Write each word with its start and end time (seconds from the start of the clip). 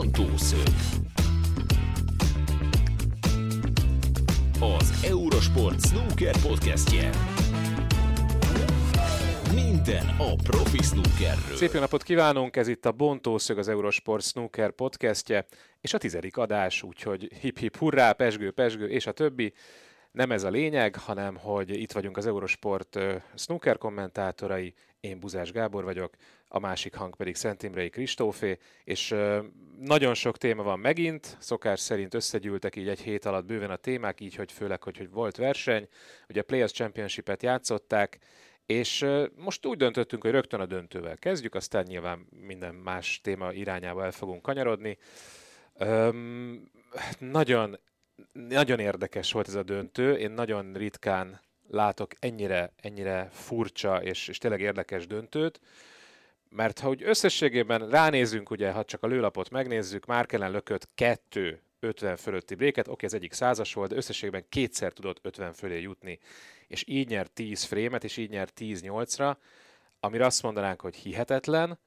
Bontószög. 0.00 0.66
Az 4.60 5.04
Eurosport 5.08 5.86
Snooker 5.86 6.34
podcastje. 6.42 7.10
Minden 9.54 10.06
a 10.18 10.34
profi 10.42 10.82
snookerről. 10.82 11.56
Szép 11.56 11.72
napot 11.72 12.02
kívánunk, 12.02 12.56
ez 12.56 12.68
itt 12.68 12.86
a 12.86 12.92
Bontószög, 12.92 13.58
az 13.58 13.68
Eurosport 13.68 14.24
Snooker 14.24 14.70
podcastje, 14.70 15.46
és 15.80 15.94
a 15.94 15.98
tizedik 15.98 16.36
adás, 16.36 16.82
úgyhogy 16.82 17.32
hip-hip 17.40 17.76
hurrá, 17.76 18.12
pesgő, 18.12 18.50
pesgő, 18.50 18.88
és 18.88 19.06
a 19.06 19.12
többi. 19.12 19.52
Nem 20.12 20.32
ez 20.32 20.44
a 20.44 20.50
lényeg, 20.50 20.96
hanem 20.96 21.36
hogy 21.36 21.70
itt 21.70 21.92
vagyunk 21.92 22.16
az 22.16 22.26
Eurosport 22.26 22.98
snooker 23.34 23.78
kommentátorai, 23.78 24.74
én 25.00 25.20
Buzás 25.20 25.52
Gábor 25.52 25.84
vagyok, 25.84 26.14
a 26.52 26.58
másik 26.58 26.94
hang 26.94 27.16
pedig 27.16 27.34
Szent 27.34 27.62
Imrei 27.62 27.88
Kristófé, 27.88 28.58
és 28.84 29.14
nagyon 29.78 30.14
sok 30.14 30.38
téma 30.38 30.62
van 30.62 30.78
megint, 30.78 31.36
szokás 31.40 31.80
szerint 31.80 32.14
összegyűltek 32.14 32.76
így 32.76 32.88
egy 32.88 33.00
hét 33.00 33.24
alatt 33.24 33.44
bőven 33.44 33.70
a 33.70 33.76
témák, 33.76 34.20
így, 34.20 34.34
hogy 34.34 34.52
főleg, 34.52 34.82
hogy, 34.82 34.96
hogy 34.96 35.10
volt 35.10 35.36
verseny, 35.36 35.88
ugye 36.28 36.40
a 36.40 36.44
Players 36.44 36.72
Championship-et 36.72 37.42
játszották, 37.42 38.18
és 38.66 39.06
most 39.36 39.66
úgy 39.66 39.76
döntöttünk, 39.76 40.22
hogy 40.22 40.30
rögtön 40.30 40.60
a 40.60 40.66
döntővel 40.66 41.16
kezdjük, 41.16 41.54
aztán 41.54 41.84
nyilván 41.88 42.26
minden 42.46 42.74
más 42.74 43.20
téma 43.22 43.52
irányába 43.52 44.04
el 44.04 44.12
fogunk 44.12 44.42
kanyarodni. 44.42 44.98
Öm, 45.78 46.70
nagyon, 47.18 47.78
nagyon 48.32 48.78
érdekes 48.78 49.32
volt 49.32 49.48
ez 49.48 49.54
a 49.54 49.62
döntő, 49.62 50.14
én 50.14 50.30
nagyon 50.30 50.72
ritkán 50.72 51.40
látok 51.68 52.12
ennyire, 52.18 52.72
ennyire 52.76 53.28
furcsa 53.32 54.02
és, 54.02 54.28
és 54.28 54.38
tényleg 54.38 54.60
érdekes 54.60 55.06
döntőt, 55.06 55.60
mert 56.50 56.78
ha 56.78 56.88
úgy 56.88 57.02
összességében 57.02 57.88
ránézünk, 57.88 58.50
ugye, 58.50 58.70
ha 58.70 58.84
csak 58.84 59.02
a 59.02 59.06
lőlapot 59.06 59.50
megnézzük, 59.50 60.06
Márkelen 60.06 60.50
lökött 60.50 60.88
kettő 60.94 61.62
50 61.80 62.16
fölötti 62.16 62.54
bréket, 62.54 62.88
oké, 62.88 63.06
ez 63.06 63.14
egyik 63.14 63.32
százas 63.32 63.74
volt, 63.74 63.90
de 63.90 63.96
összességében 63.96 64.44
kétszer 64.48 64.92
tudott 64.92 65.18
50 65.22 65.52
fölé 65.52 65.80
jutni, 65.80 66.18
és 66.66 66.84
így 66.86 67.08
nyert 67.08 67.32
10 67.32 67.62
frémet, 67.62 68.04
és 68.04 68.16
így 68.16 68.30
nyert 68.30 68.52
10-8-ra, 68.60 69.36
amire 70.00 70.26
azt 70.26 70.42
mondanánk, 70.42 70.80
hogy 70.80 70.96
hihetetlen. 70.96 71.78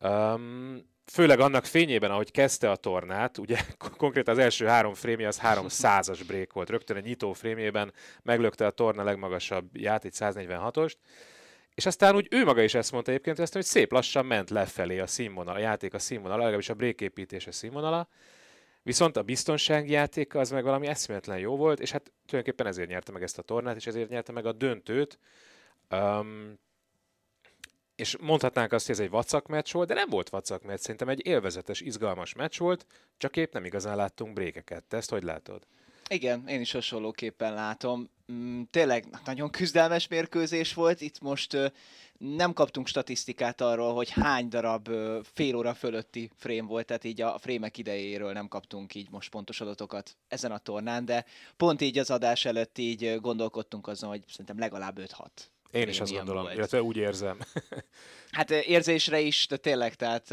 Um, 0.00 0.90
főleg 1.06 1.40
annak 1.40 1.64
fényében, 1.64 2.10
ahogy 2.10 2.30
kezdte 2.30 2.70
a 2.70 2.76
tornát, 2.76 3.38
ugye 3.38 3.58
konkrétan 3.96 4.34
az 4.34 4.40
első 4.40 4.66
három 4.66 4.94
frémje 4.94 5.26
az 5.26 5.38
három 5.38 5.68
százas 5.68 6.22
break 6.22 6.52
volt, 6.52 6.70
rögtön 6.70 6.96
egy 6.96 7.04
nyitó 7.04 7.32
frémjében 7.32 7.92
meglökte 8.22 8.66
a 8.66 8.70
torna 8.70 9.04
legmagasabb 9.04 9.76
ját, 9.76 10.04
146-ost, 10.10 10.94
és 11.74 11.86
aztán 11.86 12.14
úgy 12.14 12.28
ő 12.30 12.44
maga 12.44 12.62
is 12.62 12.74
ezt 12.74 12.92
mondta 12.92 13.10
egyébként, 13.10 13.38
ezt, 13.38 13.52
hogy 13.52 13.64
szép 13.64 13.92
lassan 13.92 14.26
ment 14.26 14.50
lefelé 14.50 14.98
a 14.98 15.06
színvonal, 15.06 15.54
a 15.54 15.58
játék 15.58 15.94
a 15.94 15.98
színvonala, 15.98 16.38
legalábbis 16.38 16.68
a 16.68 16.74
break 16.74 17.00
építése 17.00 17.52
színvonala, 17.52 18.08
Viszont 18.82 19.16
a 19.16 19.22
biztonsági 19.22 19.90
játék 19.90 20.34
az 20.34 20.50
meg 20.50 20.64
valami 20.64 20.86
eszméletlen 20.86 21.38
jó 21.38 21.56
volt, 21.56 21.80
és 21.80 21.90
hát 21.90 22.12
tulajdonképpen 22.26 22.66
ezért 22.66 22.88
nyerte 22.88 23.12
meg 23.12 23.22
ezt 23.22 23.38
a 23.38 23.42
tornát, 23.42 23.76
és 23.76 23.86
ezért 23.86 24.08
nyerte 24.08 24.32
meg 24.32 24.46
a 24.46 24.52
döntőt. 24.52 25.18
Um, 25.90 26.58
és 27.96 28.16
mondhatnánk 28.20 28.72
azt, 28.72 28.86
hogy 28.86 28.94
ez 28.94 29.00
egy 29.00 29.10
vacak 29.10 29.46
meccs 29.46 29.72
volt, 29.72 29.88
de 29.88 29.94
nem 29.94 30.08
volt 30.08 30.28
vacak 30.28 30.62
meccs, 30.62 30.78
szerintem 30.78 31.08
egy 31.08 31.26
élvezetes, 31.26 31.80
izgalmas 31.80 32.34
meccs 32.34 32.58
volt, 32.58 32.86
csak 33.16 33.36
épp 33.36 33.52
nem 33.52 33.64
igazán 33.64 33.96
láttunk 33.96 34.32
brékeket. 34.32 34.84
Te 34.84 34.96
ezt 34.96 35.10
hogy 35.10 35.22
látod? 35.22 35.66
Igen, 36.08 36.48
én 36.48 36.60
is 36.60 36.72
hasonlóképpen 36.72 37.54
látom. 37.54 38.10
Mm, 38.32 38.62
tényleg 38.70 39.04
nagyon 39.24 39.50
küzdelmes 39.50 40.08
mérkőzés 40.08 40.74
volt. 40.74 41.00
Itt 41.00 41.20
most 41.20 41.72
nem 42.18 42.52
kaptunk 42.52 42.86
statisztikát 42.86 43.60
arról, 43.60 43.94
hogy 43.94 44.10
hány 44.10 44.48
darab 44.48 44.88
fél 45.22 45.56
óra 45.56 45.74
fölötti 45.74 46.30
frame 46.36 46.62
volt, 46.62 46.86
tehát 46.86 47.04
így 47.04 47.20
a 47.20 47.38
frémek 47.38 47.78
idejéről 47.78 48.32
nem 48.32 48.48
kaptunk 48.48 48.94
így 48.94 49.10
most 49.10 49.30
pontos 49.30 49.60
adatokat 49.60 50.16
ezen 50.28 50.52
a 50.52 50.58
tornán, 50.58 51.04
de 51.04 51.24
pont 51.56 51.80
így 51.80 51.98
az 51.98 52.10
adás 52.10 52.44
előtt 52.44 52.78
így 52.78 53.20
gondolkodtunk 53.20 53.86
azon, 53.86 54.08
hogy 54.08 54.22
szerintem 54.28 54.58
legalább 54.58 54.98
5-6 54.98 55.26
én 55.72 55.88
is 55.88 56.00
azt 56.00 56.12
gondolom, 56.12 56.42
volt. 56.42 56.54
illetve 56.54 56.82
úgy 56.82 56.96
érzem. 56.96 57.38
hát 58.30 58.50
érzésre 58.50 59.20
is, 59.20 59.46
de 59.46 59.56
tényleg, 59.56 59.94
tehát 59.94 60.28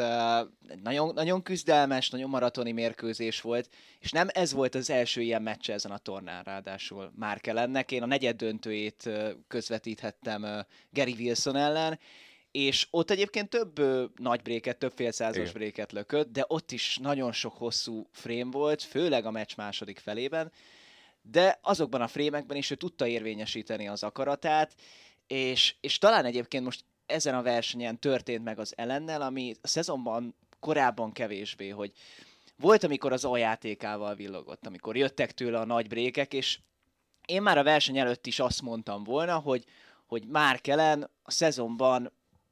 nagyon, 0.84 1.14
nagyon 1.14 1.42
küzdelmes, 1.42 2.10
nagyon 2.10 2.30
maratoni 2.30 2.72
mérkőzés 2.72 3.42
volt, 3.42 3.70
és 4.00 4.12
nem 4.12 4.28
ez 4.32 4.54
volt 4.54 4.76
az 4.76 4.90
első 4.90 5.22
ilyen 5.22 5.42
meccse 5.42 5.74
ezen 5.74 5.92
a 5.92 5.98
tornán, 5.98 6.44
ráadásul 6.44 7.12
már 7.16 7.42
kell 7.42 7.58
ennek. 7.58 7.92
Én 7.92 8.04
a 8.04 8.06
negyed 8.06 8.36
döntőjét 8.36 9.10
közvetíthettem 9.48 10.66
Gary 10.92 11.16
Wilson 11.20 11.56
ellen, 11.56 12.00
és 12.52 12.88
ott 12.90 13.12
egyébként 13.12 13.50
több 13.50 13.80
ö, 13.80 14.06
nagy 14.16 14.42
bréket, 14.42 14.78
több 14.78 14.92
félszázas 14.96 15.52
bréket 15.52 15.92
lökött, 15.92 16.32
de 16.32 16.46
ott 16.48 16.72
is 16.72 16.98
nagyon 17.02 17.32
sok 17.32 17.54
hosszú 17.58 18.08
frame 18.12 18.52
volt, 18.52 18.84
főleg 18.84 19.26
a 19.26 19.32
meccs 19.32 19.56
második 19.56 20.00
felében, 20.00 20.52
de 21.22 21.60
azokban 21.62 22.02
a 22.02 22.08
frémekben 22.08 22.58
is 22.58 22.72
ő 22.72 22.76
tudta 22.76 23.08
érvényesíteni 23.08 23.88
az 23.88 24.04
akaratát, 24.04 24.76
és, 25.30 25.76
és 25.82 25.98
talán 25.98 26.26
egyébként 26.26 26.64
most 26.64 26.86
ezen 27.06 27.36
a 27.36 27.42
versenyen 27.42 28.00
történt 28.00 28.44
meg 28.44 28.60
az 28.60 28.74
ellennel, 28.78 29.22
ami 29.22 29.56
a 29.62 29.68
szezonban 29.68 30.36
korábban 30.60 31.12
kevésbé, 31.12 31.70
hogy 31.70 31.92
volt, 32.56 32.84
amikor 32.84 33.12
az 33.14 33.26
aljátékával 33.26 34.16
villogott, 34.16 34.66
amikor 34.66 34.98
jöttek 34.98 35.32
tőle 35.32 35.60
a 35.60 35.66
nagy 35.66 35.88
brékek, 35.88 36.34
és 36.34 36.60
én 37.26 37.42
már 37.42 37.58
a 37.58 37.64
verseny 37.64 37.98
előtt 37.98 38.28
is 38.28 38.40
azt 38.40 38.62
mondtam 38.62 39.04
volna, 39.04 39.38
hogy, 39.38 39.66
hogy 40.06 40.28
már 40.28 40.62
kelen 40.62 41.10
a 41.24 41.32
szezonban 41.32 42.12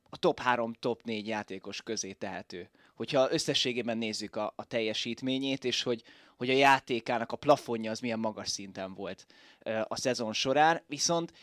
a 0.10 0.18
top 0.18 0.40
3, 0.40 0.74
top 0.74 1.04
4 1.04 1.28
játékos 1.28 1.82
közé 1.82 2.12
tehető. 2.12 2.70
Hogyha 2.96 3.32
összességében 3.32 3.98
nézzük 3.98 4.36
a, 4.36 4.54
a 4.56 4.66
teljesítményét, 4.66 5.64
és 5.64 5.84
hogy, 5.84 6.04
hogy 6.38 6.50
a 6.50 6.54
játékának 6.54 7.32
a 7.32 7.36
plafonja 7.36 7.92
az 7.92 8.00
milyen 8.00 8.20
magas 8.20 8.50
szinten 8.50 8.94
volt 8.94 9.26
a 9.84 9.96
szezon 9.96 10.34
során, 10.34 10.84
viszont 10.88 11.34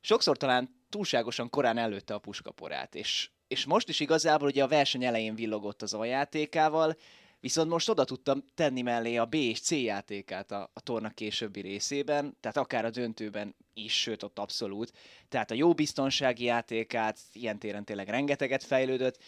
sokszor 0.00 0.36
talán 0.36 0.81
túlságosan 0.92 1.50
korán 1.50 1.78
előtte 1.78 2.14
a 2.14 2.18
puskaporát, 2.18 2.94
és, 2.94 3.30
és 3.48 3.64
most 3.64 3.88
is 3.88 4.00
igazából 4.00 4.48
ugye 4.48 4.62
a 4.62 4.68
verseny 4.68 5.04
elején 5.04 5.34
villogott 5.34 5.82
az 5.82 5.94
aljátékával, 5.94 6.96
viszont 7.40 7.70
most 7.70 7.88
oda 7.88 8.04
tudtam 8.04 8.44
tenni 8.54 8.82
mellé 8.82 9.16
a 9.16 9.24
B 9.24 9.34
és 9.34 9.60
C 9.60 9.70
játékát 9.70 10.52
a, 10.52 10.70
a 10.72 10.80
torna 10.80 11.10
későbbi 11.10 11.60
részében, 11.60 12.36
tehát 12.40 12.56
akár 12.56 12.84
a 12.84 12.90
döntőben 12.90 13.54
is, 13.74 14.00
sőt 14.00 14.22
ott 14.22 14.38
abszolút. 14.38 14.92
Tehát 15.28 15.50
a 15.50 15.54
jó 15.54 15.74
biztonsági 15.74 16.44
játékát, 16.44 17.18
ilyen 17.32 17.58
téren 17.58 17.84
tényleg 17.84 18.08
rengeteget 18.08 18.64
fejlődött, 18.64 19.18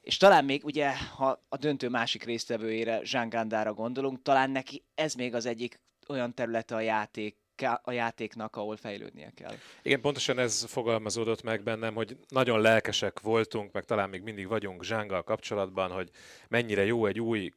és 0.00 0.16
talán 0.16 0.44
még 0.44 0.64
ugye, 0.64 0.96
ha 0.98 1.44
a 1.48 1.56
döntő 1.56 1.88
másik 1.88 2.24
résztvevőjére, 2.24 3.00
Jean 3.02 3.28
Gandára 3.28 3.74
gondolunk, 3.74 4.22
talán 4.22 4.50
neki 4.50 4.84
ez 4.94 5.14
még 5.14 5.34
az 5.34 5.46
egyik 5.46 5.80
olyan 6.08 6.34
területe 6.34 6.74
a 6.74 6.80
játék 6.80 7.36
a 7.82 7.92
játéknak, 7.92 8.56
ahol 8.56 8.76
fejlődnie 8.76 9.32
kell. 9.34 9.54
Igen, 9.82 10.00
pontosan 10.00 10.38
ez 10.38 10.64
fogalmazódott 10.64 11.42
meg 11.42 11.62
bennem, 11.62 11.94
hogy 11.94 12.16
nagyon 12.28 12.60
lelkesek 12.60 13.20
voltunk, 13.20 13.72
meg 13.72 13.84
talán 13.84 14.08
még 14.08 14.22
mindig 14.22 14.48
vagyunk 14.48 14.84
Zsánggal 14.84 15.22
kapcsolatban, 15.22 15.90
hogy 15.90 16.10
mennyire 16.48 16.84
jó 16.84 17.06
egy 17.06 17.20
új, 17.20 17.52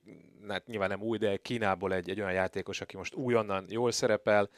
hát 0.47 0.67
nyilván 0.67 0.89
nem 0.89 1.01
új, 1.01 1.17
de 1.17 1.37
Kínából 1.37 1.93
egy, 1.93 2.09
egy 2.09 2.19
olyan 2.19 2.33
játékos, 2.33 2.81
aki 2.81 2.97
most 2.97 3.15
újonnan 3.15 3.65
jól 3.69 3.91
szerepel, 3.91 4.49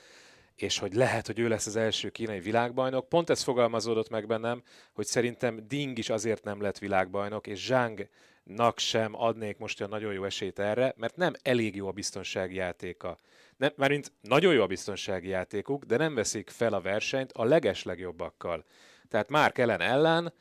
és 0.56 0.78
hogy 0.78 0.94
lehet, 0.94 1.28
hogy 1.28 1.40
ő 1.40 1.47
lesz 1.47 1.66
az 1.66 1.75
első 1.75 2.09
kínai 2.09 2.40
világbajnok. 2.40 3.09
Pont 3.09 3.30
ez 3.30 3.41
fogalmazódott 3.44 4.09
meg 4.09 4.28
bennem, 4.28 4.63
hogy 4.94 5.06
szerintem 5.06 5.68
Ding 5.68 5.97
is 5.97 6.09
azért 6.09 6.44
nem 6.44 6.62
lett 6.62 6.78
világbajnok, 6.78 7.47
és 7.47 7.66
Zsángnak 7.66 8.80
sem 8.80 9.16
adnék 9.16 9.57
most 9.57 9.80
olyan 9.80 9.91
nagyon 9.91 10.13
jó 10.13 10.24
esélyt 10.24 10.59
erre, 10.59 10.94
mert 10.97 11.16
nem 11.16 11.34
elég 11.41 11.75
jó 11.75 11.88
a 11.88 11.91
biztonsági 11.91 12.56
játéka 12.56 13.19
nem, 13.61 13.72
mert 13.75 14.11
nagyon 14.22 14.53
jó 14.53 14.61
a 14.61 14.67
biztonsági 14.67 15.27
játékuk, 15.27 15.83
de 15.83 15.97
nem 15.97 16.16
veszik 16.16 16.49
fel 16.49 16.73
a 16.73 16.81
versenyt 16.81 17.31
a 17.31 17.44
legeslegjobbakkal. 17.44 18.66
Tehát 19.07 19.29
már 19.29 19.51
ellen 19.55 19.81
ellen, 19.81 20.33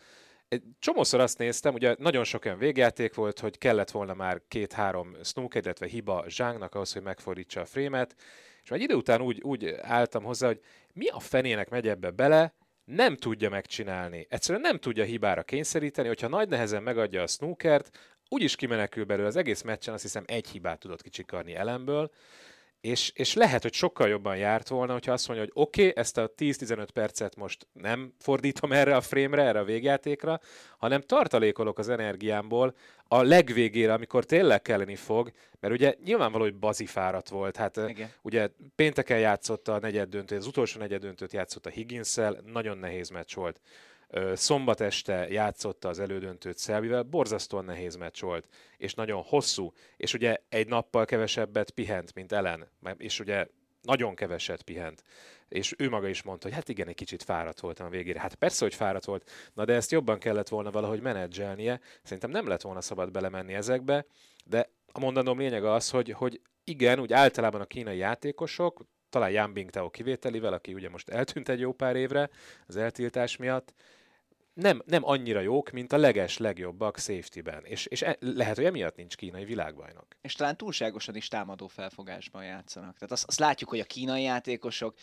egy 0.48 0.62
csomószor 0.78 1.20
azt 1.20 1.38
néztem, 1.38 1.74
ugye 1.74 1.94
nagyon 1.98 2.24
sok 2.24 2.44
olyan 2.44 2.58
végjáték 2.58 3.14
volt, 3.14 3.38
hogy 3.38 3.58
kellett 3.58 3.90
volna 3.90 4.14
már 4.14 4.42
két-három 4.48 5.16
snooker, 5.24 5.62
illetve 5.64 5.86
hiba 5.86 6.24
zsángnak 6.28 6.74
ahhoz, 6.74 6.92
hogy 6.92 7.02
megfordítsa 7.02 7.60
a 7.60 7.64
frémet, 7.64 8.14
és 8.62 8.70
egy 8.70 8.80
idő 8.80 8.94
után 8.94 9.20
úgy, 9.20 9.40
úgy 9.42 9.74
álltam 9.80 10.22
hozzá, 10.22 10.46
hogy 10.46 10.60
mi 10.92 11.08
a 11.08 11.18
fenének 11.18 11.68
megy 11.68 11.88
ebbe 11.88 12.10
bele, 12.10 12.54
nem 12.84 13.16
tudja 13.16 13.50
megcsinálni. 13.50 14.26
Egyszerűen 14.28 14.60
nem 14.60 14.78
tudja 14.78 15.04
hibára 15.04 15.42
kényszeríteni, 15.42 16.08
hogyha 16.08 16.28
nagy 16.28 16.48
nehezen 16.48 16.82
megadja 16.82 17.22
a 17.22 17.26
snookert, 17.26 17.98
úgyis 18.28 18.56
kimenekül 18.56 19.04
belőle 19.04 19.28
az 19.28 19.36
egész 19.36 19.62
meccsen, 19.62 19.94
azt 19.94 20.02
hiszem 20.02 20.24
egy 20.26 20.48
hibát 20.48 20.78
tudott 20.78 21.02
kicsikarni 21.02 21.54
elemből, 21.54 22.10
és, 22.80 23.12
és 23.14 23.34
lehet, 23.34 23.62
hogy 23.62 23.72
sokkal 23.72 24.08
jobban 24.08 24.36
járt 24.36 24.68
volna, 24.68 24.92
hogyha 24.92 25.12
azt 25.12 25.28
mondja, 25.28 25.46
hogy 25.46 25.62
oké, 25.62 25.88
okay, 25.88 26.02
ezt 26.02 26.18
a 26.18 26.30
10-15 26.36 26.88
percet 26.92 27.36
most 27.36 27.66
nem 27.72 28.14
fordítom 28.18 28.72
erre 28.72 28.96
a 28.96 29.00
frémre, 29.00 29.42
erre 29.42 29.58
a 29.58 29.64
végjátékra, 29.64 30.40
hanem 30.78 31.00
tartalékolok 31.00 31.78
az 31.78 31.88
energiámból 31.88 32.74
a 33.08 33.22
legvégére, 33.22 33.92
amikor 33.92 34.24
tényleg 34.24 34.62
kelleni 34.62 34.96
fog, 34.96 35.30
mert 35.60 35.74
ugye 35.74 35.94
nyilvánvaló, 36.04 36.42
hogy 36.44 36.54
bazifárat 36.54 37.28
volt. 37.28 37.56
Hát 37.56 37.76
Igen. 37.76 38.10
ugye 38.22 38.48
pénteken 38.74 39.18
játszott 39.18 39.68
a 39.68 39.78
negyed 39.78 40.08
döntőt, 40.08 40.38
az 40.38 40.46
utolsó 40.46 40.78
negyed 40.78 41.00
döntőt 41.00 41.32
játszott 41.32 41.66
a 41.66 41.70
higgins 41.70 42.16
nagyon 42.44 42.78
nehéz 42.78 43.08
meccs 43.08 43.34
volt. 43.34 43.60
Szombat 44.34 44.80
este 44.80 45.28
játszotta 45.28 45.88
az 45.88 45.98
elődöntőt 45.98 46.58
Szelbivel, 46.58 47.02
borzasztóan 47.02 47.64
nehéz 47.64 47.96
meccs 47.96 48.20
volt, 48.20 48.48
és 48.76 48.94
nagyon 48.94 49.22
hosszú, 49.22 49.72
és 49.96 50.14
ugye 50.14 50.36
egy 50.48 50.68
nappal 50.68 51.04
kevesebbet 51.04 51.70
pihent, 51.70 52.14
mint 52.14 52.32
Ellen, 52.32 52.68
és 52.96 53.20
ugye 53.20 53.46
nagyon 53.82 54.14
keveset 54.14 54.62
pihent. 54.62 55.04
És 55.48 55.74
ő 55.78 55.88
maga 55.88 56.08
is 56.08 56.22
mondta, 56.22 56.46
hogy 56.46 56.56
hát 56.56 56.68
igen, 56.68 56.88
egy 56.88 56.94
kicsit 56.94 57.22
fáradt 57.22 57.60
voltam 57.60 57.86
a 57.86 57.90
végére. 57.90 58.20
Hát 58.20 58.34
persze, 58.34 58.64
hogy 58.64 58.74
fáradt 58.74 59.04
volt, 59.04 59.30
na 59.54 59.64
de 59.64 59.74
ezt 59.74 59.90
jobban 59.90 60.18
kellett 60.18 60.48
volna 60.48 60.70
valahogy 60.70 61.00
menedzselnie. 61.00 61.80
Szerintem 62.02 62.30
nem 62.30 62.46
lett 62.46 62.62
volna 62.62 62.80
szabad 62.80 63.10
belemenni 63.10 63.54
ezekbe, 63.54 64.06
de 64.44 64.70
a 64.92 65.00
mondanom 65.00 65.38
lényege 65.38 65.72
az, 65.72 65.90
hogy, 65.90 66.10
hogy 66.10 66.40
igen, 66.64 67.00
úgy 67.00 67.12
általában 67.12 67.60
a 67.60 67.64
kínai 67.64 67.96
játékosok, 67.96 68.84
talán 69.08 69.30
Jan 69.30 69.52
Bingtao 69.52 69.90
kivételével, 69.90 70.52
aki 70.52 70.74
ugye 70.74 70.88
most 70.88 71.08
eltűnt 71.08 71.48
egy 71.48 71.60
jó 71.60 71.72
pár 71.72 71.96
évre 71.96 72.30
az 72.66 72.76
eltiltás 72.76 73.36
miatt, 73.36 73.74
nem, 74.54 74.82
nem 74.86 75.04
annyira 75.04 75.40
jók, 75.40 75.70
mint 75.70 75.92
a 75.92 75.96
leges 75.96 76.38
legjobbak 76.38 76.98
safety-ben. 76.98 77.64
És, 77.64 77.86
és 77.86 78.02
e, 78.02 78.16
lehet, 78.20 78.56
hogy 78.56 78.64
emiatt 78.64 78.96
nincs 78.96 79.16
kínai 79.16 79.44
világbajnok. 79.44 80.06
És 80.20 80.34
talán 80.34 80.56
túlságosan 80.56 81.16
is 81.16 81.28
támadó 81.28 81.66
felfogásban 81.66 82.44
játszanak. 82.44 82.94
Tehát 82.94 83.12
azt, 83.12 83.24
azt 83.26 83.38
látjuk, 83.38 83.70
hogy 83.70 83.80
a 83.80 83.84
kínai 83.84 84.22
játékosok 84.22 84.94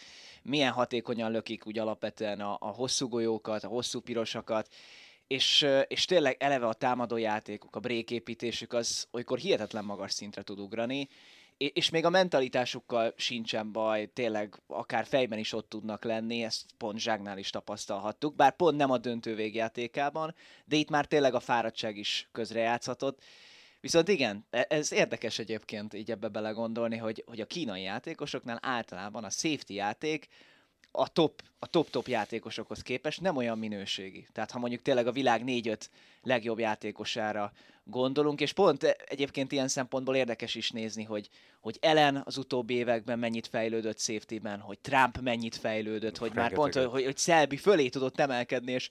milyen 0.44 0.72
hatékonyan 0.72 1.32
lökik 1.32 1.66
úgy 1.66 1.80
alapvetően 1.80 2.40
a, 2.40 2.58
a 2.60 2.68
hosszú 2.68 3.08
golyókat, 3.08 3.64
a 3.64 3.68
hosszú 3.68 4.00
pirosakat, 4.00 4.74
és, 5.28 5.68
és 5.88 6.06
tényleg 6.06 6.36
eleve 6.40 6.68
a 6.68 6.74
támadó 6.74 7.18
játékuk, 7.18 7.76
a 7.76 7.80
bréképítésük 7.80 8.74
az 8.74 9.08
olykor 9.12 9.38
hihetetlen 9.38 9.86
magas 9.86 10.14
szintre 10.14 10.42
tud 10.42 10.60
ugrani, 10.60 11.08
és 11.58 11.90
még 11.90 12.06
a 12.06 12.10
mentalitásukkal 12.10 13.14
sincsen 13.18 13.72
baj, 13.72 14.10
tényleg 14.14 14.62
akár 14.68 15.06
fejben 15.06 15.40
is 15.40 15.54
ott 15.54 15.70
tudnak 15.70 16.04
lenni, 16.04 16.44
ezt 16.44 16.66
pont 16.78 17.00
Zságnál 17.00 17.38
is 17.38 17.50
tapasztalhattuk, 17.50 18.36
bár 18.36 18.56
pont 18.56 18.78
nem 18.78 18.92
a 18.92 18.98
döntő 18.98 19.36
végjátékában, 19.36 20.36
de 20.66 20.76
itt 20.76 20.90
már 20.90 21.06
tényleg 21.06 21.34
a 21.34 21.40
fáradtság 21.40 21.98
is 21.98 22.30
közrejátszhatott. 22.32 23.24
Viszont 23.80 24.08
igen, 24.08 24.46
e, 24.50 24.66
ez 24.70 24.92
érdekes 24.92 25.40
egyébként 25.40 25.94
így 25.94 26.12
ebbe 26.12 26.28
belegondolni, 26.28 26.98
hogy, 26.98 27.24
hogy 27.28 27.42
a 27.42 27.46
kínai 27.46 27.82
játékosoknál 27.82 28.60
általában 28.62 29.24
a 29.24 29.30
safety 29.30 29.74
játék 29.74 30.28
a 30.92 31.08
top, 31.08 31.42
a 31.60 31.68
top-top 31.68 32.08
játékosokhoz 32.08 32.82
képest 32.82 33.22
nem 33.22 33.36
olyan 33.36 33.58
minőségi. 33.58 34.28
Tehát 34.32 34.52
ha 34.52 34.60
mondjuk 34.60 34.82
tényleg 34.82 35.08
a 35.08 35.12
világ 35.12 35.42
4-5 35.46 35.80
legjobb 36.22 36.60
játékosára 36.60 37.52
gondolunk, 37.84 38.42
és 38.42 38.54
pont 38.54 38.84
egyébként 38.84 39.52
ilyen 39.52 39.68
szempontból 39.68 40.16
érdekes 40.16 40.56
is 40.56 40.72
nézni, 40.72 41.04
hogy, 41.04 41.30
hogy 41.62 41.78
Ellen 41.82 42.22
az 42.26 42.38
utóbbi 42.38 42.74
években 42.74 43.20
mennyit 43.20 43.48
fejlődött 43.48 44.00
safety-ben, 44.00 44.60
hogy 44.60 44.80
Trump 44.80 45.20
mennyit 45.22 45.56
fejlődött, 45.56 46.18
hogy 46.18 46.34
már 46.34 46.54
pont, 46.54 46.74
hogy, 46.74 47.04
hogy 47.04 47.18
Szelbi 47.18 47.58
fölé 47.58 47.90
tudott 47.90 48.20
emelkedni, 48.20 48.72
és 48.72 48.90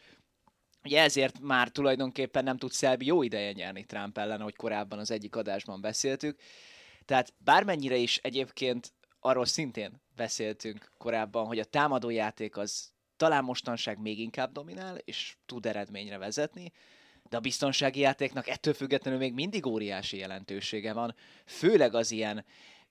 Ugye 0.87 1.03
ezért 1.03 1.41
már 1.41 1.69
tulajdonképpen 1.69 2.45
nem 2.45 2.57
tud 2.57 2.73
Szelbi 2.73 3.07
jó 3.07 3.23
ideje 3.23 3.53
nyerni 3.53 3.85
Trump 3.85 4.19
ellen, 4.19 4.41
ahogy 4.41 4.57
korábban 4.57 4.99
az 4.99 5.11
egyik 5.11 5.37
adásban 5.37 5.81
beszéltük. 5.81 6.39
Tehát 7.05 7.35
bármennyire 7.39 7.97
is 7.97 8.17
egyébként 8.17 8.93
arról 9.21 9.47
szintén 9.47 10.03
beszéltünk 10.17 10.91
korábban, 10.99 11.47
hogy 11.47 11.59
a 11.59 11.65
támadójáték 11.65 12.57
az 12.57 12.93
talán 13.17 13.45
mostanság 13.45 13.99
még 13.99 14.19
inkább 14.19 14.53
dominál, 14.53 14.97
és 14.97 15.37
tud 15.47 15.67
eredményre 15.67 16.19
vezetni, 16.19 16.73
de 17.29 17.37
a 17.37 17.41
biztonsági 17.41 18.01
játéknak 18.01 18.49
ettől 18.49 18.75
függetlenül 18.75 19.19
még 19.19 19.33
mindig 19.33 19.67
óriási 19.67 20.17
jelentősége 20.17 20.93
van, 20.93 21.15
főleg 21.45 21.95
az 21.95 22.11
ilyen 22.11 22.45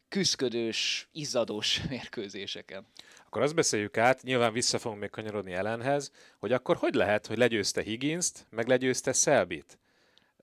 küszködős, 0.07 1.07
izzadós 1.11 1.81
mérkőzéseken. 1.89 2.87
Akkor 3.25 3.41
azt 3.41 3.55
beszéljük 3.55 3.97
át, 3.97 4.23
nyilván 4.23 4.53
vissza 4.53 4.79
fogunk 4.79 5.01
még 5.01 5.09
kanyarodni 5.09 5.53
ellenhez, 5.53 6.11
hogy 6.39 6.51
akkor 6.51 6.75
hogy 6.75 6.93
lehet, 6.93 7.27
hogy 7.27 7.37
legyőzte 7.37 7.81
Higginst, 7.81 8.45
meg 8.49 8.67
legyőzte? 8.67 9.45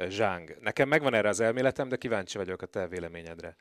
Zsáng. 0.09 0.57
Nekem 0.61 0.89
megvan 0.89 1.15
erre 1.15 1.29
az 1.29 1.41
elméletem, 1.41 1.89
de 1.89 1.97
kíváncsi 1.97 2.39
vagyok 2.39 2.63
a 2.63 2.67
te 2.67 2.89
véleményedre. 2.89 3.57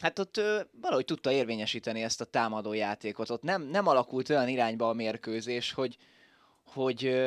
Hát 0.00 0.18
ott 0.18 0.36
ö, 0.36 0.60
valahogy 0.80 1.04
tudta 1.04 1.32
érvényesíteni 1.32 2.02
ezt 2.02 2.20
a 2.20 2.24
támadó 2.24 2.72
játékot. 2.72 3.30
Ott 3.30 3.42
nem, 3.42 3.62
nem 3.62 3.86
alakult 3.86 4.28
olyan 4.28 4.48
irányba 4.48 4.88
a 4.88 4.92
mérkőzés, 4.92 5.72
hogy, 5.72 5.96
hogy, 6.64 7.20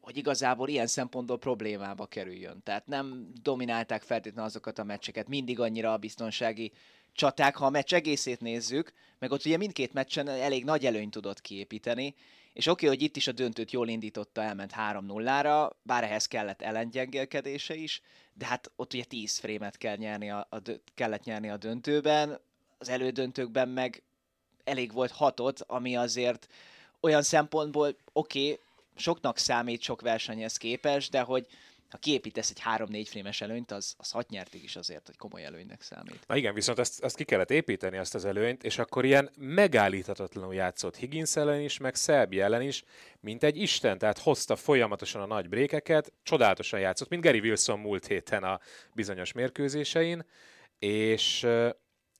hogy 0.00 0.16
igazából 0.16 0.68
ilyen 0.68 0.86
szempontból 0.86 1.38
problémába 1.38 2.06
kerüljön. 2.06 2.62
Tehát 2.62 2.86
nem 2.86 3.32
dominálták 3.42 4.02
feltétlenül 4.02 4.48
azokat 4.48 4.78
a 4.78 4.84
meccseket, 4.84 5.28
mindig 5.28 5.60
annyira 5.60 5.92
a 5.92 5.96
biztonsági 5.96 6.72
csaták, 7.12 7.56
ha 7.56 7.66
a 7.66 7.70
meccs 7.70 7.94
egészét 7.94 8.40
nézzük, 8.40 8.92
meg 9.18 9.30
ott 9.30 9.44
ugye 9.44 9.56
mindkét 9.56 9.92
meccsen 9.92 10.28
elég 10.28 10.64
nagy 10.64 10.86
előnyt 10.86 11.10
tudott 11.10 11.40
kiépíteni, 11.40 12.14
és 12.52 12.66
oké, 12.66 12.86
okay, 12.86 12.96
hogy 12.96 13.06
itt 13.06 13.16
is 13.16 13.26
a 13.26 13.32
döntőt 13.32 13.70
jól 13.70 13.88
indította, 13.88 14.42
elment 14.42 14.72
3-0-ra, 14.76 15.70
bár 15.82 16.04
ehhez 16.04 16.26
kellett 16.26 16.62
ellengyengélkedése 16.62 17.74
is, 17.74 18.02
de 18.34 18.46
hát 18.46 18.70
ott 18.76 18.94
ugye 18.94 19.04
10 19.04 19.38
frémet 19.38 19.76
kell 19.76 19.96
nyerni 19.96 20.30
a, 20.30 20.46
a, 20.50 20.58
kellett 20.94 21.24
nyerni 21.24 21.50
a 21.50 21.56
döntőben, 21.56 22.38
az 22.78 22.88
elődöntőkben 22.88 23.68
meg 23.68 24.02
elég 24.64 24.92
volt 24.92 25.10
hatot, 25.10 25.60
ami 25.60 25.96
azért 25.96 26.48
olyan 27.00 27.22
szempontból 27.22 27.96
oké, 28.12 28.42
okay, 28.42 28.58
soknak 28.96 29.38
számít 29.38 29.82
sok 29.82 30.00
versenyhez 30.00 30.56
képes, 30.56 31.08
de 31.08 31.20
hogy 31.20 31.46
ha 31.92 31.98
kiépítesz 31.98 32.50
egy 32.50 32.62
3-4 32.76 33.06
frémes 33.08 33.40
előnyt, 33.40 33.70
az, 33.70 33.94
az 33.98 34.10
6 34.10 34.28
nyertig 34.28 34.62
is 34.62 34.76
azért, 34.76 35.06
hogy 35.06 35.16
komoly 35.16 35.44
előnynek 35.44 35.82
számít. 35.82 36.24
Na 36.26 36.36
igen, 36.36 36.54
viszont 36.54 36.78
ezt, 36.78 37.04
ezt 37.04 37.16
ki 37.16 37.24
kellett 37.24 37.50
építeni, 37.50 37.96
azt 37.96 38.14
az 38.14 38.24
előnyt, 38.24 38.64
és 38.64 38.78
akkor 38.78 39.04
ilyen 39.04 39.30
megállíthatatlanul 39.36 40.54
játszott 40.54 40.96
Higgins 40.96 41.36
ellen 41.36 41.60
is, 41.60 41.78
meg 41.78 41.94
Szelbi 41.94 42.40
ellen 42.40 42.62
is, 42.62 42.84
mint 43.20 43.42
egy 43.42 43.56
isten, 43.56 43.98
tehát 43.98 44.18
hozta 44.18 44.56
folyamatosan 44.56 45.22
a 45.22 45.26
nagy 45.26 45.48
brékeket, 45.48 46.12
csodálatosan 46.22 46.80
játszott, 46.80 47.08
mint 47.08 47.22
Gary 47.22 47.40
Wilson 47.40 47.78
múlt 47.78 48.06
héten 48.06 48.42
a 48.42 48.60
bizonyos 48.92 49.32
mérkőzésein, 49.32 50.26
és, 50.78 51.46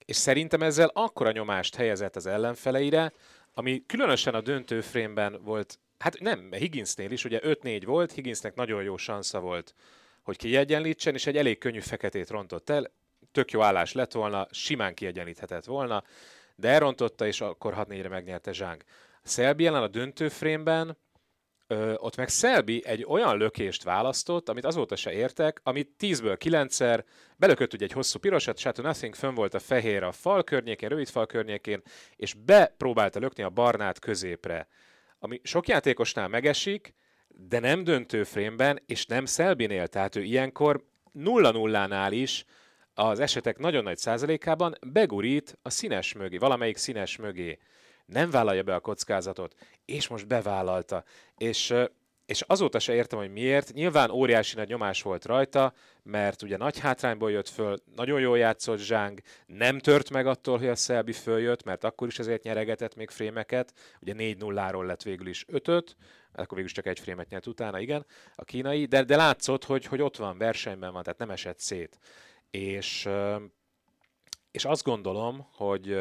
és 0.05 0.15
szerintem 0.15 0.61
ezzel 0.61 0.91
akkora 0.93 1.31
nyomást 1.31 1.75
helyezett 1.75 2.15
az 2.15 2.25
ellenfeleire, 2.25 3.13
ami 3.53 3.83
különösen 3.85 4.33
a 4.33 4.41
döntő 4.41 4.81
frémben 4.81 5.43
volt 5.43 5.79
Hát 6.03 6.19
nem, 6.19 6.51
Higginsnél 6.51 7.11
is, 7.11 7.25
ugye 7.25 7.39
5-4 7.43 7.81
volt, 7.85 8.11
Higginsnek 8.11 8.55
nagyon 8.55 8.83
jó 8.83 8.97
sansza 8.97 9.39
volt, 9.39 9.73
hogy 10.21 10.37
kiegyenlítsen, 10.37 11.13
és 11.13 11.25
egy 11.25 11.37
elég 11.37 11.57
könnyű 11.57 11.79
feketét 11.79 12.29
rontott 12.29 12.69
el, 12.69 12.91
tök 13.31 13.51
jó 13.51 13.61
állás 13.61 13.93
lett 13.93 14.11
volna, 14.11 14.47
simán 14.51 14.93
kiegyenlíthetett 14.93 15.65
volna, 15.65 16.03
de 16.55 16.69
elrontotta, 16.69 17.27
és 17.27 17.41
akkor 17.41 17.73
6-4-re 17.77 18.09
megnyerte 18.09 18.53
Zsáng. 18.53 18.83
Szelbi 19.21 19.65
ellen 19.65 19.81
a 19.81 19.87
döntő 19.87 20.29
frémben, 20.29 20.97
ö, 21.67 21.93
ott 21.97 22.15
meg 22.15 22.29
Szelbi 22.29 22.85
egy 22.85 23.05
olyan 23.07 23.37
lökést 23.37 23.83
választott, 23.83 24.49
amit 24.49 24.65
azóta 24.65 24.95
se 24.95 25.11
értek, 25.11 25.59
amit 25.63 25.95
10-ből 25.99 26.37
9-szer 26.43 27.03
belökött 27.37 27.73
ugye 27.73 27.85
egy 27.85 27.91
hosszú 27.91 28.19
pirosat, 28.19 28.57
Shadow 28.57 28.85
Nothing 28.85 29.15
fönn 29.15 29.33
volt 29.33 29.53
a 29.53 29.59
fehér 29.59 30.03
a 30.03 30.11
fal 30.11 30.43
környékén, 30.43 30.89
rövid 30.89 31.09
fal 31.09 31.25
környékén, 31.25 31.81
és 32.15 32.33
bepróbálta 32.33 33.19
lökni 33.19 33.43
a 33.43 33.49
barnát 33.49 33.99
középre 33.99 34.67
ami 35.23 35.39
sok 35.43 35.67
játékosnál 35.67 36.27
megesik, 36.27 36.93
de 37.27 37.59
nem 37.59 37.83
döntő 37.83 38.23
frémben, 38.23 38.81
és 38.85 39.05
nem 39.05 39.25
Szelbinél, 39.25 39.87
tehát 39.87 40.15
ő 40.15 40.23
ilyenkor 40.23 40.85
0-0-nál 41.15 42.09
is 42.11 42.45
az 42.93 43.19
esetek 43.19 43.57
nagyon 43.57 43.83
nagy 43.83 43.97
százalékában 43.97 44.75
begurít 44.87 45.57
a 45.61 45.69
színes 45.69 46.13
mögé, 46.13 46.37
valamelyik 46.37 46.77
színes 46.77 47.17
mögé. 47.17 47.57
Nem 48.05 48.29
vállalja 48.29 48.63
be 48.63 48.75
a 48.75 48.79
kockázatot, 48.79 49.55
és 49.85 50.07
most 50.07 50.27
bevállalta. 50.27 51.03
És 51.37 51.73
és 52.25 52.41
azóta 52.41 52.79
se 52.79 52.93
értem, 52.93 53.19
hogy 53.19 53.31
miért. 53.31 53.73
Nyilván 53.73 54.11
óriási 54.11 54.55
nagy 54.55 54.67
nyomás 54.67 55.01
volt 55.01 55.25
rajta, 55.25 55.73
mert 56.03 56.41
ugye 56.41 56.57
nagy 56.57 56.79
hátrányból 56.79 57.31
jött 57.31 57.49
föl, 57.49 57.77
nagyon 57.95 58.19
jól 58.19 58.37
játszott 58.37 58.79
Zsáng, 58.79 59.19
nem 59.45 59.79
tört 59.79 60.09
meg 60.09 60.27
attól, 60.27 60.57
hogy 60.57 60.67
a 60.67 60.75
Szelbi 60.75 61.11
följött, 61.11 61.63
mert 61.63 61.83
akkor 61.83 62.07
is 62.07 62.19
azért 62.19 62.43
nyeregetett 62.43 62.95
még 62.95 63.09
frémeket, 63.09 63.73
ugye 64.01 64.13
4-0-ról 64.17 64.85
lett 64.85 65.03
végül 65.03 65.27
is 65.27 65.45
5 65.47 65.95
akkor 66.35 66.57
végül 66.57 66.71
csak 66.71 66.85
egy 66.85 66.99
frémet 66.99 67.29
nyert 67.29 67.47
utána, 67.47 67.79
igen, 67.79 68.05
a 68.35 68.43
kínai, 68.43 68.85
de, 68.85 69.03
de 69.03 69.15
látszott, 69.15 69.63
hogy, 69.63 69.85
hogy 69.85 70.01
ott 70.01 70.17
van, 70.17 70.37
versenyben 70.37 70.93
van, 70.93 71.03
tehát 71.03 71.19
nem 71.19 71.29
esett 71.29 71.59
szét. 71.59 71.99
És, 72.51 73.09
és 74.51 74.65
azt 74.65 74.83
gondolom, 74.83 75.47
hogy, 75.51 75.99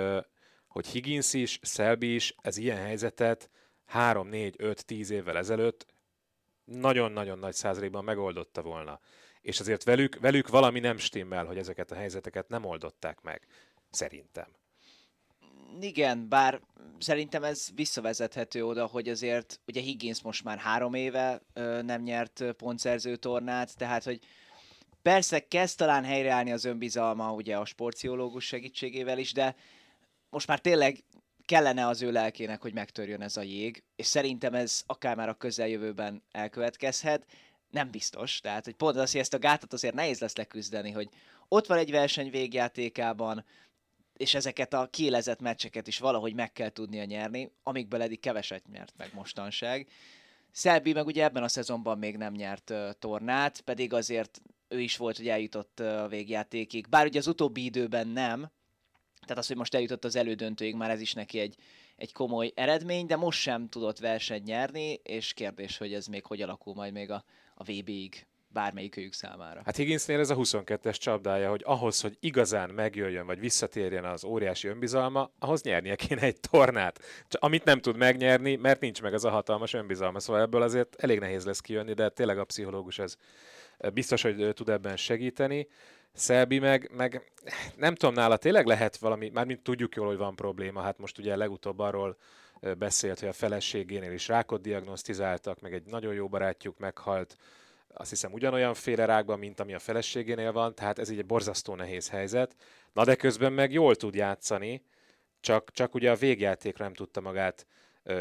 hogy 0.66 0.86
Higgins 0.86 1.32
is, 1.32 1.58
Szelbi 1.62 2.14
is 2.14 2.34
ez 2.42 2.56
ilyen 2.56 2.76
helyzetet 2.76 3.50
3, 3.84 4.28
4, 4.28 4.54
5, 4.58 4.84
10 4.84 5.10
évvel 5.10 5.36
ezelőtt 5.36 5.86
nagyon-nagyon 6.72 7.38
nagy 7.38 7.54
százalékban 7.54 8.04
megoldotta 8.04 8.62
volna. 8.62 9.00
És 9.40 9.60
azért 9.60 9.84
velük, 9.84 10.20
velük 10.20 10.48
valami 10.48 10.80
nem 10.80 10.96
stimmel, 10.96 11.44
hogy 11.44 11.58
ezeket 11.58 11.90
a 11.90 11.94
helyzeteket 11.94 12.48
nem 12.48 12.64
oldották 12.64 13.20
meg. 13.20 13.46
Szerintem. 13.90 14.46
Igen, 15.80 16.28
bár 16.28 16.60
szerintem 16.98 17.44
ez 17.44 17.68
visszavezethető 17.74 18.66
oda, 18.66 18.86
hogy 18.86 19.08
azért 19.08 19.60
ugye 19.66 19.80
Higgins 19.80 20.22
most 20.22 20.44
már 20.44 20.58
három 20.58 20.94
éve 20.94 21.42
ö, 21.52 21.82
nem 21.82 22.02
nyert 22.02 22.44
pontszerző 22.56 23.16
tornát, 23.16 23.76
tehát 23.76 24.04
hogy 24.04 24.20
persze 25.02 25.46
kezd 25.48 25.76
talán 25.76 26.04
helyreállni 26.04 26.52
az 26.52 26.64
önbizalma 26.64 27.32
ugye 27.32 27.56
a 27.56 27.64
sportpszichológus 27.64 28.44
segítségével 28.44 29.18
is, 29.18 29.32
de 29.32 29.56
most 30.30 30.46
már 30.46 30.60
tényleg 30.60 31.04
kellene 31.52 31.86
az 31.86 32.02
ő 32.02 32.12
lelkének, 32.12 32.62
hogy 32.62 32.72
megtörjön 32.72 33.22
ez 33.22 33.36
a 33.36 33.42
jég, 33.42 33.82
és 33.96 34.06
szerintem 34.06 34.54
ez 34.54 34.82
akár 34.86 35.16
már 35.16 35.28
a 35.28 35.34
közeljövőben 35.34 36.22
elkövetkezhet, 36.30 37.26
nem 37.70 37.90
biztos. 37.90 38.40
Tehát, 38.40 38.64
hogy 38.64 38.74
pont 38.74 38.96
az, 38.96 39.12
hogy 39.12 39.20
ezt 39.20 39.34
a 39.34 39.38
gátat 39.38 39.72
azért 39.72 39.94
nehéz 39.94 40.18
lesz 40.18 40.36
leküzdeni, 40.36 40.90
hogy 40.90 41.08
ott 41.48 41.66
van 41.66 41.78
egy 41.78 41.90
verseny 41.90 42.30
végjátékában, 42.30 43.44
és 44.16 44.34
ezeket 44.34 44.74
a 44.74 44.88
kiélezett 44.90 45.40
meccseket 45.40 45.86
is 45.86 45.98
valahogy 45.98 46.34
meg 46.34 46.52
kell 46.52 46.70
tudnia 46.70 47.04
nyerni, 47.04 47.50
amikből 47.62 48.02
eddig 48.02 48.20
keveset 48.20 48.68
nyert 48.68 48.94
meg 48.96 49.10
mostanság. 49.14 49.88
Szelbi 50.50 50.92
meg 50.92 51.06
ugye 51.06 51.24
ebben 51.24 51.42
a 51.42 51.48
szezonban 51.48 51.98
még 51.98 52.16
nem 52.16 52.32
nyert 52.32 52.70
uh, 52.70 52.90
tornát, 52.98 53.60
pedig 53.60 53.92
azért 53.92 54.42
ő 54.68 54.80
is 54.80 54.96
volt, 54.96 55.16
hogy 55.16 55.28
eljutott 55.28 55.78
uh, 55.80 56.02
a 56.02 56.08
végjátékig. 56.08 56.88
Bár 56.88 57.06
ugye 57.06 57.18
az 57.18 57.26
utóbbi 57.26 57.64
időben 57.64 58.08
nem, 58.08 58.50
tehát 59.26 59.42
az, 59.42 59.46
hogy 59.46 59.56
most 59.56 59.74
eljutott 59.74 60.04
az 60.04 60.16
elődöntőig, 60.16 60.74
már 60.74 60.90
ez 60.90 61.00
is 61.00 61.12
neki 61.12 61.38
egy, 61.38 61.56
egy 61.96 62.12
komoly 62.12 62.52
eredmény, 62.54 63.06
de 63.06 63.16
most 63.16 63.40
sem 63.40 63.68
tudott 63.68 63.98
versenyt 63.98 64.44
nyerni, 64.44 65.00
és 65.02 65.32
kérdés, 65.32 65.78
hogy 65.78 65.94
ez 65.94 66.06
még 66.06 66.26
hogy 66.26 66.42
alakul 66.42 66.74
majd 66.74 66.92
még 66.92 67.10
a, 67.10 67.24
a 67.54 67.62
VB-ig 67.64 68.26
bármelyikőjük 68.52 69.12
számára. 69.12 69.62
Hát 69.64 69.76
Higginsnél 69.76 70.18
ez 70.18 70.30
a 70.30 70.36
22-es 70.36 70.96
csapdája, 70.96 71.50
hogy 71.50 71.62
ahhoz, 71.64 72.00
hogy 72.00 72.16
igazán 72.20 72.70
megjöjjön, 72.70 73.26
vagy 73.26 73.40
visszatérjen 73.40 74.04
az 74.04 74.24
óriási 74.24 74.68
önbizalma, 74.68 75.30
ahhoz 75.38 75.62
nyernie 75.62 75.94
kéne 75.94 76.20
egy 76.20 76.40
tornát. 76.50 77.00
Csak 77.28 77.42
amit 77.42 77.64
nem 77.64 77.80
tud 77.80 77.96
megnyerni, 77.96 78.56
mert 78.56 78.80
nincs 78.80 79.02
meg 79.02 79.14
az 79.14 79.24
a 79.24 79.30
hatalmas 79.30 79.72
önbizalma. 79.72 80.20
Szóval 80.20 80.42
ebből 80.42 80.62
azért 80.62 80.94
elég 81.02 81.18
nehéz 81.18 81.44
lesz 81.44 81.60
kijönni, 81.60 81.92
de 81.92 82.08
tényleg 82.08 82.38
a 82.38 82.44
pszichológus 82.44 82.98
ez 82.98 83.16
biztos, 83.92 84.22
hogy 84.22 84.52
tud 84.54 84.68
ebben 84.68 84.96
segíteni. 84.96 85.68
Szelbi 86.12 86.58
meg, 86.58 86.90
meg 86.96 87.32
nem 87.76 87.94
tudom, 87.94 88.14
nála 88.14 88.36
tényleg 88.36 88.66
lehet 88.66 88.96
valami, 88.96 89.28
már 89.28 89.46
mint 89.46 89.62
tudjuk 89.62 89.94
jól, 89.94 90.06
hogy 90.06 90.16
van 90.16 90.36
probléma, 90.36 90.80
hát 90.80 90.98
most 90.98 91.18
ugye 91.18 91.36
legutóbb 91.36 91.78
arról 91.78 92.16
beszélt, 92.78 93.20
hogy 93.20 93.28
a 93.28 93.32
feleségénél 93.32 94.12
is 94.12 94.28
rákot 94.28 94.60
diagnosztizáltak, 94.60 95.60
meg 95.60 95.72
egy 95.72 95.84
nagyon 95.84 96.14
jó 96.14 96.28
barátjuk 96.28 96.78
meghalt, 96.78 97.36
azt 97.94 98.10
hiszem 98.10 98.32
ugyanolyan 98.32 98.74
rákban, 98.84 99.38
mint 99.38 99.60
ami 99.60 99.74
a 99.74 99.78
feleségénél 99.78 100.52
van, 100.52 100.74
tehát 100.74 100.98
ez 100.98 101.10
így 101.10 101.18
egy 101.18 101.26
borzasztó 101.26 101.74
nehéz 101.74 102.08
helyzet. 102.08 102.56
Na 102.92 103.04
de 103.04 103.14
közben 103.14 103.52
meg 103.52 103.72
jól 103.72 103.96
tud 103.96 104.14
játszani, 104.14 104.84
csak, 105.40 105.70
csak 105.70 105.94
ugye 105.94 106.10
a 106.10 106.16
végjátékra 106.16 106.84
nem 106.84 106.94
tudta 106.94 107.20
magát 107.20 107.66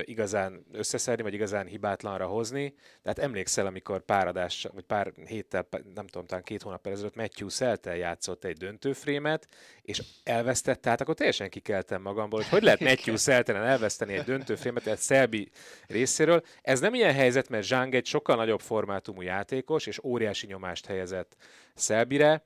igazán 0.02 0.66
összeszedni, 0.72 1.24
vagy 1.24 1.34
igazán 1.34 1.66
hibátlanra 1.66 2.26
hozni. 2.26 2.74
Tehát 3.02 3.20
emlékszel, 3.20 3.66
amikor 3.66 4.02
pár 4.02 4.28
adás, 4.28 4.68
vagy 4.74 4.84
pár 4.84 5.12
héttel, 5.26 5.68
nem 5.94 6.08
tudom, 6.08 6.28
talán 6.28 6.44
két 6.44 6.62
hónap 6.62 6.88
ezelőtt 6.88 7.16
Matthew 7.16 7.50
Szeltel 7.50 7.96
játszott 7.96 8.44
egy 8.44 8.58
döntőfrémet, 8.58 9.48
és 9.82 10.02
elvesztett, 10.24 10.82
tehát 10.82 11.02
akkor 11.02 11.16
teljesen 11.16 11.50
kikeltem 11.50 12.02
magamból, 12.02 12.40
hogy 12.40 12.50
hogy 12.50 12.64
lehet 12.64 12.80
Matthew 12.90 13.16
Szeltelen 13.16 13.64
elveszteni 13.64 14.14
egy 14.14 14.24
döntőfrémet, 14.24 14.84
tehát 14.84 15.00
Szelbi 15.00 15.50
részéről. 15.88 16.44
Ez 16.62 16.80
nem 16.80 16.94
ilyen 16.94 17.14
helyzet, 17.14 17.50
mert 17.50 17.66
Zsang 17.66 17.96
egy 17.96 18.06
sokkal 18.06 18.36
nagyobb 18.36 18.62
formátumú 18.62 19.22
játékos, 19.22 19.86
és 19.86 20.04
óriási 20.04 20.48
nyomást 20.48 20.86
helyezett 20.86 21.36
Szelbire, 21.74 22.44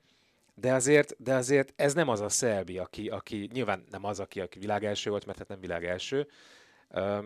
de 0.54 0.72
azért, 0.72 1.14
de 1.18 1.34
azért 1.34 1.72
ez 1.76 1.94
nem 1.94 2.08
az 2.08 2.20
a 2.20 2.28
Szelbi, 2.28 2.78
aki, 2.78 3.08
aki 3.08 3.48
nyilván 3.52 3.84
nem 3.90 4.04
az, 4.04 4.20
aki, 4.20 4.40
aki 4.40 4.58
világelső 4.58 5.10
volt, 5.10 5.26
mert 5.26 5.38
hát 5.38 5.48
nem 5.48 5.60
világelső, 5.60 6.26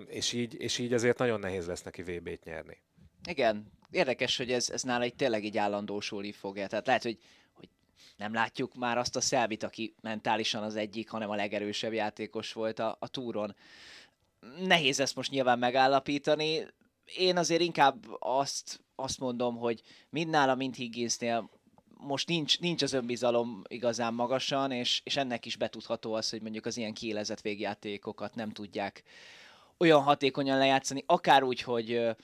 és 0.06 0.32
így, 0.32 0.54
és 0.60 0.78
így 0.78 0.92
azért 0.92 1.18
nagyon 1.18 1.40
nehéz 1.40 1.66
lesz 1.66 1.82
neki 1.82 2.02
VB-t 2.02 2.44
nyerni. 2.44 2.82
Igen, 3.28 3.72
érdekes, 3.90 4.36
hogy 4.36 4.52
ez, 4.52 4.70
ez 4.70 4.82
nála 4.82 5.04
egy 5.04 5.14
tényleg 5.14 5.44
így 5.44 5.58
állandósulni 5.58 6.32
fogja. 6.32 6.66
Tehát 6.66 6.86
lehet, 6.86 7.02
hogy, 7.02 7.18
hogy 7.52 7.68
nem 8.16 8.34
látjuk 8.34 8.74
már 8.74 8.98
azt 8.98 9.16
a 9.16 9.20
Szelvit, 9.20 9.62
aki 9.62 9.94
mentálisan 10.00 10.62
az 10.62 10.76
egyik, 10.76 11.10
hanem 11.10 11.30
a 11.30 11.34
legerősebb 11.34 11.92
játékos 11.92 12.52
volt 12.52 12.78
a, 12.78 12.96
a 13.00 13.08
túron. 13.08 13.56
Nehéz 14.58 15.00
ezt 15.00 15.16
most 15.16 15.30
nyilván 15.30 15.58
megállapítani. 15.58 16.66
Én 17.16 17.36
azért 17.36 17.60
inkább 17.60 18.06
azt, 18.18 18.80
azt 18.94 19.18
mondom, 19.18 19.56
hogy 19.56 19.82
mind 20.10 20.30
nála, 20.30 20.54
mind 20.54 20.74
Higginsnél 20.74 21.50
most 22.00 22.28
nincs, 22.28 22.60
nincs 22.60 22.82
az 22.82 22.92
önbizalom 22.92 23.62
igazán 23.68 24.14
magasan, 24.14 24.70
és, 24.70 25.00
és 25.04 25.16
ennek 25.16 25.46
is 25.46 25.56
betudható 25.56 26.12
az, 26.12 26.30
hogy 26.30 26.42
mondjuk 26.42 26.66
az 26.66 26.76
ilyen 26.76 26.94
kiélezett 26.94 27.40
végjátékokat 27.40 28.34
nem 28.34 28.50
tudják 28.50 29.02
olyan 29.80 30.02
hatékonyan 30.02 30.58
lejátszani, 30.58 31.04
akár 31.06 31.42
úgy, 31.42 31.60
hogy 31.60 32.16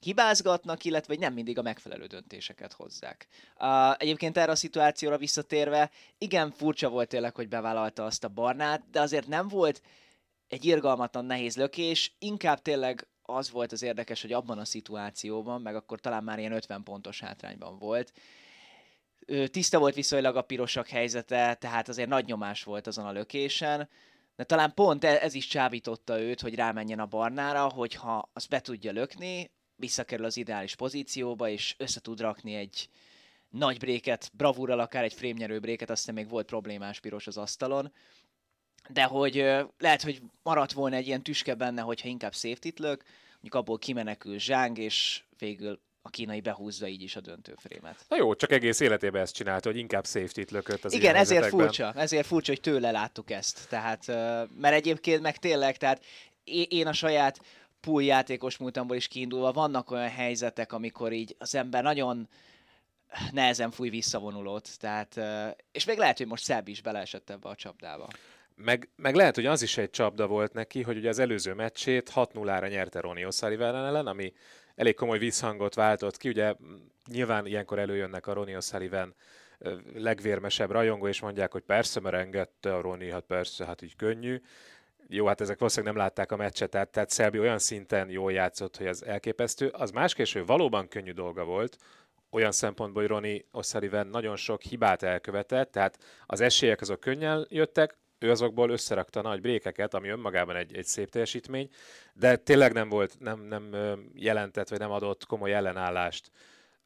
hibázgatnak, 0.00 0.84
illetve 0.84 1.16
nem 1.18 1.32
mindig 1.32 1.58
a 1.58 1.62
megfelelő 1.62 2.06
döntéseket 2.06 2.72
hozzák. 2.72 3.26
Uh, 3.58 3.94
egyébként 3.96 4.36
erre 4.36 4.50
a 4.50 4.56
szituációra 4.56 5.18
visszatérve, 5.18 5.90
igen, 6.18 6.50
furcsa 6.50 6.88
volt 6.88 7.08
tényleg, 7.08 7.34
hogy 7.34 7.48
bevállalta 7.48 8.04
azt 8.04 8.24
a 8.24 8.28
barnát, 8.28 8.90
de 8.90 9.00
azért 9.00 9.26
nem 9.26 9.48
volt 9.48 9.82
egy 10.48 10.64
irgalmatlan 10.64 11.24
nehéz 11.24 11.56
lökés, 11.56 12.16
inkább 12.18 12.62
tényleg 12.62 13.06
az 13.22 13.50
volt 13.50 13.72
az 13.72 13.82
érdekes, 13.82 14.22
hogy 14.22 14.32
abban 14.32 14.58
a 14.58 14.64
szituációban, 14.64 15.60
meg 15.60 15.74
akkor 15.74 16.00
talán 16.00 16.24
már 16.24 16.38
ilyen 16.38 16.52
50 16.52 16.82
pontos 16.82 17.20
hátrányban 17.20 17.78
volt, 17.78 18.12
tiszta 19.50 19.78
volt 19.78 19.94
viszonylag 19.94 20.36
a 20.36 20.42
pirosak 20.42 20.88
helyzete, 20.88 21.54
tehát 21.54 21.88
azért 21.88 22.08
nagy 22.08 22.26
nyomás 22.26 22.62
volt 22.62 22.86
azon 22.86 23.06
a 23.06 23.12
lökésen, 23.12 23.88
de 24.36 24.44
talán 24.44 24.74
pont 24.74 25.04
e- 25.04 25.18
ez 25.22 25.34
is 25.34 25.46
csábította 25.46 26.20
őt, 26.20 26.40
hogy 26.40 26.54
rámenjen 26.54 26.98
a 26.98 27.06
barnára, 27.06 27.68
hogyha 27.68 28.30
azt 28.32 28.48
be 28.48 28.60
tudja 28.60 28.92
lökni, 28.92 29.50
visszakerül 29.76 30.24
az 30.24 30.36
ideális 30.36 30.74
pozícióba, 30.74 31.48
és 31.48 31.74
össze 31.78 32.00
tud 32.00 32.20
rakni 32.20 32.54
egy 32.54 32.88
nagy 33.50 33.78
bréket, 33.78 34.30
bravúrral 34.32 34.80
akár 34.80 35.04
egy 35.04 35.12
frémnyerő 35.12 35.60
bréket, 35.60 35.90
aztán 35.90 36.14
még 36.14 36.28
volt 36.28 36.46
problémás 36.46 37.00
piros 37.00 37.26
az 37.26 37.36
asztalon, 37.36 37.92
de 38.88 39.04
hogy 39.04 39.34
lehet, 39.78 40.02
hogy 40.02 40.22
maradt 40.42 40.72
volna 40.72 40.96
egy 40.96 41.06
ilyen 41.06 41.22
tüske 41.22 41.54
benne, 41.54 41.80
hogyha 41.80 42.08
inkább 42.08 42.34
safety 42.34 42.72
lök, 42.76 43.04
mondjuk 43.32 43.54
abból 43.54 43.78
kimenekül 43.78 44.38
Zsáng, 44.38 44.78
és 44.78 45.22
végül 45.38 45.80
a 46.02 46.10
kínai 46.10 46.40
behúzza 46.40 46.86
így 46.86 47.02
is 47.02 47.16
a 47.16 47.20
döntőfrémet. 47.20 48.04
Na 48.08 48.16
jó, 48.16 48.34
csak 48.34 48.52
egész 48.52 48.80
életében 48.80 49.22
ezt 49.22 49.34
csinálta, 49.34 49.68
hogy 49.68 49.78
inkább 49.78 50.06
safety-t 50.06 50.50
lökött 50.50 50.84
az 50.84 50.92
Igen, 50.92 51.14
ezért 51.14 51.46
furcsa, 51.46 51.92
ezért 51.96 52.26
furcsa, 52.26 52.52
hogy 52.52 52.60
tőle 52.60 52.90
láttuk 52.90 53.30
ezt. 53.30 53.68
Tehát, 53.68 54.06
mert 54.56 54.74
egyébként 54.74 55.22
meg 55.22 55.36
tényleg, 55.36 55.76
tehát 55.76 56.04
én 56.68 56.86
a 56.86 56.92
saját 56.92 57.40
pool 57.80 58.02
játékos 58.02 58.56
múltamból 58.56 58.96
is 58.96 59.08
kiindulva 59.08 59.52
vannak 59.52 59.90
olyan 59.90 60.10
helyzetek, 60.10 60.72
amikor 60.72 61.12
így 61.12 61.36
az 61.38 61.54
ember 61.54 61.82
nagyon 61.82 62.28
nehezen 63.32 63.70
fúj 63.70 63.88
visszavonulót, 63.88 64.78
tehát, 64.78 65.20
és 65.72 65.84
még 65.84 65.98
lehet, 65.98 66.18
hogy 66.18 66.26
most 66.26 66.44
Szebb 66.44 66.68
is 66.68 66.82
beleesett 66.82 67.30
ebbe 67.30 67.48
a 67.48 67.54
csapdába. 67.54 68.08
Meg, 68.56 68.88
meg 68.96 69.14
lehet, 69.14 69.34
hogy 69.34 69.46
az 69.46 69.62
is 69.62 69.76
egy 69.78 69.90
csapda 69.90 70.26
volt 70.26 70.52
neki, 70.52 70.82
hogy 70.82 70.96
ugye 70.96 71.08
az 71.08 71.18
előző 71.18 71.54
meccsét 71.54 72.12
6-0-ra 72.14 72.68
nyerte 72.68 73.00
Ronnie 73.00 73.26
O'Sullivan 73.30 73.74
ellen, 73.74 74.06
ami 74.06 74.32
elég 74.74 74.94
komoly 74.94 75.18
visszhangot 75.18 75.74
váltott 75.74 76.16
ki. 76.16 76.28
Ugye 76.28 76.54
nyilván 77.10 77.46
ilyenkor 77.46 77.78
előjönnek 77.78 78.26
a 78.26 78.32
Ronnie 78.32 78.58
O'Sullivan 78.60 79.08
legvérmesebb 79.94 80.70
rajongó, 80.70 81.08
és 81.08 81.20
mondják, 81.20 81.52
hogy 81.52 81.62
persze, 81.62 82.00
mert 82.00 82.14
engedte 82.14 82.74
a 82.74 82.80
Ronnie, 82.80 83.12
hát 83.12 83.24
persze, 83.24 83.64
hát 83.64 83.82
így 83.82 83.96
könnyű. 83.96 84.40
Jó, 85.08 85.26
hát 85.26 85.40
ezek 85.40 85.58
valószínűleg 85.58 85.94
nem 85.94 86.02
látták 86.02 86.32
a 86.32 86.36
meccset, 86.36 86.70
tehát, 86.70 86.88
tehát 86.88 87.10
Szelbi 87.10 87.38
olyan 87.38 87.58
szinten 87.58 88.08
jól 88.08 88.32
játszott, 88.32 88.76
hogy 88.76 88.86
ez 88.86 89.02
elképesztő. 89.02 89.68
Az 89.68 89.90
más 89.90 90.14
késő 90.14 90.44
valóban 90.44 90.88
könnyű 90.88 91.12
dolga 91.12 91.44
volt, 91.44 91.76
olyan 92.30 92.52
szempontból, 92.52 93.02
hogy 93.02 93.10
Ronnie 93.10 93.44
O'Sullivan 93.52 94.10
nagyon 94.10 94.36
sok 94.36 94.62
hibát 94.62 95.02
elkövetett, 95.02 95.72
tehát 95.72 95.98
az 96.26 96.40
esélyek 96.40 96.80
azok 96.80 97.00
könnyen 97.00 97.46
jöttek, 97.48 97.96
ő 98.22 98.30
azokból 98.30 98.70
összerakta 98.70 99.22
nagy 99.22 99.40
brékeket, 99.40 99.94
ami 99.94 100.08
önmagában 100.08 100.56
egy, 100.56 100.76
egy 100.76 100.84
szép 100.84 101.10
teljesítmény, 101.10 101.68
de 102.14 102.36
tényleg 102.36 102.72
nem 102.72 102.88
volt, 102.88 103.16
nem, 103.18 103.40
nem 103.40 103.74
jelentett, 104.14 104.68
vagy 104.68 104.78
nem 104.78 104.90
adott 104.90 105.26
komoly 105.26 105.54
ellenállást 105.54 106.30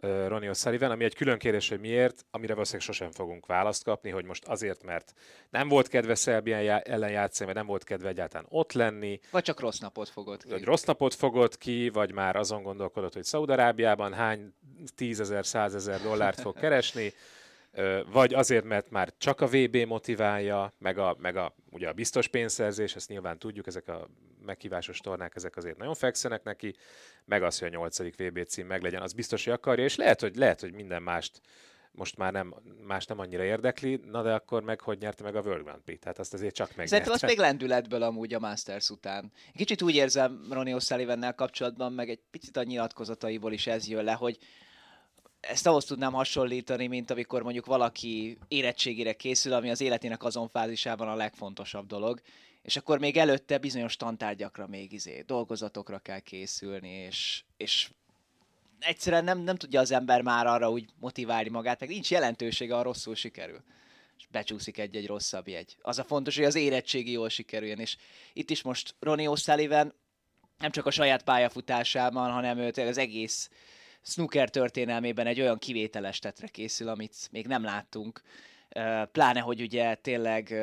Ronnie 0.01 0.51
O'Sullivan, 0.51 0.91
ami 0.91 1.05
egy 1.05 1.15
külön 1.15 1.39
kérdés, 1.39 1.69
hogy 1.69 1.81
miért, 1.81 2.25
amire 2.31 2.53
valószínűleg 2.53 2.87
sosem 2.87 3.11
fogunk 3.11 3.47
választ 3.47 3.85
kapni, 3.85 4.11
hogy 4.11 4.25
most 4.25 4.45
azért, 4.45 4.85
mert 4.85 5.13
nem 5.51 5.69
volt 5.69 5.89
kedve 5.89 6.15
Szerbián 6.15 6.83
ellen 6.85 7.11
játszani, 7.11 7.47
vagy 7.47 7.59
nem 7.59 7.67
volt 7.67 7.85
kedve 7.85 8.09
egyáltalán 8.09 8.47
ott 8.49 8.73
lenni. 8.73 9.21
Vagy 9.31 9.43
csak 9.43 9.61
rossz 9.61 9.79
napot 9.79 10.09
fogott 10.09 10.43
ki. 10.43 10.51
Vagy 10.51 10.65
rossz 10.65 10.85
napot 10.85 11.15
fogott 11.15 11.59
ki, 11.59 11.89
vagy 11.89 12.13
már 12.13 12.37
azon 12.37 12.63
gondolkodott, 12.63 13.15
hogy 13.15 13.25
Szaudarábiában 13.25 14.13
hány 14.13 14.55
tízezer, 14.95 15.47
százezer 15.47 16.01
dollárt 16.01 16.41
fog 16.41 16.59
keresni 16.59 17.13
vagy 18.13 18.35
azért, 18.35 18.65
mert 18.65 18.91
már 18.91 19.13
csak 19.19 19.41
a 19.41 19.47
VB 19.47 19.77
motiválja, 19.77 20.73
meg 20.79 20.99
a, 20.99 21.17
meg 21.19 21.37
a, 21.37 21.55
ugye 21.71 21.89
a 21.89 21.93
biztos 21.93 22.29
pénzszerzés, 22.29 22.95
ezt 22.95 23.09
nyilván 23.09 23.39
tudjuk, 23.39 23.67
ezek 23.67 23.89
a 23.89 24.09
meghívásos 24.45 24.99
tornák, 24.99 25.37
ezek 25.37 25.57
azért 25.57 25.77
nagyon 25.77 25.95
fekszenek 25.95 26.43
neki, 26.43 26.75
meg 27.25 27.43
az, 27.43 27.59
hogy 27.59 27.69
a 27.69 27.71
nyolcadik 27.71 28.17
VB 28.17 28.45
cím 28.45 28.67
meglegyen, 28.67 29.03
az 29.03 29.13
biztos, 29.13 29.45
hogy 29.45 29.53
akarja, 29.53 29.85
és 29.85 29.97
lehet, 29.97 30.21
hogy, 30.21 30.37
lehet, 30.37 30.61
hogy 30.61 30.73
minden 30.73 31.03
mást 31.03 31.41
most 31.97 32.17
már 32.17 32.33
nem, 32.33 32.55
más 32.87 33.07
nem 33.07 33.19
annyira 33.19 33.45
érdekli, 33.45 34.01
na 34.05 34.23
de 34.23 34.33
akkor 34.33 34.63
meg 34.63 34.81
hogy 34.81 34.99
nyerte 34.99 35.23
meg 35.23 35.37
a 35.37 35.41
World 35.41 35.65
Grand 35.65 35.81
Prix? 35.81 36.01
Tehát 36.01 36.19
azt 36.19 36.35
azért 36.35 36.55
csak 36.55 36.77
meg. 36.77 36.87
Szerintem 36.87 37.13
az 37.13 37.23
még 37.23 37.39
lendületből 37.39 38.03
amúgy 38.03 38.35
a 38.35 38.39
Masters 38.39 38.91
után. 38.91 39.33
Kicsit 39.55 39.83
úgy 39.83 39.95
érzem 39.95 40.47
Ronnie 40.51 40.77
O'Sullivan 40.79 41.33
kapcsolatban, 41.37 41.93
meg 41.93 42.09
egy 42.09 42.21
picit 42.31 42.57
a 42.57 42.63
nyilatkozataiból 42.63 43.53
is 43.53 43.67
ez 43.67 43.89
jön 43.89 44.05
le, 44.05 44.13
hogy 44.13 44.39
ezt 45.49 45.67
ahhoz 45.67 45.85
tudnám 45.85 46.13
hasonlítani, 46.13 46.87
mint 46.87 47.11
amikor 47.11 47.43
mondjuk 47.43 47.67
valaki 47.67 48.39
érettségére 48.49 49.13
készül, 49.13 49.53
ami 49.53 49.71
az 49.71 49.81
életének 49.81 50.25
azon 50.25 50.49
fázisában 50.49 51.09
a 51.09 51.15
legfontosabb 51.15 51.87
dolog, 51.87 52.21
és 52.63 52.77
akkor 52.77 52.99
még 52.99 53.17
előtte 53.17 53.59
bizonyos 53.59 53.97
tantárgyakra 53.97 54.67
még 54.67 54.93
izé, 54.93 55.25
dolgozatokra 55.27 55.99
kell 55.99 56.21
készülni, 56.21 56.91
és, 56.91 57.45
és 57.57 57.91
egyszerűen 58.79 59.25
nem, 59.25 59.39
nem 59.39 59.57
tudja 59.57 59.81
az 59.81 59.91
ember 59.91 60.23
már 60.23 60.47
arra 60.47 60.71
úgy 60.71 60.89
motiválni 61.01 61.49
magát, 61.49 61.81
meg 61.81 61.89
nincs 61.89 62.11
jelentősége, 62.11 62.75
ha 62.75 62.83
rosszul 62.83 63.15
sikerül. 63.15 63.63
És 64.19 64.27
becsúszik 64.31 64.79
egy-egy 64.79 65.07
rosszabb 65.07 65.49
jegy. 65.49 65.77
Az 65.83 65.99
a 65.99 66.05
fontos, 66.05 66.37
hogy 66.37 66.45
az 66.45 66.55
érettségi 66.55 67.11
jól 67.11 67.29
sikerüljön, 67.29 67.79
és 67.79 67.97
itt 68.33 68.51
is 68.51 68.63
most 68.63 68.95
Ronnie 69.01 69.29
O'Sullivan 69.31 69.93
nem 70.59 70.71
csak 70.71 70.87
a 70.87 70.91
saját 70.91 71.23
pályafutásában, 71.23 72.31
hanem 72.31 72.59
ő 72.59 72.73
az 72.77 72.99
egész 72.99 73.51
snooker 74.07 74.51
történelmében 74.51 75.27
egy 75.27 75.41
olyan 75.41 75.59
kivételes 75.59 76.19
tetre 76.19 76.47
készül, 76.47 76.89
amit 76.89 77.29
még 77.31 77.47
nem 77.47 77.65
láttunk. 77.65 78.23
Pláne, 79.13 79.41
hogy 79.41 79.61
ugye 79.61 79.95
tényleg 79.95 80.55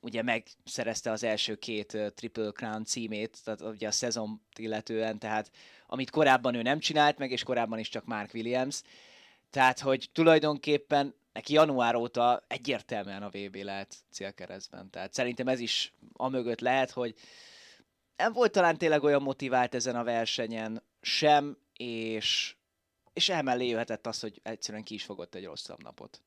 ugye 0.00 0.22
megszerezte 0.22 1.10
az 1.10 1.22
első 1.24 1.54
két 1.54 1.96
Triple 2.14 2.50
Crown 2.50 2.84
címét, 2.84 3.38
tehát 3.44 3.60
ugye 3.60 3.86
a 3.86 3.90
szezon 3.90 4.40
illetően, 4.56 5.18
tehát 5.18 5.50
amit 5.86 6.10
korábban 6.10 6.54
ő 6.54 6.62
nem 6.62 6.78
csinált 6.78 7.18
meg, 7.18 7.30
és 7.30 7.42
korábban 7.42 7.78
is 7.78 7.88
csak 7.88 8.04
Mark 8.04 8.34
Williams. 8.34 8.82
Tehát, 9.50 9.80
hogy 9.80 10.08
tulajdonképpen 10.12 11.14
neki 11.32 11.52
január 11.52 11.94
óta 11.94 12.44
egyértelműen 12.48 13.22
a 13.22 13.30
VB 13.30 13.54
lehet 13.54 13.94
célkeresztben. 14.10 14.90
Tehát 14.90 15.14
szerintem 15.14 15.48
ez 15.48 15.60
is 15.60 15.92
amögött 16.12 16.60
lehet, 16.60 16.90
hogy 16.90 17.14
nem 18.16 18.32
volt 18.32 18.52
talán 18.52 18.78
tényleg 18.78 19.02
olyan 19.02 19.22
motivált 19.22 19.74
ezen 19.74 19.96
a 19.96 20.04
versenyen 20.04 20.82
sem, 21.00 21.56
és, 21.76 22.56
és 23.12 23.28
emellé 23.28 23.68
jöhetett 23.68 24.06
az, 24.06 24.20
hogy 24.20 24.40
egyszerűen 24.42 24.84
ki 24.84 24.94
is 24.94 25.04
fogott 25.04 25.34
egy 25.34 25.44
rosszabb 25.44 25.82
napot. 25.82 26.22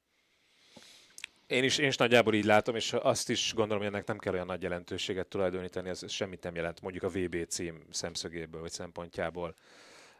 Én 1.47 1.63
is, 1.63 1.77
én 1.77 1.87
is 1.87 1.95
nagyjából 1.95 2.33
így 2.33 2.45
látom, 2.45 2.75
és 2.75 2.93
azt 2.93 3.29
is 3.29 3.53
gondolom, 3.53 3.83
hogy 3.83 3.93
ennek 3.93 4.07
nem 4.07 4.17
kell 4.17 4.33
olyan 4.33 4.45
nagy 4.45 4.61
jelentőséget 4.61 5.27
tulajdonítani, 5.27 5.89
ez 5.89 6.11
semmit 6.11 6.43
nem 6.43 6.55
jelent 6.55 6.81
mondjuk 6.81 7.03
a 7.03 7.09
VB 7.09 7.47
cím 7.47 7.85
szemszögéből 7.91 8.61
vagy 8.61 8.71
szempontjából. 8.71 9.55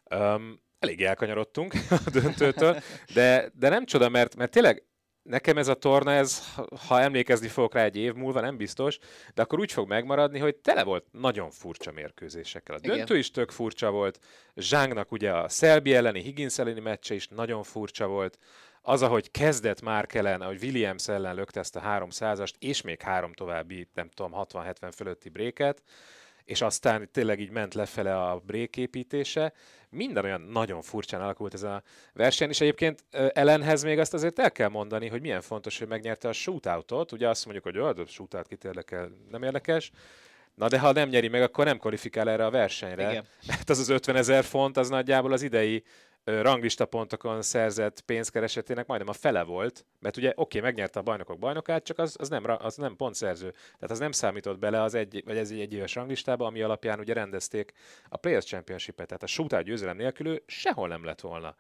Um, 0.10 0.62
elég 0.80 1.02
elkanyarodtunk 1.02 1.74
a 2.06 2.10
döntőtől, 2.10 2.82
de, 3.14 3.52
de 3.54 3.70
nem 3.70 3.86
csoda, 3.86 4.10
mert, 4.10 4.36
mert 4.36 4.52
tényleg 4.52 4.84
nekem 5.30 5.58
ez 5.58 5.68
a 5.68 5.74
torna, 5.74 6.12
ez, 6.12 6.54
ha 6.88 7.02
emlékezni 7.02 7.48
fogok 7.48 7.74
rá 7.74 7.84
egy 7.84 7.96
év 7.96 8.14
múlva, 8.14 8.40
nem 8.40 8.58
biztos, 8.58 8.98
de 9.34 9.42
akkor 9.42 9.60
úgy 9.60 9.72
fog 9.72 9.88
megmaradni, 9.88 10.40
hogy 10.40 10.56
tele 10.56 10.84
volt 10.84 11.06
nagyon 11.12 11.50
furcsa 11.50 11.92
mérkőzésekkel. 11.92 12.76
A 12.76 12.80
Igen. 12.82 12.98
döntő 12.98 13.18
is 13.18 13.32
tök 13.32 13.52
furcsa 13.52 13.92
volt, 13.92 14.20
Zsángnak 14.56 15.12
ugye 15.12 15.34
a 15.34 15.50
Szelbi 15.50 15.94
elleni, 15.94 16.22
Higgins 16.22 16.60
elleni 16.60 16.80
meccse 16.80 17.14
is 17.14 17.28
nagyon 17.28 17.64
furcsa 17.64 18.08
volt, 18.08 18.38
az, 18.82 19.02
ahogy 19.02 19.32
kezdett 19.32 19.82
már 19.82 20.08
ellen, 20.14 20.42
ahogy 20.42 20.64
Williams 20.64 21.08
ellen 21.08 21.36
lökte 21.36 21.60
ezt 21.60 21.76
a 21.76 21.82
300-ast, 21.82 22.54
és 22.60 22.82
még 22.82 23.02
három 23.02 23.34
további, 23.34 23.88
nem 23.94 24.10
tudom, 24.10 24.32
60-70 24.36 24.92
fölötti 24.96 25.30
bréket, 25.30 25.82
és 26.46 26.62
aztán 26.62 27.10
tényleg 27.12 27.40
így 27.40 27.50
ment 27.50 27.74
lefele 27.74 28.22
a 28.22 28.42
bréképítése. 28.46 29.54
Minden 29.90 30.24
olyan 30.24 30.42
nagyon 30.42 30.82
furcsán 30.82 31.22
alakult 31.22 31.54
ez 31.54 31.64
a 31.64 31.84
verseny, 32.14 32.50
és 32.50 32.62
egyébként 32.62 33.04
ellenhez 33.34 33.84
még 33.84 34.00
azt 34.00 34.14
azért 34.14 34.40
el 34.40 34.52
kell 34.52 34.70
mondani, 34.70 35.08
hogy 35.08 35.22
milyen 35.22 35.42
fontos, 35.42 35.80
hogy 35.80 35.88
megnyerte 35.88 36.28
a 36.28 36.34
shootoutot. 36.34 37.12
Ugye 37.12 37.30
azt 37.30 37.46
mondjuk, 37.46 37.66
hogy 37.66 37.78
a 37.78 38.06
shootout 38.08 38.48
kit 38.48 38.64
érdekel, 38.64 39.10
nem 39.30 39.44
érdekes, 39.44 39.92
Na 40.56 40.68
de 40.68 40.80
ha 40.80 40.92
nem 40.92 41.10
nyeri 41.10 41.28
meg, 41.28 41.42
akkor 41.42 41.66
nem 41.66 41.78
kvalifikál 41.78 42.30
erre 42.30 42.46
a 42.46 42.50
versenyre. 42.50 43.10
Igen. 43.10 43.26
Mert 43.48 43.70
az 43.70 43.80
az 43.80 43.90
50 43.90 44.16
ezer 44.16 44.44
font, 44.44 44.78
az 44.78 44.90
nagyjából 44.90 45.32
az 45.32 45.42
idei 45.42 45.84
ranglista 46.26 46.86
pontokon 46.86 47.42
szerzett 47.42 48.02
pénzkeresetének 48.02 48.88
majdnem 48.88 49.10
a 49.10 49.14
fele 49.14 49.44
volt, 49.44 49.86
mert 50.00 50.18
ugye 50.18 50.30
oké, 50.30 50.42
okay, 50.42 50.62
megnyerte 50.62 51.00
a 51.00 51.04
bajnokok 51.04 51.40
bajnokát, 51.40 51.84
csak 51.84 52.00
az, 52.00 52.16
az, 52.20 52.30
nem, 52.30 52.44
az 52.58 52.76
nem 52.76 52.96
pontszerző. 52.96 53.52
Tehát 53.52 53.92
az 53.92 54.00
nem 54.00 54.12
számított 54.12 54.60
bele 54.60 54.82
az 54.82 54.94
egy, 54.94 55.22
vagy 55.26 55.38
ez 55.38 55.52
egy 55.52 55.74
éves 55.74 55.96
ranglistába, 55.96 56.46
ami 56.46 56.62
alapján 56.62 57.00
ugye 57.00 57.14
rendezték 57.14 57.74
a 58.10 58.18
Players 58.18 58.46
Championship-et. 58.46 59.08
Tehát 59.08 59.24
a 59.24 59.28
shootout 59.28 59.66
győzelem 59.66 59.98
nélkül 59.98 60.44
sehol 60.46 60.88
nem 60.88 61.04
lett 61.04 61.22
volna. 61.22 61.56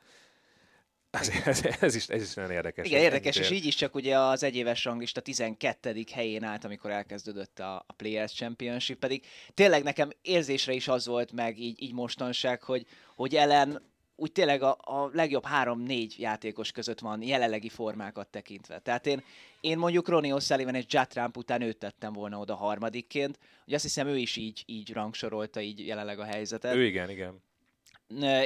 Ez, 1.10 1.32
ez, 1.46 1.66
ez, 1.80 1.96
is, 1.96 2.08
ez 2.08 2.22
is 2.22 2.34
nagyon 2.34 2.52
érdekes. 2.52 2.88
Igen, 2.88 3.02
érdekes, 3.02 3.38
és 3.38 3.52
így 3.52 3.66
is 3.66 3.76
csak 3.76 3.96
ugye 3.96 4.20
az 4.20 4.44
egyéves 4.44 4.86
ranglista 4.86 5.22
12. 5.22 6.04
helyén 6.14 6.44
állt, 6.44 6.64
amikor 6.64 6.92
elkezdődött 6.92 7.60
a, 7.60 7.76
a 7.88 7.94
Players 7.94 8.34
Championship, 8.34 9.00
pedig 9.00 9.26
tényleg 9.54 9.84
nekem 9.84 10.10
érzésre 10.22 10.74
is 10.74 10.88
az 10.88 11.06
volt 11.06 11.32
meg 11.32 11.60
így, 11.60 11.82
így 11.82 11.94
mostanság, 11.94 12.64
hogy, 12.64 12.86
hogy 13.16 13.36
ellen 13.36 13.94
úgy 14.16 14.32
tényleg 14.32 14.62
a, 14.62 14.78
a 14.80 15.10
legjobb 15.14 15.46
három-négy 15.46 16.16
játékos 16.20 16.72
között 16.72 17.00
van 17.00 17.22
jelenlegi 17.22 17.70
formákat 17.70 18.28
tekintve. 18.28 18.80
Tehát 18.80 19.08
én, 19.08 19.24
én 19.62 19.78
mondjuk 19.78 20.08
Ronnie 20.08 20.34
O'Sullivan 20.36 20.76
és 20.76 20.84
Jack 20.88 21.12
Trump 21.12 21.38
után 21.38 21.62
őt 21.62 21.78
tettem 21.78 22.14
volna 22.14 22.40
oda 22.40 22.56
harmadikként, 22.56 23.40
hogy 23.64 23.74
azt 23.74 23.84
hiszem 23.84 24.08
ő 24.08 24.18
is 24.18 24.36
így, 24.36 24.64
így 24.66 24.94
rangsorolta 24.94 25.62
így 25.62 25.88
jelenleg 25.88 26.20
a 26.20 26.24
helyzetet. 26.24 26.76
Ő 26.76 26.86
igen, 26.86 27.10
igen. 27.10 27.44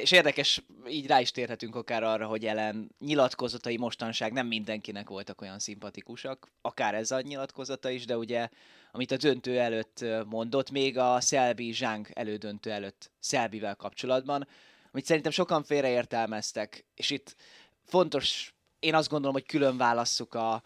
És 0.02 0.12
érdekes, 0.12 0.62
így 0.90 1.08
rá 1.08 1.20
is 1.20 1.32
térhetünk 1.32 1.76
akár 1.76 2.04
arra, 2.04 2.28
hogy 2.28 2.46
ellen 2.46 2.92
nyilatkozatai 3.00 3.78
mostanság 3.78 4.32
nem 4.32 4.48
mindenkinek 4.48 5.10
voltak 5.10 5.42
olyan 5.42 5.60
szimpatikusak, 5.60 6.52
akár 6.62 6.96
ez 6.96 7.12
a 7.12 7.22
nyilatkozata 7.22 7.90
is, 7.90 8.06
de 8.06 8.18
ugye, 8.18 8.50
amit 8.92 9.12
a 9.12 9.18
döntő 9.18 9.60
előtt 9.60 10.06
mondott, 10.26 10.72
még 10.72 10.98
a 10.98 11.20
Szelbi 11.22 11.74
Zsánk 11.74 12.10
elődöntő 12.14 12.72
előtt 12.72 13.12
Szelbivel 13.20 13.76
kapcsolatban, 13.76 14.48
amit 14.92 15.06
szerintem 15.06 15.32
sokan 15.32 15.64
félreértelmeztek, 15.64 16.86
és 16.96 17.10
itt 17.10 17.36
fontos, 17.84 18.54
én 18.80 18.96
azt 18.96 19.10
gondolom, 19.10 19.36
hogy 19.36 19.46
külön 19.46 19.78
válasszuk 19.78 20.34
a, 20.34 20.64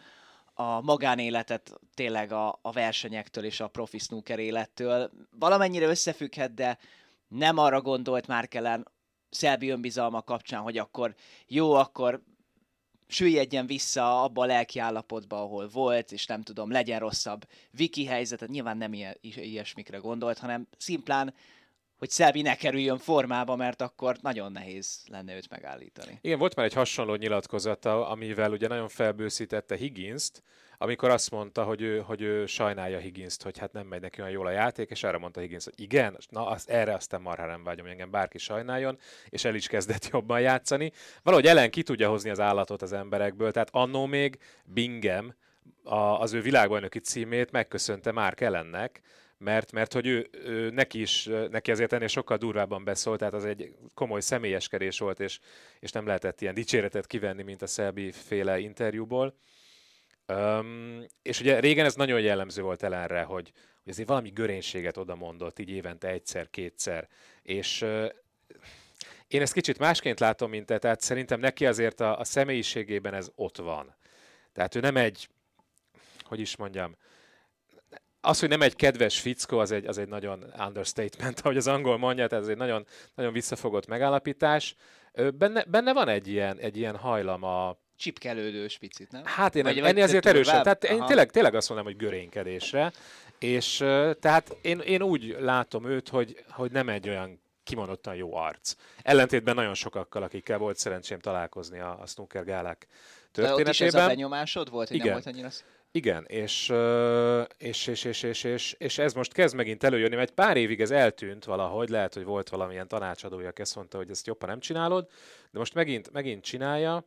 a 0.53 0.81
magánéletet 0.81 1.79
tényleg 1.93 2.31
a, 2.31 2.59
a 2.61 2.71
versenyektől 2.71 3.43
és 3.43 3.59
a 3.59 3.67
profi 3.67 3.97
snooker 3.97 4.39
élettől. 4.39 5.11
Valamennyire 5.39 5.85
összefügghet, 5.85 6.53
de 6.53 6.77
nem 7.27 7.57
arra 7.57 7.81
gondolt 7.81 8.27
már 8.27 8.47
kellen 8.47 8.91
Szelbi 9.29 9.69
önbizalma 9.69 10.21
kapcsán, 10.21 10.61
hogy 10.61 10.77
akkor 10.77 11.15
jó, 11.47 11.73
akkor 11.73 12.23
süllyedjen 13.07 13.65
vissza 13.65 14.23
abba 14.23 14.41
a 14.41 14.45
lelki 14.45 14.79
állapotba, 14.79 15.41
ahol 15.41 15.67
volt, 15.67 16.11
és 16.11 16.25
nem 16.25 16.41
tudom, 16.41 16.71
legyen 16.71 16.99
rosszabb 16.99 17.47
viki 17.71 18.05
helyzetet. 18.05 18.49
Nyilván 18.49 18.77
nem 18.77 18.93
ilyesmikre 19.21 19.97
gondolt, 19.97 20.37
hanem 20.37 20.67
szimplán 20.77 21.33
hogy 22.03 22.11
Szelbi 22.11 22.41
ne 22.41 22.55
kerüljön 22.55 22.97
formába, 22.97 23.55
mert 23.55 23.81
akkor 23.81 24.15
nagyon 24.21 24.51
nehéz 24.51 25.03
lenne 25.07 25.35
őt 25.35 25.49
megállítani. 25.49 26.17
Igen, 26.21 26.39
volt 26.39 26.55
már 26.55 26.65
egy 26.65 26.73
hasonló 26.73 27.15
nyilatkozata, 27.15 28.07
amivel 28.07 28.51
ugye 28.51 28.67
nagyon 28.67 28.87
felbőszítette 28.87 29.75
Higginst, 29.75 30.43
amikor 30.77 31.09
azt 31.09 31.31
mondta, 31.31 31.63
hogy 31.63 31.81
ő, 31.81 31.99
hogy 31.99 32.21
ő 32.21 32.45
sajnálja 32.45 32.97
Higginst, 32.97 33.43
hogy 33.43 33.57
hát 33.57 33.73
nem 33.73 33.87
megy 33.87 34.01
neki 34.01 34.21
olyan 34.21 34.33
jól 34.33 34.47
a 34.47 34.51
játék, 34.51 34.89
és 34.89 35.03
erre 35.03 35.17
mondta 35.17 35.39
Higgins, 35.39 35.63
hogy 35.63 35.79
igen, 35.79 36.17
na 36.29 36.47
az, 36.47 36.69
erre 36.69 36.93
aztán 36.93 37.21
marha 37.21 37.45
nem 37.45 37.63
vágyom, 37.63 37.81
hogy 37.81 37.91
engem 37.91 38.11
bárki 38.11 38.37
sajnáljon, 38.37 38.97
és 39.29 39.45
el 39.45 39.55
is 39.55 39.67
kezdett 39.67 40.07
jobban 40.11 40.41
játszani. 40.41 40.91
Valahogy 41.21 41.47
ellen 41.47 41.69
ki 41.69 41.83
tudja 41.83 42.09
hozni 42.09 42.29
az 42.29 42.39
állatot 42.39 42.81
az 42.81 42.93
emberekből, 42.93 43.51
tehát 43.51 43.69
annó 43.71 44.05
még 44.05 44.37
Bingem, 44.65 45.35
a, 45.83 45.95
az 45.95 46.33
ő 46.33 46.41
világbajnoki 46.41 46.99
címét 46.99 47.51
megköszönte 47.51 48.11
már 48.11 48.33
Ellennek, 48.37 49.01
mert, 49.43 49.71
mert 49.71 49.93
hogy 49.93 50.07
ő, 50.07 50.29
ő, 50.31 50.69
neki 50.69 51.01
is, 51.01 51.29
neki 51.49 51.71
azért 51.71 51.93
ennél 51.93 52.07
sokkal 52.07 52.37
durvábban 52.37 52.83
beszólt, 52.83 53.19
tehát 53.19 53.33
az 53.33 53.45
egy 53.45 53.75
komoly 53.93 54.21
személyeskedés 54.21 54.99
volt, 54.99 55.19
és, 55.19 55.39
és 55.79 55.91
nem 55.91 56.05
lehetett 56.05 56.41
ilyen 56.41 56.53
dicséretet 56.53 57.07
kivenni, 57.07 57.43
mint 57.43 57.61
a 57.61 57.67
Szelbi 57.67 58.11
féle 58.11 58.59
interjúból. 58.59 59.35
Um, 60.27 61.05
és 61.21 61.39
ugye 61.39 61.59
régen 61.59 61.85
ez 61.85 61.95
nagyon 61.95 62.21
jellemző 62.21 62.61
volt 62.61 62.83
Ellenre, 62.83 63.21
hogy, 63.21 63.51
hogy 63.83 63.91
azért 63.91 64.07
valami 64.07 64.29
görénységet 64.29 64.97
oda 64.97 65.15
mondott, 65.15 65.59
így 65.59 65.69
évente 65.69 66.07
egyszer, 66.07 66.49
kétszer, 66.49 67.07
és 67.41 67.81
uh, 67.81 68.09
én 69.27 69.41
ezt 69.41 69.53
kicsit 69.53 69.77
másként 69.77 70.19
látom, 70.19 70.49
mint 70.49 70.65
te, 70.65 70.77
tehát 70.77 71.01
szerintem 71.01 71.39
neki 71.39 71.65
azért 71.65 71.99
a, 71.99 72.19
a 72.19 72.23
személyiségében 72.23 73.13
ez 73.13 73.31
ott 73.35 73.57
van. 73.57 73.95
Tehát 74.51 74.75
ő 74.75 74.79
nem 74.79 74.97
egy, 74.97 75.29
hogy 76.23 76.39
is 76.39 76.55
mondjam, 76.55 76.95
az, 78.25 78.39
hogy 78.39 78.49
nem 78.49 78.61
egy 78.61 78.75
kedves 78.75 79.19
fickó, 79.19 79.57
az 79.57 79.71
egy, 79.71 79.85
az 79.85 79.97
egy 79.97 80.07
nagyon 80.07 80.53
understatement, 80.67 81.39
ahogy 81.39 81.57
az 81.57 81.67
angol 81.67 81.97
mondja, 81.97 82.27
tehát 82.27 82.43
ez 82.43 82.49
egy 82.49 82.57
nagyon, 82.57 82.85
nagyon 83.15 83.33
visszafogott 83.33 83.87
megállapítás. 83.87 84.75
Benne, 85.37 85.63
benne 85.63 85.93
van 85.93 86.07
egy 86.07 86.27
ilyen, 86.27 86.57
egy 86.57 86.77
ilyen 86.77 86.95
hajlam 86.95 87.43
a, 87.43 87.77
csipkelődős 87.97 88.77
picit, 88.77 89.11
nem? 89.11 89.21
Hát 89.25 89.55
én 89.55 89.63
vagy, 89.63 89.77
ennél 89.77 89.93
vagy 89.93 90.01
azért 90.01 90.25
erősen. 90.25 90.63
Tehát 90.63 90.83
én 90.83 91.05
tényleg, 91.05 91.31
tényleg 91.31 91.55
azt 91.55 91.69
mondom, 91.69 91.87
hogy 91.87 91.97
görénkedésre. 91.97 92.91
És 93.39 93.77
tehát 94.19 94.55
én, 94.61 94.79
én 94.79 95.01
úgy 95.01 95.35
látom 95.39 95.85
őt, 95.85 96.09
hogy, 96.09 96.43
hogy 96.49 96.71
nem 96.71 96.89
egy 96.89 97.09
olyan 97.09 97.41
kimondottan 97.63 98.15
jó 98.15 98.35
arc. 98.35 98.75
Ellentétben 99.01 99.55
nagyon 99.55 99.73
sokakkal, 99.73 100.23
akikkel 100.23 100.57
volt 100.57 100.77
szerencsém 100.77 101.19
találkozni 101.19 101.79
a, 101.79 101.99
a 102.01 102.05
snooker 102.05 102.43
gálák 102.43 102.87
történetében. 103.31 103.63
De 103.63 103.69
ott 103.69 103.73
is 103.73 103.81
ez 103.81 103.93
a 103.93 104.07
benyomásod 104.07 104.69
volt, 104.69 104.87
hogy 104.87 104.97
Igen. 104.97 105.13
nem 105.13 105.21
volt 105.21 105.35
annyira... 105.35 105.49
Igen, 105.95 106.25
és, 106.27 106.73
és, 107.57 107.87
és, 107.87 108.03
és, 108.03 108.23
és, 108.23 108.43
és, 108.43 108.75
és 108.77 108.97
ez 108.97 109.13
most 109.13 109.33
kezd 109.33 109.55
megint 109.55 109.83
előjönni, 109.83 110.15
mert 110.15 110.29
egy 110.29 110.35
pár 110.35 110.57
évig 110.57 110.81
ez 110.81 110.91
eltűnt 110.91 111.45
valahogy, 111.45 111.89
lehet, 111.89 112.13
hogy 112.13 112.23
volt 112.23 112.49
valamilyen 112.49 112.87
tanácsadója, 112.87 113.47
aki 113.47 113.61
azt 113.61 113.75
mondta, 113.75 113.97
hogy 113.97 114.09
ezt 114.09 114.27
jobban 114.27 114.49
nem 114.49 114.59
csinálod, 114.59 115.07
de 115.51 115.59
most 115.59 115.73
megint, 115.73 116.11
megint 116.11 116.43
csinálja. 116.43 117.05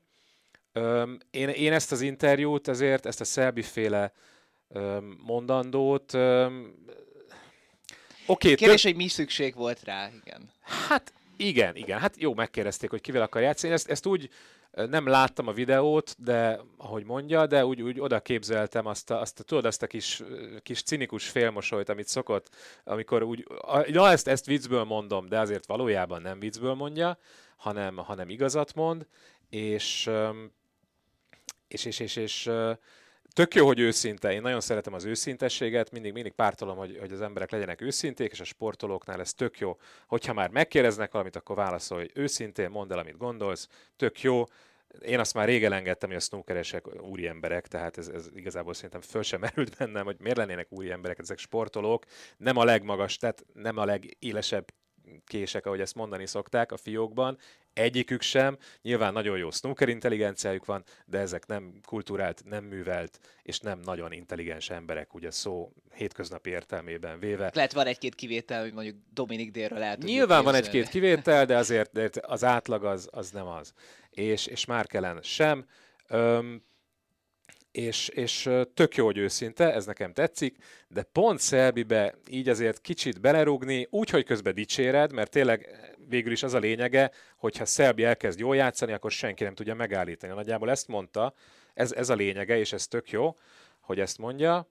Én, 1.31 1.49
én 1.49 1.73
ezt 1.73 1.93
az 1.93 2.01
interjút, 2.01 2.69
ezért 2.69 3.07
ezt 3.07 3.21
a 3.21 3.25
Szelbi 3.25 3.63
féle 3.63 4.13
mondandót 5.19 6.15
Oké, 6.15 6.53
okay, 8.27 8.55
Kérdés, 8.55 8.83
tök... 8.83 8.93
hogy 8.93 9.03
mi 9.03 9.09
szükség 9.09 9.55
volt 9.55 9.85
rá, 9.85 10.11
igen. 10.25 10.51
Hát 10.61 11.13
igen, 11.37 11.77
igen. 11.77 11.99
Hát 11.99 12.15
jó, 12.19 12.35
megkérdezték, 12.35 12.91
hogy 12.91 13.01
kivel 13.01 13.23
akar 13.23 13.43
játszani. 13.43 13.73
Ezt, 13.73 13.89
ezt 13.89 14.07
úgy 14.07 14.31
nem 14.89 15.07
láttam 15.07 15.47
a 15.49 15.53
videót, 15.53 16.15
de 16.19 16.61
ahogy 16.77 17.05
mondja, 17.05 17.47
de 17.47 17.65
úgy, 17.65 17.83
úgy 17.83 18.01
oda 18.01 18.21
képzeltem 18.21 18.87
azt 18.87 19.11
a, 19.11 19.21
azt 19.21 19.41
a, 19.41 19.43
tudod, 19.43 19.65
azt 19.65 19.83
a 19.83 19.87
kis, 19.87 20.23
kis 20.63 20.83
cinikus 20.83 21.29
félmosolyt, 21.29 21.89
amit 21.89 22.09
szokott, 22.09 22.55
amikor 22.85 23.23
úgy, 23.23 23.47
na 23.93 24.11
ezt, 24.11 24.29
ezt 24.29 24.47
viccből 24.47 24.85
mondom, 24.85 25.29
de 25.29 25.39
azért 25.39 25.67
valójában 25.67 26.23
nem 26.23 26.39
viccből 26.39 26.75
mondja, 26.75 27.19
hanem, 27.57 27.97
hanem 27.97 28.29
igazat 28.29 28.75
mond, 28.75 29.07
és 29.49 30.11
és, 31.69 31.85
és, 31.85 32.01
és, 32.01 32.17
és 32.17 32.51
tök 33.37 33.55
jó, 33.55 33.67
hogy 33.67 33.81
őszinte. 33.81 34.33
Én 34.33 34.41
nagyon 34.41 34.61
szeretem 34.61 34.95
az 34.95 35.05
őszintességet, 35.05 35.91
mindig, 35.91 36.13
mindig 36.13 36.33
pártolom, 36.33 36.77
hogy, 36.77 36.97
hogy 37.01 37.13
az 37.13 37.21
emberek 37.21 37.51
legyenek 37.51 37.81
őszinték, 37.81 38.33
és 38.33 38.41
a 38.41 38.45
sportolóknál 38.45 39.21
ez 39.21 39.35
tök 39.35 39.59
jó. 39.59 39.77
Hogyha 40.07 40.33
már 40.33 40.51
megkérdeznek 40.51 41.13
valamit, 41.13 41.37
akkor 41.37 41.57
válaszolj 41.57 42.11
őszintén, 42.15 42.71
mondd 42.71 42.93
el, 42.93 42.99
amit 42.99 43.17
gondolsz, 43.17 43.69
tök 43.97 44.21
jó. 44.21 44.45
Én 45.01 45.19
azt 45.19 45.35
már 45.35 45.47
régen 45.47 45.73
engedtem, 45.73 46.09
hogy 46.09 46.19
a 46.19 46.21
snookeresek 46.21 47.03
úri 47.03 47.27
emberek, 47.27 47.67
tehát 47.67 47.99
ez, 47.99 48.09
ez 48.09 48.29
igazából 48.35 48.75
szerintem 48.75 49.01
föl 49.01 49.23
sem 49.23 49.41
merült 49.41 49.77
bennem, 49.79 50.05
hogy 50.05 50.17
miért 50.19 50.37
lennének 50.37 50.67
úri 50.71 50.91
emberek, 50.91 51.19
ezek 51.19 51.39
sportolók, 51.39 52.05
nem 52.37 52.57
a 52.57 52.65
legmagas, 52.65 53.17
tehát 53.17 53.45
nem 53.53 53.77
a 53.77 53.85
legélesebb 53.85 54.73
kések, 55.25 55.67
ahogy 55.67 55.81
ezt 55.81 55.95
mondani 55.95 56.27
szokták 56.27 56.73
a 56.73 56.77
fiókban, 56.77 57.39
egyikük 57.77 58.23
sem. 58.23 58.59
Nyilván 58.83 59.13
nagyon 59.13 59.39
jó 59.39 59.51
snooker 59.51 59.89
intelligenciájuk 59.89 60.65
van, 60.65 60.85
de 61.05 61.19
ezek 61.19 61.47
nem 61.47 61.81
kulturált, 61.87 62.43
nem 62.45 62.65
művelt, 62.65 63.19
és 63.43 63.61
nem 63.61 63.81
nagyon 63.85 64.13
intelligens 64.13 64.71
emberek, 64.71 65.15
ugye 65.15 65.31
szó 65.31 65.73
hétköznapi 65.95 66.51
értelmében 66.51 67.19
véve. 67.19 67.51
Lehet 67.55 67.73
van 67.73 67.87
egy-két 67.87 68.15
kivétel, 68.15 68.63
hogy 68.63 68.73
mondjuk 68.73 68.97
Dominik 69.13 69.51
Délről 69.51 69.79
lehet. 69.79 70.03
Nyilván 70.03 70.45
van 70.45 70.55
egy-két 70.55 70.89
kivétel, 70.89 71.47
de 71.47 71.57
azért 71.57 72.19
az 72.21 72.45
átlag 72.45 72.85
az, 72.85 73.09
az 73.11 73.31
nem 73.31 73.47
az. 73.47 73.73
És, 74.11 74.47
és 74.47 74.65
Márkelen 74.65 75.23
sem. 75.23 75.67
Öm, 76.09 76.63
és, 77.77 78.09
és 78.09 78.51
tök 78.75 78.97
jó, 78.97 79.05
hogy 79.05 79.19
őszinte, 79.19 79.73
ez 79.73 79.87
nekem 79.87 80.13
tetszik, 80.13 80.57
de 80.89 81.03
pont 81.03 81.41
Szelbibe 81.41 82.15
így 82.29 82.49
azért 82.49 82.81
kicsit 82.81 83.21
belerúgni, 83.21 83.87
úgy, 83.91 84.11
hogy 84.11 84.25
közben 84.25 84.55
dicséred, 84.55 85.13
mert 85.13 85.31
tényleg 85.31 85.69
végül 86.09 86.33
is 86.33 86.43
az 86.43 86.55
a 86.55 86.59
lényege, 86.59 87.11
hogyha 87.37 87.65
Szelbi 87.65 88.05
elkezd 88.05 88.39
jól 88.39 88.57
játszani, 88.57 88.93
akkor 88.93 89.11
senki 89.11 89.45
nem 89.45 89.55
tudja 89.55 89.75
megállítani. 89.75 90.35
Nagyjából 90.35 90.71
ezt 90.71 90.89
mondta, 90.89 91.35
ez, 91.75 91.93
ez 91.93 92.09
a 92.09 92.15
lényege, 92.15 92.59
és 92.59 92.73
ez 92.73 92.87
tök 92.87 93.11
jó, 93.11 93.39
hogy 93.81 94.01
ezt 94.01 94.19
mondja, 94.19 94.69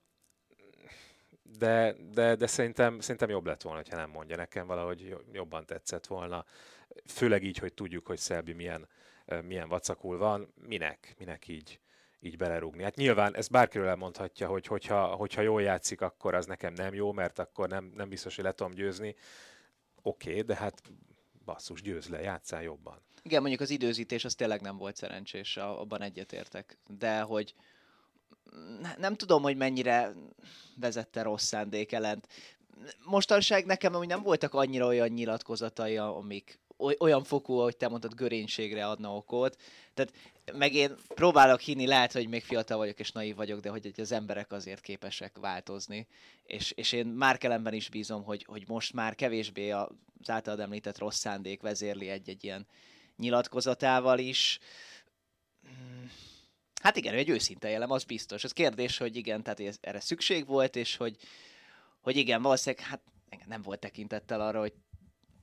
de, 1.57 1.95
de, 2.13 2.35
de 2.35 2.47
szerintem, 2.47 2.99
szerintem 2.99 3.29
jobb 3.29 3.45
lett 3.45 3.61
volna, 3.61 3.81
ha 3.89 3.95
nem 3.95 4.09
mondja. 4.09 4.35
Nekem 4.35 4.67
valahogy 4.67 5.17
jobban 5.31 5.65
tetszett 5.65 6.07
volna, 6.07 6.45
főleg 7.05 7.43
így, 7.43 7.57
hogy 7.57 7.73
tudjuk, 7.73 8.07
hogy 8.07 8.17
Szelbi 8.17 8.53
milyen, 8.53 8.87
milyen 9.41 9.67
vacakul 9.67 10.17
van, 10.17 10.53
minek, 10.67 11.15
minek 11.17 11.47
így 11.47 11.79
így 12.25 12.37
belerúgni. 12.37 12.83
Hát 12.83 12.95
nyilván 12.95 13.35
ez 13.35 13.47
bárkiről 13.47 13.87
elmondhatja, 13.87 14.47
hogy 14.47 14.67
hogyha, 14.67 15.05
hogyha 15.05 15.41
jól 15.41 15.61
játszik, 15.61 16.01
akkor 16.01 16.33
az 16.33 16.45
nekem 16.45 16.73
nem 16.73 16.93
jó, 16.93 17.11
mert 17.11 17.39
akkor 17.39 17.69
nem, 17.69 17.91
nem 17.95 18.09
biztos, 18.09 18.35
hogy 18.35 18.43
le 18.43 18.51
tudom 18.51 18.73
győzni. 18.73 19.15
Oké, 20.01 20.29
okay, 20.29 20.41
de 20.41 20.55
hát 20.55 20.81
basszus, 21.45 21.81
győz 21.81 22.07
le, 22.07 22.21
játszál 22.21 22.63
jobban. 22.63 23.01
Igen, 23.23 23.39
mondjuk 23.39 23.61
az 23.61 23.69
időzítés 23.69 24.25
az 24.25 24.35
tényleg 24.35 24.61
nem 24.61 24.77
volt 24.77 24.95
szerencsés, 24.95 25.57
abban 25.57 26.01
egyetértek. 26.01 26.77
De 26.87 27.21
hogy 27.21 27.55
nem 28.97 29.15
tudom, 29.15 29.41
hogy 29.41 29.57
mennyire 29.57 30.13
vezette 30.75 31.21
rossz 31.21 31.45
szándék 31.45 31.91
ellent. 31.91 32.27
Mostanság 33.03 33.65
nekem 33.65 33.93
hogy 33.93 34.07
nem 34.07 34.21
voltak 34.21 34.53
annyira 34.53 34.85
olyan 34.85 35.09
nyilatkozatai, 35.09 35.97
amik 35.97 36.59
olyan 36.77 37.23
fokú, 37.23 37.57
ahogy 37.57 37.77
te 37.77 37.87
mondtad, 37.87 38.13
görénységre 38.13 38.87
adna 38.87 39.15
okot. 39.15 39.61
Tehát 39.93 40.13
meg 40.53 40.73
én 40.73 40.95
próbálok 41.07 41.59
hinni, 41.59 41.87
lehet, 41.87 42.11
hogy 42.11 42.27
még 42.27 42.43
fiatal 42.43 42.77
vagyok 42.77 42.99
és 42.99 43.11
naív 43.11 43.35
vagyok, 43.35 43.59
de 43.59 43.69
hogy 43.69 43.91
az 43.97 44.11
emberek 44.11 44.51
azért 44.51 44.81
képesek 44.81 45.37
változni. 45.37 46.07
És, 46.43 46.71
és 46.71 46.91
én 46.91 47.07
Márkelemben 47.07 47.73
is 47.73 47.89
bízom, 47.89 48.23
hogy, 48.23 48.43
hogy 48.43 48.63
most 48.67 48.93
már 48.93 49.15
kevésbé 49.15 49.69
az 49.69 49.89
általad 50.29 50.59
említett 50.59 50.97
rossz 50.97 51.19
szándék 51.19 51.61
vezérli 51.61 52.09
egy-egy 52.09 52.43
ilyen 52.43 52.67
nyilatkozatával 53.17 54.19
is. 54.19 54.59
Hát 56.81 56.97
igen, 56.97 57.13
egy 57.13 57.29
őszinte 57.29 57.69
jelem, 57.69 57.91
az 57.91 58.03
biztos. 58.03 58.43
Ez 58.43 58.51
kérdés, 58.51 58.97
hogy 58.97 59.15
igen, 59.15 59.43
tehát 59.43 59.59
ez, 59.59 59.77
erre 59.81 59.99
szükség 59.99 60.45
volt, 60.45 60.75
és 60.75 60.95
hogy, 60.95 61.17
hogy 62.01 62.17
igen, 62.17 62.41
valószínűleg 62.41 62.85
hát 62.85 63.01
nem 63.45 63.61
volt 63.61 63.79
tekintettel 63.79 64.41
arra, 64.41 64.59
hogy 64.59 64.73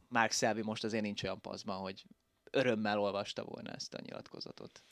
Mark 0.08 0.30
Szelvi 0.30 0.62
most 0.62 0.84
azért 0.84 1.02
nincs 1.02 1.22
olyan 1.22 1.40
paszban, 1.40 1.76
hogy 1.76 2.04
örömmel 2.52 2.98
olvasta 2.98 3.44
volna 3.44 3.70
ezt 3.70 3.94
a 3.94 4.00
nyilatkozatot. 4.02 4.82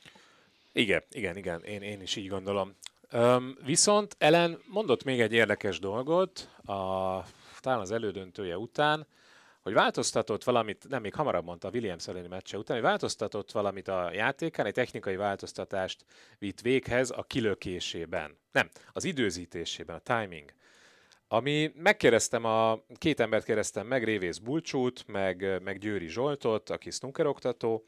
Igen, 0.72 1.02
igen, 1.10 1.36
igen, 1.36 1.62
én, 1.62 1.82
én 1.82 2.00
is 2.00 2.16
így 2.16 2.28
gondolom. 2.28 2.74
Üm, 3.12 3.58
viszont 3.64 4.14
Ellen 4.18 4.60
mondott 4.66 5.04
még 5.04 5.20
egy 5.20 5.32
érdekes 5.32 5.78
dolgot, 5.78 6.50
a, 6.64 7.24
talán 7.60 7.80
az 7.80 7.90
elődöntője 7.90 8.58
után, 8.58 9.06
hogy 9.60 9.72
változtatott 9.72 10.44
valamit, 10.44 10.88
nem, 10.88 11.02
még 11.02 11.14
hamarabb 11.14 11.44
mondta 11.44 11.68
a 11.68 11.70
Williams 11.70 12.08
elleni 12.08 12.28
meccse 12.28 12.58
után, 12.58 12.76
hogy 12.76 12.86
változtatott 12.86 13.52
valamit 13.52 13.88
a 13.88 14.12
játékán, 14.12 14.66
egy 14.66 14.72
technikai 14.72 15.16
változtatást 15.16 16.04
vitt 16.38 16.60
véghez 16.60 17.10
a 17.10 17.22
kilökésében. 17.22 18.36
Nem, 18.52 18.68
az 18.92 19.04
időzítésében, 19.04 19.96
a 19.96 20.16
timing. 20.16 20.52
Ami 21.32 21.72
megkérdeztem, 21.74 22.44
a 22.44 22.84
két 22.98 23.20
embert 23.20 23.44
kérdeztem 23.44 23.86
meg, 23.86 24.04
Révész 24.04 24.38
Bulcsút, 24.38 25.04
meg, 25.06 25.62
meg 25.62 25.78
Győri 25.78 26.08
Zsoltot, 26.08 26.70
aki 26.70 26.90
snooker 26.90 27.26
oktató, 27.26 27.86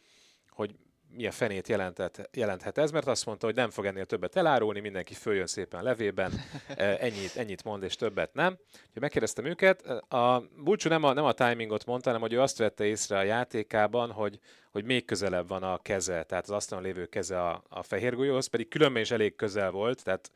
hogy 0.49 0.75
mi 1.09 1.27
a 1.27 1.31
fenét 1.31 1.69
jelenthet, 1.69 2.29
jelenthet 2.33 2.79
ez, 2.79 2.91
mert 2.91 3.07
azt 3.07 3.27
mondta, 3.27 3.47
hogy 3.47 3.55
nem 3.55 3.71
fog 3.71 3.85
ennél 3.85 4.05
többet 4.05 4.37
elárulni, 4.37 4.81
mindenki 4.81 5.15
följön 5.15 5.47
szépen 5.47 5.83
levében, 5.83 6.33
e, 6.77 6.97
ennyit, 7.01 7.37
ennyit 7.37 7.65
mond 7.65 7.83
és 7.83 7.97
többet 7.97 8.35
nem. 8.35 8.59
Úgyhogy 8.87 9.03
megkérdeztem 9.03 9.45
őket, 9.45 9.87
a 10.09 10.43
Bulcsú 10.57 10.89
nem 10.89 11.03
a, 11.03 11.13
nem 11.13 11.25
a 11.25 11.33
timingot 11.33 11.85
mondta, 11.85 12.09
hanem 12.09 12.23
hogy 12.23 12.33
ő 12.33 12.41
azt 12.41 12.59
vette 12.59 12.85
észre 12.85 13.19
a 13.19 13.23
játékában, 13.23 14.11
hogy, 14.11 14.39
hogy 14.71 14.85
még 14.85 15.05
közelebb 15.05 15.49
van 15.49 15.63
a 15.63 15.79
keze, 15.79 16.23
tehát 16.23 16.45
az 16.45 16.51
asztalon 16.51 16.85
lévő 16.85 17.07
keze 17.07 17.41
a, 17.41 17.63
a 17.69 17.83
fehér 17.83 18.15
golyóhoz, 18.15 18.47
pedig 18.47 18.69
különben 18.69 19.03
is 19.03 19.11
elég 19.11 19.37
közel 19.37 19.71
volt, 19.71 20.05
tehát 20.05 20.31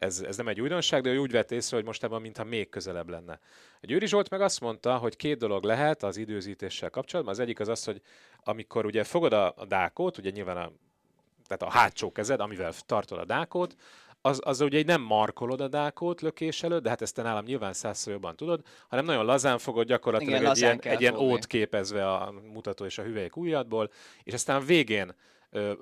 ez, 0.00 0.20
ez 0.20 0.36
nem 0.36 0.48
egy 0.48 0.60
újdonság, 0.60 1.02
de 1.02 1.10
ő 1.10 1.18
úgy 1.18 1.30
vett 1.30 1.50
észre, 1.50 1.76
hogy 1.76 1.84
most 1.84 2.04
ebben 2.04 2.20
mintha 2.20 2.44
még 2.44 2.68
közelebb 2.68 3.08
lenne. 3.08 3.38
A 3.80 3.86
Győri 3.86 4.06
Zsolt 4.06 4.30
meg 4.30 4.40
azt 4.40 4.60
mondta, 4.60 4.96
hogy 4.96 5.16
két 5.16 5.38
dolog 5.38 5.64
lehet 5.64 6.02
az 6.02 6.16
időzítéssel 6.16 6.90
kapcsolatban. 6.90 7.34
Az 7.34 7.40
egyik 7.40 7.60
az 7.60 7.68
az, 7.68 7.84
hogy 7.84 8.00
amikor 8.42 8.84
ugye 8.84 9.04
fogod 9.04 9.32
a, 9.32 9.54
a 9.56 9.64
dákót, 9.64 10.18
ugye 10.18 10.30
nyilván 10.30 10.56
a, 10.56 10.72
tehát 11.46 11.62
a 11.62 11.78
hátsó 11.78 12.12
kezed, 12.12 12.40
amivel 12.40 12.72
tartod 12.86 13.18
a 13.18 13.24
dákót, 13.24 13.76
az, 14.20 14.40
az 14.44 14.60
ugye 14.60 14.82
nem 14.84 15.00
markolod 15.00 15.60
a 15.60 15.68
dákót 15.68 16.20
lökés 16.20 16.62
előtt, 16.62 16.82
de 16.82 16.88
hát 16.88 17.02
ezt 17.02 17.14
te 17.14 17.22
nálam 17.22 17.44
nyilván 17.44 17.72
százszor 17.72 18.12
jobban 18.12 18.36
tudod, 18.36 18.62
hanem 18.88 19.04
nagyon 19.04 19.24
lazán 19.24 19.58
fogod 19.58 19.86
gyakorlatilag 19.86 20.40
Igen, 20.40 20.50
egy, 20.50 20.58
ilyen, 20.58 20.78
egy 20.82 21.00
ilyen 21.00 21.16
ót 21.16 21.46
képezve 21.46 22.12
a 22.12 22.34
mutató 22.52 22.84
és 22.84 22.98
a 22.98 23.02
hüvelyk 23.02 23.36
ujjadból, 23.36 23.90
és 24.22 24.32
aztán 24.32 24.64
végén 24.64 25.14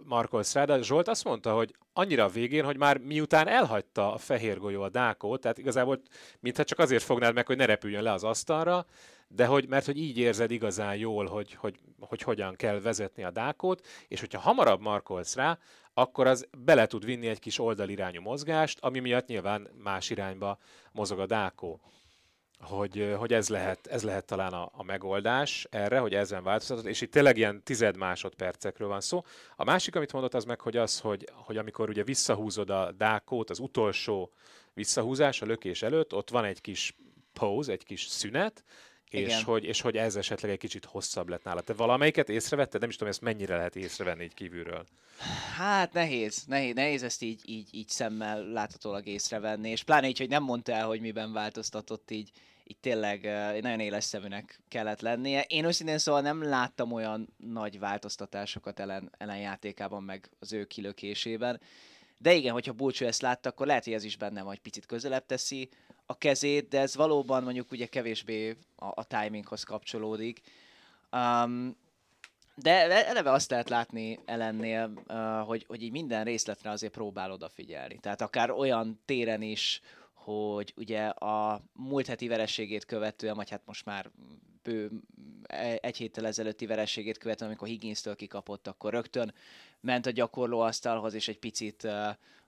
Markol 0.04 0.42
Stráda. 0.42 0.82
Zsolt 0.82 1.08
azt 1.08 1.24
mondta, 1.24 1.54
hogy 1.54 1.74
annyira 1.92 2.24
a 2.24 2.28
végén, 2.28 2.64
hogy 2.64 2.76
már 2.76 2.98
miután 2.98 3.48
elhagyta 3.48 4.12
a 4.12 4.18
fehér 4.18 4.58
golyó 4.58 4.82
a 4.82 4.88
dákót, 4.88 5.40
tehát 5.40 5.58
igazából 5.58 6.00
mintha 6.40 6.64
csak 6.64 6.78
azért 6.78 7.02
fognád 7.02 7.34
meg, 7.34 7.46
hogy 7.46 7.56
ne 7.56 7.64
repüljön 7.64 8.02
le 8.02 8.12
az 8.12 8.24
asztalra, 8.24 8.86
de 9.28 9.46
hogy, 9.46 9.68
mert 9.68 9.86
hogy 9.86 9.98
így 9.98 10.18
érzed 10.18 10.50
igazán 10.50 10.96
jól, 10.96 11.26
hogy, 11.26 11.54
hogy, 11.54 11.78
hogy 12.00 12.22
hogyan 12.22 12.54
kell 12.56 12.80
vezetni 12.80 13.24
a 13.24 13.30
dákót, 13.30 13.86
és 14.08 14.20
hogyha 14.20 14.40
hamarabb 14.40 14.80
markolsz 14.80 15.34
rá, 15.34 15.58
akkor 15.94 16.26
az 16.26 16.48
bele 16.58 16.86
tud 16.86 17.04
vinni 17.04 17.26
egy 17.26 17.38
kis 17.38 17.58
oldalirányú 17.58 18.20
mozgást, 18.20 18.78
ami 18.80 18.98
miatt 18.98 19.26
nyilván 19.26 19.68
más 19.82 20.10
irányba 20.10 20.58
mozog 20.92 21.18
a 21.18 21.26
dákó 21.26 21.80
hogy, 22.60 23.14
hogy 23.18 23.32
ez, 23.32 23.48
lehet, 23.48 23.86
ez 23.86 24.02
lehet 24.02 24.24
talán 24.24 24.52
a, 24.52 24.70
a 24.72 24.82
megoldás 24.82 25.66
erre, 25.70 25.98
hogy 25.98 26.14
ezen 26.14 26.42
változtatott, 26.42 26.84
és 26.84 27.00
itt 27.00 27.10
tényleg 27.10 27.36
ilyen 27.36 27.62
tized 27.62 27.96
másodpercekről 27.96 28.88
van 28.88 29.00
szó. 29.00 29.24
A 29.56 29.64
másik, 29.64 29.96
amit 29.96 30.12
mondott, 30.12 30.34
az 30.34 30.44
meg, 30.44 30.60
hogy 30.60 30.76
az, 30.76 31.00
hogy, 31.00 31.28
hogy 31.32 31.56
amikor 31.56 31.88
ugye 31.88 32.04
visszahúzod 32.04 32.70
a 32.70 32.92
dákót, 32.92 33.50
az 33.50 33.58
utolsó 33.58 34.32
visszahúzás 34.74 35.42
a 35.42 35.46
lökés 35.46 35.82
előtt, 35.82 36.14
ott 36.14 36.30
van 36.30 36.44
egy 36.44 36.60
kis 36.60 36.96
pause, 37.32 37.72
egy 37.72 37.84
kis 37.84 38.06
szünet, 38.06 38.64
és 39.10 39.42
hogy, 39.42 39.64
és 39.64 39.80
hogy 39.80 39.96
ez 39.96 40.16
esetleg 40.16 40.50
egy 40.50 40.58
kicsit 40.58 40.84
hosszabb 40.84 41.28
lett 41.28 41.44
nála. 41.44 41.60
Te 41.60 41.72
valamelyiket 41.72 42.28
észrevetted? 42.28 42.80
Nem 42.80 42.88
is 42.88 42.96
tudom, 42.96 43.12
ezt 43.12 43.20
mennyire 43.20 43.56
lehet 43.56 43.76
észrevenni 43.76 44.24
így 44.24 44.34
kívülről. 44.34 44.86
Hát 45.56 45.92
nehéz, 45.92 46.44
nehéz, 46.46 46.74
nehéz 46.74 47.02
ezt 47.02 47.22
így, 47.22 47.42
így, 47.44 47.68
így 47.70 47.88
szemmel 47.88 48.42
láthatólag 48.42 49.06
észrevenni, 49.06 49.70
és 49.70 49.82
pláne 49.82 50.08
így, 50.08 50.18
hogy 50.18 50.28
nem 50.28 50.42
mondta 50.42 50.72
el, 50.72 50.86
hogy 50.86 51.00
miben 51.00 51.32
változtatott 51.32 52.10
így, 52.10 52.30
így 52.64 52.78
tényleg 52.80 53.22
nagyon 53.62 53.80
éles 53.80 54.04
szeműnek 54.04 54.60
kellett 54.68 55.00
lennie. 55.00 55.44
Én 55.48 55.64
őszintén 55.64 55.98
szóval 55.98 56.20
nem 56.20 56.42
láttam 56.42 56.92
olyan 56.92 57.28
nagy 57.36 57.78
változtatásokat 57.78 58.80
ellen, 58.80 59.10
ellen 59.18 59.38
játékában, 59.38 60.02
meg 60.02 60.30
az 60.38 60.52
ő 60.52 60.64
kilökésében. 60.64 61.60
De 62.18 62.34
igen, 62.34 62.52
hogyha 62.52 62.72
Bulcsú 62.72 63.04
ezt 63.04 63.22
látta, 63.22 63.48
akkor 63.48 63.66
lehet, 63.66 63.84
hogy 63.84 63.92
ez 63.92 64.04
is 64.04 64.16
benne 64.16 64.42
vagy 64.42 64.58
picit 64.58 64.86
közelebb 64.86 65.26
teszi 65.26 65.68
a 66.10 66.18
kezét, 66.18 66.68
de 66.68 66.80
ez 66.80 66.96
valóban 66.96 67.42
mondjuk 67.42 67.70
ugye 67.70 67.86
kevésbé 67.86 68.56
a, 68.76 68.86
a 68.86 69.04
timinghoz 69.04 69.62
kapcsolódik. 69.62 70.40
Um, 71.12 71.76
de 72.54 73.04
eleve 73.06 73.30
azt 73.30 73.50
lehet 73.50 73.68
látni 73.68 74.18
ellennél, 74.24 74.92
uh, 75.08 75.46
hogy, 75.46 75.64
hogy 75.68 75.82
így 75.82 75.90
minden 75.90 76.24
részletre 76.24 76.70
azért 76.70 76.92
próbál 76.92 77.32
odafigyelni. 77.32 77.98
Tehát 77.98 78.20
akár 78.20 78.50
olyan 78.50 79.00
téren 79.04 79.42
is, 79.42 79.80
hogy 80.12 80.72
ugye 80.76 81.06
a 81.06 81.60
múlt 81.72 82.06
heti 82.06 82.28
verességét 82.28 82.84
követően, 82.84 83.36
vagy 83.36 83.50
hát 83.50 83.62
most 83.64 83.84
már 83.84 84.10
bő 84.68 84.90
egy 85.80 85.96
héttel 85.96 86.26
ezelőtti 86.26 86.66
verességét 86.66 87.18
követően, 87.18 87.50
amikor 87.50 87.68
Higgins-től 87.68 88.16
kikapott, 88.16 88.66
akkor 88.66 88.92
rögtön 88.92 89.34
ment 89.80 90.06
a 90.06 90.10
gyakorlóasztalhoz, 90.10 91.14
és 91.14 91.28
egy 91.28 91.38
picit 91.38 91.82
uh, 91.82 91.92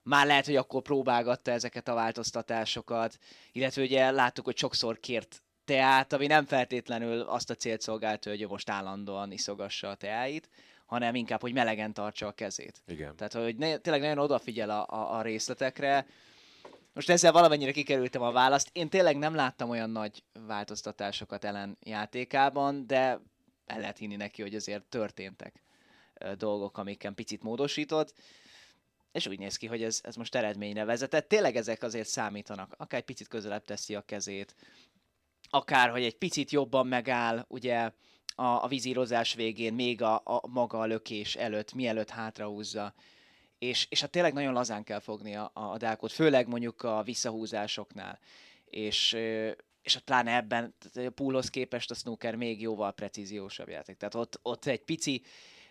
már 0.03 0.25
lehet, 0.25 0.45
hogy 0.45 0.55
akkor 0.55 0.81
próbálgatta 0.81 1.51
ezeket 1.51 1.87
a 1.87 1.93
változtatásokat, 1.93 3.17
illetve 3.51 3.81
ugye 3.81 4.11
láttuk, 4.11 4.45
hogy 4.45 4.57
sokszor 4.57 4.99
kért 4.99 5.41
teát, 5.65 6.13
ami 6.13 6.27
nem 6.27 6.45
feltétlenül 6.45 7.19
azt 7.19 7.49
a 7.49 7.55
célt 7.55 7.81
szolgálta, 7.81 8.29
hogy 8.29 8.47
most 8.49 8.69
állandóan 8.69 9.31
iszogassa 9.31 9.89
a 9.89 9.95
teáit, 9.95 10.49
hanem 10.85 11.15
inkább, 11.15 11.41
hogy 11.41 11.53
melegen 11.53 11.93
tartsa 11.93 12.27
a 12.27 12.31
kezét. 12.31 12.81
Igen. 12.87 13.15
Tehát, 13.15 13.33
hogy 13.33 13.55
ne, 13.55 13.77
tényleg 13.77 14.01
nagyon 14.01 14.17
odafigyel 14.17 14.69
a, 14.69 14.85
a, 14.87 15.17
a 15.17 15.21
részletekre. 15.21 16.05
Most 16.93 17.09
ezzel 17.09 17.31
valamennyire 17.31 17.71
kikerültem 17.71 18.21
a 18.21 18.31
választ. 18.31 18.69
Én 18.73 18.89
tényleg 18.89 19.17
nem 19.17 19.35
láttam 19.35 19.69
olyan 19.69 19.89
nagy 19.89 20.23
változtatásokat 20.47 21.43
ellen 21.43 21.77
játékában, 21.81 22.87
de 22.87 23.21
el 23.65 23.79
lehet 23.79 23.97
hinni 23.97 24.15
neki, 24.15 24.41
hogy 24.41 24.55
azért 24.55 24.83
történtek 24.83 25.63
dolgok, 26.37 26.77
amiken 26.77 27.15
picit 27.15 27.43
módosított 27.43 28.13
és 29.11 29.27
úgy 29.27 29.39
néz 29.39 29.57
ki, 29.57 29.67
hogy 29.67 29.83
ez, 29.83 29.99
ez 30.03 30.15
most 30.15 30.35
eredményre 30.35 30.85
vezetett. 30.85 31.27
Tényleg 31.27 31.55
ezek 31.55 31.83
azért 31.83 32.07
számítanak. 32.07 32.73
Akár 32.77 32.99
egy 32.99 33.05
picit 33.05 33.27
közelebb 33.27 33.63
teszi 33.63 33.95
a 33.95 34.01
kezét, 34.01 34.55
akár, 35.49 35.89
hogy 35.89 36.03
egy 36.03 36.17
picit 36.17 36.51
jobban 36.51 36.87
megáll, 36.87 37.45
ugye 37.47 37.91
a, 38.35 38.43
a 38.63 38.67
vízírozás 38.67 39.33
végén, 39.33 39.73
még 39.73 40.01
a, 40.01 40.21
a 40.23 40.47
maga 40.47 40.79
a 40.79 40.85
lökés 40.85 41.35
előtt, 41.35 41.73
mielőtt 41.73 42.09
hátrahúzza. 42.09 42.93
És, 43.61 43.87
és 43.89 44.01
hát 44.01 44.09
tényleg 44.09 44.33
nagyon 44.33 44.53
lazán 44.53 44.83
kell 44.83 44.99
fogni 44.99 45.35
a, 45.35 45.51
a 45.53 45.77
dákot, 45.77 46.11
főleg 46.11 46.47
mondjuk 46.47 46.83
a 46.83 47.03
visszahúzásoknál. 47.03 48.19
És, 48.65 49.13
és 49.81 49.93
hát 49.93 50.03
pláne 50.03 50.35
ebben, 50.35 50.73
a 50.95 51.09
poolhoz 51.15 51.49
képest 51.49 51.91
a 51.91 51.93
snooker 51.93 52.35
még 52.35 52.61
jóval 52.61 52.91
precíziósabb 52.91 53.69
játék. 53.69 53.97
Tehát 53.97 54.15
ott, 54.15 54.39
ott 54.41 54.65
egy 54.65 54.83
pici 54.83 55.23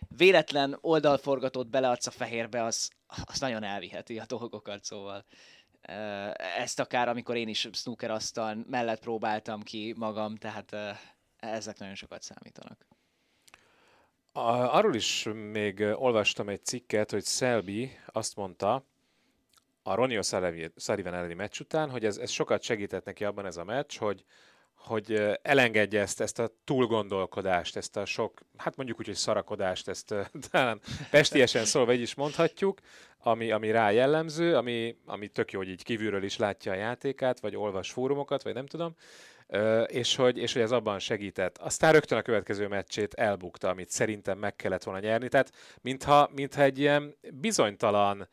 véletlen 0.07 0.77
oldalforgatót 0.81 1.69
beleadsz 1.69 2.07
a 2.07 2.11
fehérbe, 2.11 2.63
az, 2.63 2.89
az 3.25 3.39
nagyon 3.39 3.63
elviheti 3.63 4.19
a 4.19 4.25
dolgokat, 4.25 4.83
szóval 4.83 5.25
ezt 6.57 6.79
akár 6.79 7.07
amikor 7.07 7.35
én 7.35 7.47
is 7.47 7.69
snooker 7.71 8.11
asztal 8.11 8.65
mellett 8.69 8.99
próbáltam 8.99 9.61
ki 9.61 9.93
magam, 9.97 10.35
tehát 10.35 10.75
ezek 11.37 11.77
nagyon 11.77 11.95
sokat 11.95 12.21
számítanak. 12.21 12.87
Arról 14.33 14.95
is 14.95 15.27
még 15.51 15.79
olvastam 15.95 16.49
egy 16.49 16.65
cikket, 16.65 17.11
hogy 17.11 17.25
Selby 17.25 17.91
azt 18.05 18.35
mondta, 18.35 18.85
a 19.83 19.95
Ronnie 19.95 20.19
O'Sullivan 20.21 21.13
elleni 21.13 21.33
meccs 21.33 21.59
után, 21.59 21.89
hogy 21.89 22.05
ez, 22.05 22.17
ez 22.17 22.29
sokat 22.29 22.61
segített 22.61 23.05
neki 23.05 23.23
abban 23.23 23.45
ez 23.45 23.57
a 23.57 23.63
meccs, 23.63 23.97
hogy, 23.97 24.25
hogy 24.75 25.37
elengedje 25.41 26.01
ezt, 26.01 26.21
ezt 26.21 26.39
a 26.39 26.51
túlgondolkodást, 26.63 27.75
ezt 27.75 27.97
a 27.97 28.05
sok, 28.05 28.41
hát 28.57 28.75
mondjuk 28.75 28.99
úgy, 28.99 29.05
hogy 29.05 29.15
szarakodást, 29.15 29.87
ezt 29.87 30.15
talán 30.51 30.81
pestiesen 31.09 31.65
szólva 31.65 31.93
így 31.93 32.01
is 32.01 32.15
mondhatjuk, 32.15 32.79
ami, 33.17 33.51
ami 33.51 33.71
rá 33.71 33.91
jellemző, 33.91 34.55
ami, 34.55 34.97
ami 35.05 35.27
tök 35.27 35.51
jó, 35.51 35.59
hogy 35.59 35.69
így 35.69 35.83
kívülről 35.83 36.23
is 36.23 36.37
látja 36.37 36.71
a 36.71 36.75
játékát, 36.75 37.39
vagy 37.39 37.55
olvas 37.55 37.91
fórumokat, 37.91 38.43
vagy 38.43 38.53
nem 38.53 38.65
tudom, 38.65 38.95
és 39.85 40.15
hogy, 40.15 40.37
és 40.37 40.53
hogy 40.53 40.61
ez 40.61 40.71
abban 40.71 40.99
segített. 40.99 41.57
Aztán 41.57 41.91
rögtön 41.91 42.17
a 42.17 42.21
következő 42.21 42.67
meccsét 42.67 43.13
elbukta, 43.13 43.69
amit 43.69 43.89
szerintem 43.89 44.37
meg 44.37 44.55
kellett 44.55 44.83
volna 44.83 44.99
nyerni, 44.99 45.29
tehát 45.29 45.51
mintha, 45.81 46.29
mintha 46.35 46.61
egy 46.61 46.79
ilyen 46.79 47.15
bizonytalan, 47.33 48.27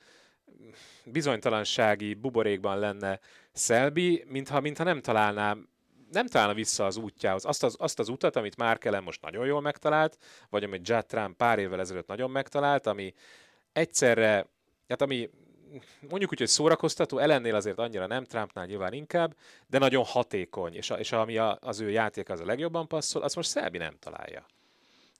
bizonytalansági 1.04 2.14
buborékban 2.14 2.78
lenne 2.78 3.20
Szelbi, 3.52 4.24
mintha, 4.28 4.60
mintha 4.60 4.84
nem 4.84 5.00
találnám 5.00 5.68
nem 6.10 6.26
találna 6.26 6.54
vissza 6.54 6.84
az 6.84 6.96
útjához. 6.96 7.44
Azt 7.44 7.62
az, 7.62 7.76
azt 7.78 7.98
az 7.98 8.08
utat, 8.08 8.36
amit 8.36 8.56
már 8.56 8.78
Kellen 8.78 9.02
most 9.02 9.22
nagyon 9.22 9.46
jól 9.46 9.60
megtalált, 9.60 10.18
vagy 10.50 10.64
amit 10.64 10.88
Judd 10.88 11.06
Trump 11.06 11.36
pár 11.36 11.58
évvel 11.58 11.80
ezelőtt 11.80 12.06
nagyon 12.06 12.30
megtalált, 12.30 12.86
ami 12.86 13.14
egyszerre, 13.72 14.46
hát 14.88 15.02
ami 15.02 15.30
mondjuk 16.00 16.30
úgy, 16.30 16.38
hogy 16.38 16.48
szórakoztató, 16.48 17.18
ellennél 17.18 17.54
azért 17.54 17.78
annyira 17.78 18.06
nem, 18.06 18.24
Trumpnál 18.24 18.66
nyilván 18.66 18.92
inkább, 18.92 19.34
de 19.66 19.78
nagyon 19.78 20.04
hatékony, 20.04 20.74
és, 20.74 20.90
a, 20.90 20.98
és 20.98 21.12
ami 21.12 21.36
a, 21.36 21.58
az 21.60 21.80
ő 21.80 21.90
játék 21.90 22.28
az 22.28 22.40
a 22.40 22.44
legjobban 22.44 22.88
passzol, 22.88 23.22
azt 23.22 23.36
most 23.36 23.48
Szelbi 23.48 23.78
nem 23.78 23.96
találja. 23.98 24.46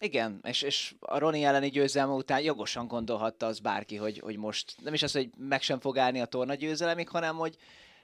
Igen, 0.01 0.41
és, 0.43 0.63
és 0.63 0.95
a 1.01 1.19
Roni 1.19 1.45
elleni 1.45 1.69
győzelme 1.69 2.13
után 2.13 2.41
jogosan 2.41 2.87
gondolhatta 2.87 3.47
az 3.47 3.59
bárki, 3.59 3.97
hogy, 3.97 4.19
hogy 4.19 4.37
most 4.37 4.75
nem 4.83 4.95
is 4.95 5.03
az, 5.03 5.13
hogy 5.13 5.31
meg 5.37 5.63
sem 5.63 5.81
fog 5.81 5.99
állni 5.99 6.21
a 6.21 6.25
torna 6.27 6.55
győzelemig, 6.55 7.09
hanem 7.09 7.37
hogy 7.37 7.57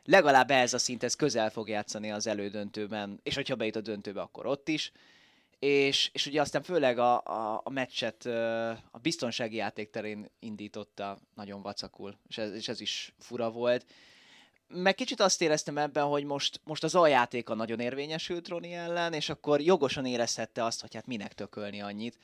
legalább 0.04 0.50
ez 0.50 0.74
a 0.74 0.78
szinthez 0.78 1.14
közel 1.14 1.50
fog 1.50 1.68
játszani 1.68 2.10
az 2.10 2.26
elődöntőben, 2.26 3.20
és 3.22 3.34
hogyha 3.34 3.54
bejut 3.54 3.76
a 3.76 3.80
döntőbe, 3.80 4.20
akkor 4.20 4.46
ott 4.46 4.68
is. 4.68 4.92
És, 5.64 6.10
és 6.12 6.26
ugye 6.26 6.40
aztán 6.40 6.62
főleg 6.62 6.98
a, 6.98 7.22
a, 7.24 7.60
a 7.64 7.70
meccset 7.70 8.26
a 8.90 8.98
biztonsági 9.02 9.56
játék 9.56 9.90
terén 9.90 10.30
indította 10.38 11.18
nagyon 11.34 11.62
vacakul, 11.62 12.18
és 12.28 12.38
ez, 12.38 12.52
és 12.52 12.68
ez 12.68 12.80
is 12.80 13.14
fura 13.18 13.50
volt. 13.50 13.86
Meg 14.68 14.94
kicsit 14.94 15.20
azt 15.20 15.42
éreztem 15.42 15.78
ebben, 15.78 16.04
hogy 16.04 16.24
most, 16.24 16.60
most 16.64 16.84
az 16.84 16.94
aljátéka 16.94 17.54
nagyon 17.54 17.80
érvényesült 17.80 18.48
Roni 18.48 18.72
ellen, 18.72 19.12
és 19.12 19.28
akkor 19.28 19.60
jogosan 19.60 20.06
érezhette 20.06 20.64
azt, 20.64 20.80
hogy 20.80 20.94
hát 20.94 21.06
minek 21.06 21.32
tökölni 21.32 21.80
annyit 21.80 22.18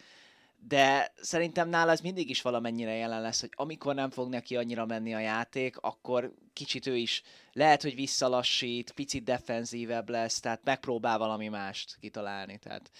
de 0.68 1.12
szerintem 1.20 1.68
nála 1.68 1.90
ez 1.90 2.00
mindig 2.00 2.30
is 2.30 2.42
valamennyire 2.42 2.94
jelen 2.94 3.20
lesz, 3.20 3.40
hogy 3.40 3.52
amikor 3.54 3.94
nem 3.94 4.10
fog 4.10 4.28
neki 4.28 4.56
annyira 4.56 4.86
menni 4.86 5.14
a 5.14 5.18
játék, 5.18 5.76
akkor 5.76 6.34
kicsit 6.52 6.86
ő 6.86 6.96
is 6.96 7.22
lehet, 7.52 7.82
hogy 7.82 7.94
visszalassít, 7.94 8.92
picit 8.92 9.24
defenzívebb 9.24 10.08
lesz, 10.08 10.40
tehát 10.40 10.64
megpróbál 10.64 11.18
valami 11.18 11.48
mást 11.48 11.96
kitalálni, 12.00 12.58
tehát 12.58 12.90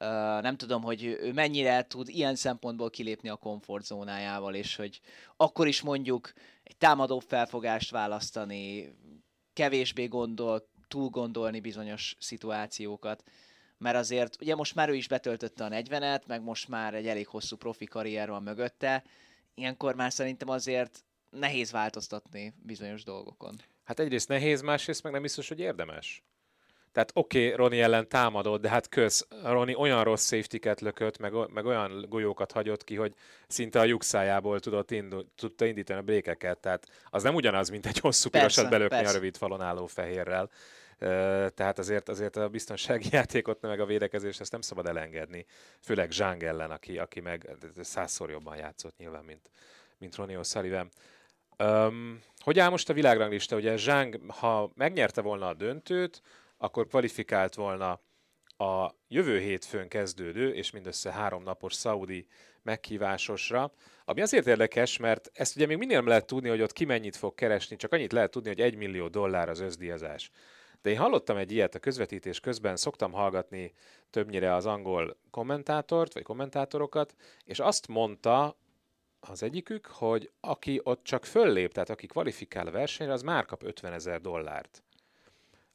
uh, 0.00 0.42
nem 0.42 0.56
tudom, 0.56 0.82
hogy 0.82 1.04
ő 1.04 1.32
mennyire 1.32 1.86
tud 1.86 2.08
ilyen 2.08 2.34
szempontból 2.34 2.90
kilépni 2.90 3.28
a 3.28 3.36
komfortzónájával, 3.36 4.54
és 4.54 4.76
hogy 4.76 5.00
akkor 5.36 5.66
is 5.66 5.80
mondjuk 5.82 6.32
egy 6.62 6.76
támadó 6.76 7.18
felfogást 7.18 7.90
választani, 7.90 8.94
kevésbé 9.52 10.06
gondol, 10.06 10.68
túl 10.88 11.08
gondolni 11.08 11.60
bizonyos 11.60 12.16
szituációkat 12.18 13.22
mert 13.78 13.96
azért 13.96 14.36
ugye 14.40 14.54
most 14.54 14.74
már 14.74 14.88
ő 14.88 14.94
is 14.94 15.08
betöltötte 15.08 15.64
a 15.64 15.68
40-et, 15.68 16.26
meg 16.26 16.42
most 16.42 16.68
már 16.68 16.94
egy 16.94 17.06
elég 17.06 17.26
hosszú 17.26 17.56
profi 17.56 17.84
karrier 17.84 18.28
van 18.28 18.42
mögötte, 18.42 19.04
ilyenkor 19.54 19.94
már 19.94 20.12
szerintem 20.12 20.48
azért 20.48 21.04
nehéz 21.30 21.70
változtatni 21.70 22.54
bizonyos 22.62 23.04
dolgokon. 23.04 23.54
Hát 23.84 24.00
egyrészt 24.00 24.28
nehéz, 24.28 24.60
másrészt 24.60 25.02
meg 25.02 25.12
nem 25.12 25.22
biztos, 25.22 25.48
hogy 25.48 25.60
érdemes. 25.60 26.22
Tehát 26.92 27.10
oké, 27.14 27.44
okay, 27.44 27.56
Roni 27.56 27.80
ellen 27.80 28.08
támadott, 28.08 28.60
de 28.60 28.68
hát 28.68 28.88
köz, 28.88 29.26
Roni 29.42 29.74
olyan 29.74 30.04
rossz 30.04 30.28
safety 30.28 30.80
lökött, 30.80 31.18
meg, 31.18 31.32
meg 31.52 31.66
olyan 31.66 32.06
golyókat 32.08 32.52
hagyott 32.52 32.84
ki, 32.84 32.94
hogy 32.94 33.14
szinte 33.46 33.80
a 33.80 33.84
lyukszájából 33.84 34.60
tudott 34.60 34.90
indul, 34.90 35.26
tudta 35.36 35.64
indítani 35.64 35.98
a 35.98 36.02
brékeket. 36.02 36.58
Tehát 36.58 36.86
az 37.10 37.22
nem 37.22 37.34
ugyanaz, 37.34 37.68
mint 37.68 37.86
egy 37.86 37.98
hosszú 37.98 38.30
pirosat 38.30 38.70
belökni 38.70 38.96
persze. 38.96 39.10
a 39.10 39.14
rövid 39.14 39.36
falon 39.36 39.60
álló 39.60 39.86
fehérrel 39.86 40.50
tehát 41.54 41.78
azért, 41.78 42.08
azért 42.08 42.36
a 42.36 42.48
biztonsági 42.48 43.08
játékot, 43.16 43.60
meg 43.60 43.80
a 43.80 43.86
védekezést 43.86 44.40
ezt 44.40 44.52
nem 44.52 44.60
szabad 44.60 44.86
elengedni. 44.86 45.46
Főleg 45.80 46.10
Zsáng 46.10 46.42
ellen, 46.42 46.70
aki, 46.70 46.98
aki 46.98 47.20
meg 47.20 47.56
százszor 47.80 48.30
jobban 48.30 48.56
játszott 48.56 48.96
nyilván, 48.96 49.24
mint, 49.24 49.50
mint 49.98 50.16
Ronnie 50.16 50.38
O'Sullivan. 50.42 50.90
Um, 51.58 52.22
hogy 52.38 52.58
áll 52.58 52.70
most 52.70 52.88
a 52.88 52.92
világranglista? 52.92 53.56
Ugye 53.56 53.76
Zsáng, 53.76 54.20
ha 54.26 54.70
megnyerte 54.74 55.20
volna 55.20 55.46
a 55.48 55.54
döntőt, 55.54 56.22
akkor 56.56 56.86
kvalifikált 56.86 57.54
volna 57.54 58.00
a 58.56 58.94
jövő 59.08 59.38
hétfőn 59.38 59.88
kezdődő 59.88 60.54
és 60.54 60.70
mindössze 60.70 61.12
három 61.12 61.42
napos 61.42 61.74
szaudi 61.74 62.26
meghívásosra, 62.62 63.72
ami 64.04 64.20
azért 64.20 64.46
érdekes, 64.46 64.96
mert 64.96 65.30
ezt 65.34 65.56
ugye 65.56 65.66
még 65.66 65.76
minél 65.76 65.96
nem 65.96 66.06
lehet 66.06 66.26
tudni, 66.26 66.48
hogy 66.48 66.62
ott 66.62 66.72
ki 66.72 66.84
mennyit 66.84 67.16
fog 67.16 67.34
keresni, 67.34 67.76
csak 67.76 67.92
annyit 67.92 68.12
lehet 68.12 68.30
tudni, 68.30 68.48
hogy 68.48 68.60
egy 68.60 68.74
millió 68.74 69.08
dollár 69.08 69.48
az 69.48 69.60
összdíjazás. 69.60 70.30
De 70.82 70.90
én 70.90 70.98
hallottam 70.98 71.36
egy 71.36 71.52
ilyet 71.52 71.74
a 71.74 71.78
közvetítés 71.78 72.40
közben, 72.40 72.76
szoktam 72.76 73.12
hallgatni 73.12 73.72
többnyire 74.10 74.54
az 74.54 74.66
angol 74.66 75.16
kommentátort, 75.30 76.12
vagy 76.12 76.22
kommentátorokat, 76.22 77.14
és 77.44 77.58
azt 77.58 77.88
mondta 77.88 78.56
az 79.20 79.42
egyikük, 79.42 79.86
hogy 79.86 80.30
aki 80.40 80.80
ott 80.82 81.04
csak 81.04 81.24
föllép, 81.24 81.72
tehát 81.72 81.90
aki 81.90 82.06
kvalifikál 82.06 82.66
a 82.66 82.70
versenyre, 82.70 83.12
az 83.12 83.22
már 83.22 83.44
kap 83.44 83.62
50 83.62 83.92
ezer 83.92 84.20
dollárt. 84.20 84.82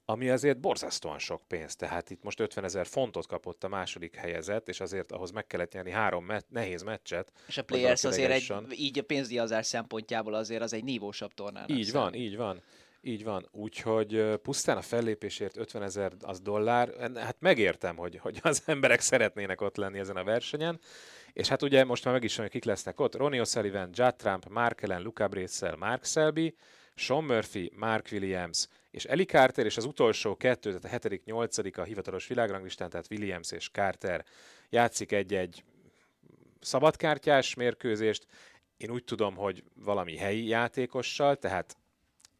Ami 0.06 0.30
azért 0.30 0.60
borzasztóan 0.60 1.20
sok 1.20 1.42
pénz, 1.48 1.76
tehát 1.76 2.10
itt 2.10 2.24
most 2.24 2.40
50 2.40 2.64
ezer 2.64 2.86
fontot 2.86 3.28
kapott 3.28 3.64
a 3.64 3.68
második 3.68 4.16
helyezett, 4.16 4.70
és 4.70 4.80
azért 4.80 5.12
ahhoz 5.12 5.32
meg 5.32 5.48
kellett 5.48 5.74
nyerni 5.74 5.92
három 5.92 6.26
me- 6.26 6.46
nehéz 6.50 6.84
meccset. 6.84 7.32
És 7.48 7.58
a 7.58 7.64
Players 7.64 8.04
azért 8.04 8.32
egy, 8.32 8.54
így 8.72 9.00
a 9.00 9.04
pénzdíjazás 9.04 9.66
szempontjából 9.66 10.34
azért 10.34 10.62
az 10.62 10.74
egy 10.74 10.84
nívósabb 10.84 11.34
tornán. 11.34 11.70
Így 11.70 11.92
van, 11.92 12.14
így 12.14 12.38
van. 12.38 12.62
Így 13.06 13.24
van, 13.24 13.48
úgyhogy 13.52 14.40
pusztán 14.42 14.78
a 14.78 14.82
fellépésért 14.82 15.58
50 15.58 15.84
ezer 15.84 16.12
az 16.22 16.40
dollár, 16.40 16.90
hát 17.16 17.36
megértem, 17.40 17.96
hogy, 17.96 18.18
hogy 18.18 18.40
az 18.42 18.64
emberek 18.66 19.00
szeretnének 19.00 19.62
ott 19.62 19.76
lenni 19.76 20.00
ezen 20.00 20.16
a 20.16 20.24
versenyen, 20.24 20.80
és 21.34 21.48
hát 21.48 21.62
ugye 21.62 21.84
most 21.84 22.06
már 22.06 22.14
meg 22.14 22.24
is 22.24 22.36
hogy 22.36 22.50
kik 22.50 22.64
lesznek 22.64 23.00
ott. 23.00 23.16
Ronnie 23.16 23.42
O'Sullivan, 23.44 23.88
Judd 23.92 24.16
Trump, 24.18 24.48
Mark 24.50 24.82
Ellen, 24.82 25.02
Luca 25.02 25.28
Bracel, 25.28 25.76
Mark 25.76 26.06
Selby, 26.06 26.56
Sean 26.96 27.24
Murphy, 27.24 27.72
Mark 27.76 28.08
Williams 28.12 28.68
és 28.92 29.06
Eli 29.06 29.26
Carter, 29.26 29.66
és 29.66 29.78
az 29.78 29.86
utolsó 29.86 30.38
kettő, 30.38 30.70
tehát 30.70 30.86
a 30.86 30.88
hetedik, 30.88 31.24
nyolcadik 31.24 31.78
a 31.78 31.84
hivatalos 31.84 32.28
világranglistán, 32.28 32.90
tehát 32.90 33.08
Williams 33.12 33.52
és 33.52 33.70
Carter 33.70 34.26
játszik 34.70 35.12
egy-egy 35.12 35.64
szabadkártyás 36.60 37.54
mérkőzést. 37.54 38.28
Én 38.78 38.90
úgy 38.90 39.04
tudom, 39.04 39.36
hogy 39.36 39.64
valami 39.76 40.18
helyi 40.18 40.48
játékossal, 40.48 41.36
tehát 41.36 41.78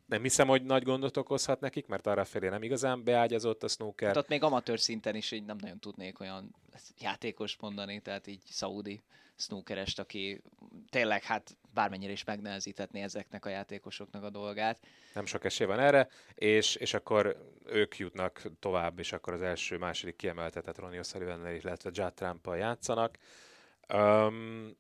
nem 0.06 0.22
hiszem, 0.22 0.48
hogy 0.48 0.64
nagy 0.64 0.84
gondot 0.84 1.18
okozhat 1.18 1.60
nekik, 1.60 1.88
mert 1.88 2.08
arra 2.08 2.26
felé 2.26 2.48
nem 2.50 2.64
igazán 2.64 3.04
beágyazott 3.04 3.64
a 3.64 3.68
snooker. 3.68 4.08
Hát 4.08 4.18
ott 4.18 4.28
még 4.28 4.44
amatőr 4.44 4.80
szinten 4.80 5.16
is 5.16 5.32
így 5.32 5.46
nem 5.46 5.58
nagyon 5.60 5.80
tudnék 5.80 6.20
olyan 6.20 6.56
játékos 7.00 7.58
mondani, 7.60 8.00
tehát 8.00 8.28
így 8.28 8.42
szaudi 8.46 9.04
snookerest, 9.36 10.00
aki 10.00 10.42
tényleg 10.90 11.24
hát 11.24 11.58
bármennyire 11.74 12.12
is 12.12 12.24
megnehezíthetné 12.24 13.02
ezeknek 13.02 13.46
a 13.46 13.50
játékosoknak 13.50 14.24
a 14.24 14.30
dolgát. 14.30 14.80
Nem 15.14 15.26
sok 15.26 15.44
esély 15.44 15.68
van 15.68 15.80
erre, 15.80 16.08
és, 16.36 16.76
és 16.76 16.94
akkor 16.94 17.38
ők 17.66 17.98
jutnak 17.98 18.42
tovább, 18.60 19.00
és 19.00 19.14
akkor 19.14 19.34
az 19.34 19.42
első, 19.42 19.78
második 19.78 20.16
kiemeltetett 20.16 20.80
Ronnie 20.80 21.00
O'Sullivan, 21.04 21.60
illetve 21.62 21.90
Judd 21.94 22.14
trump 22.14 22.50
játszanak. 22.56 23.18
Um, 23.94 24.76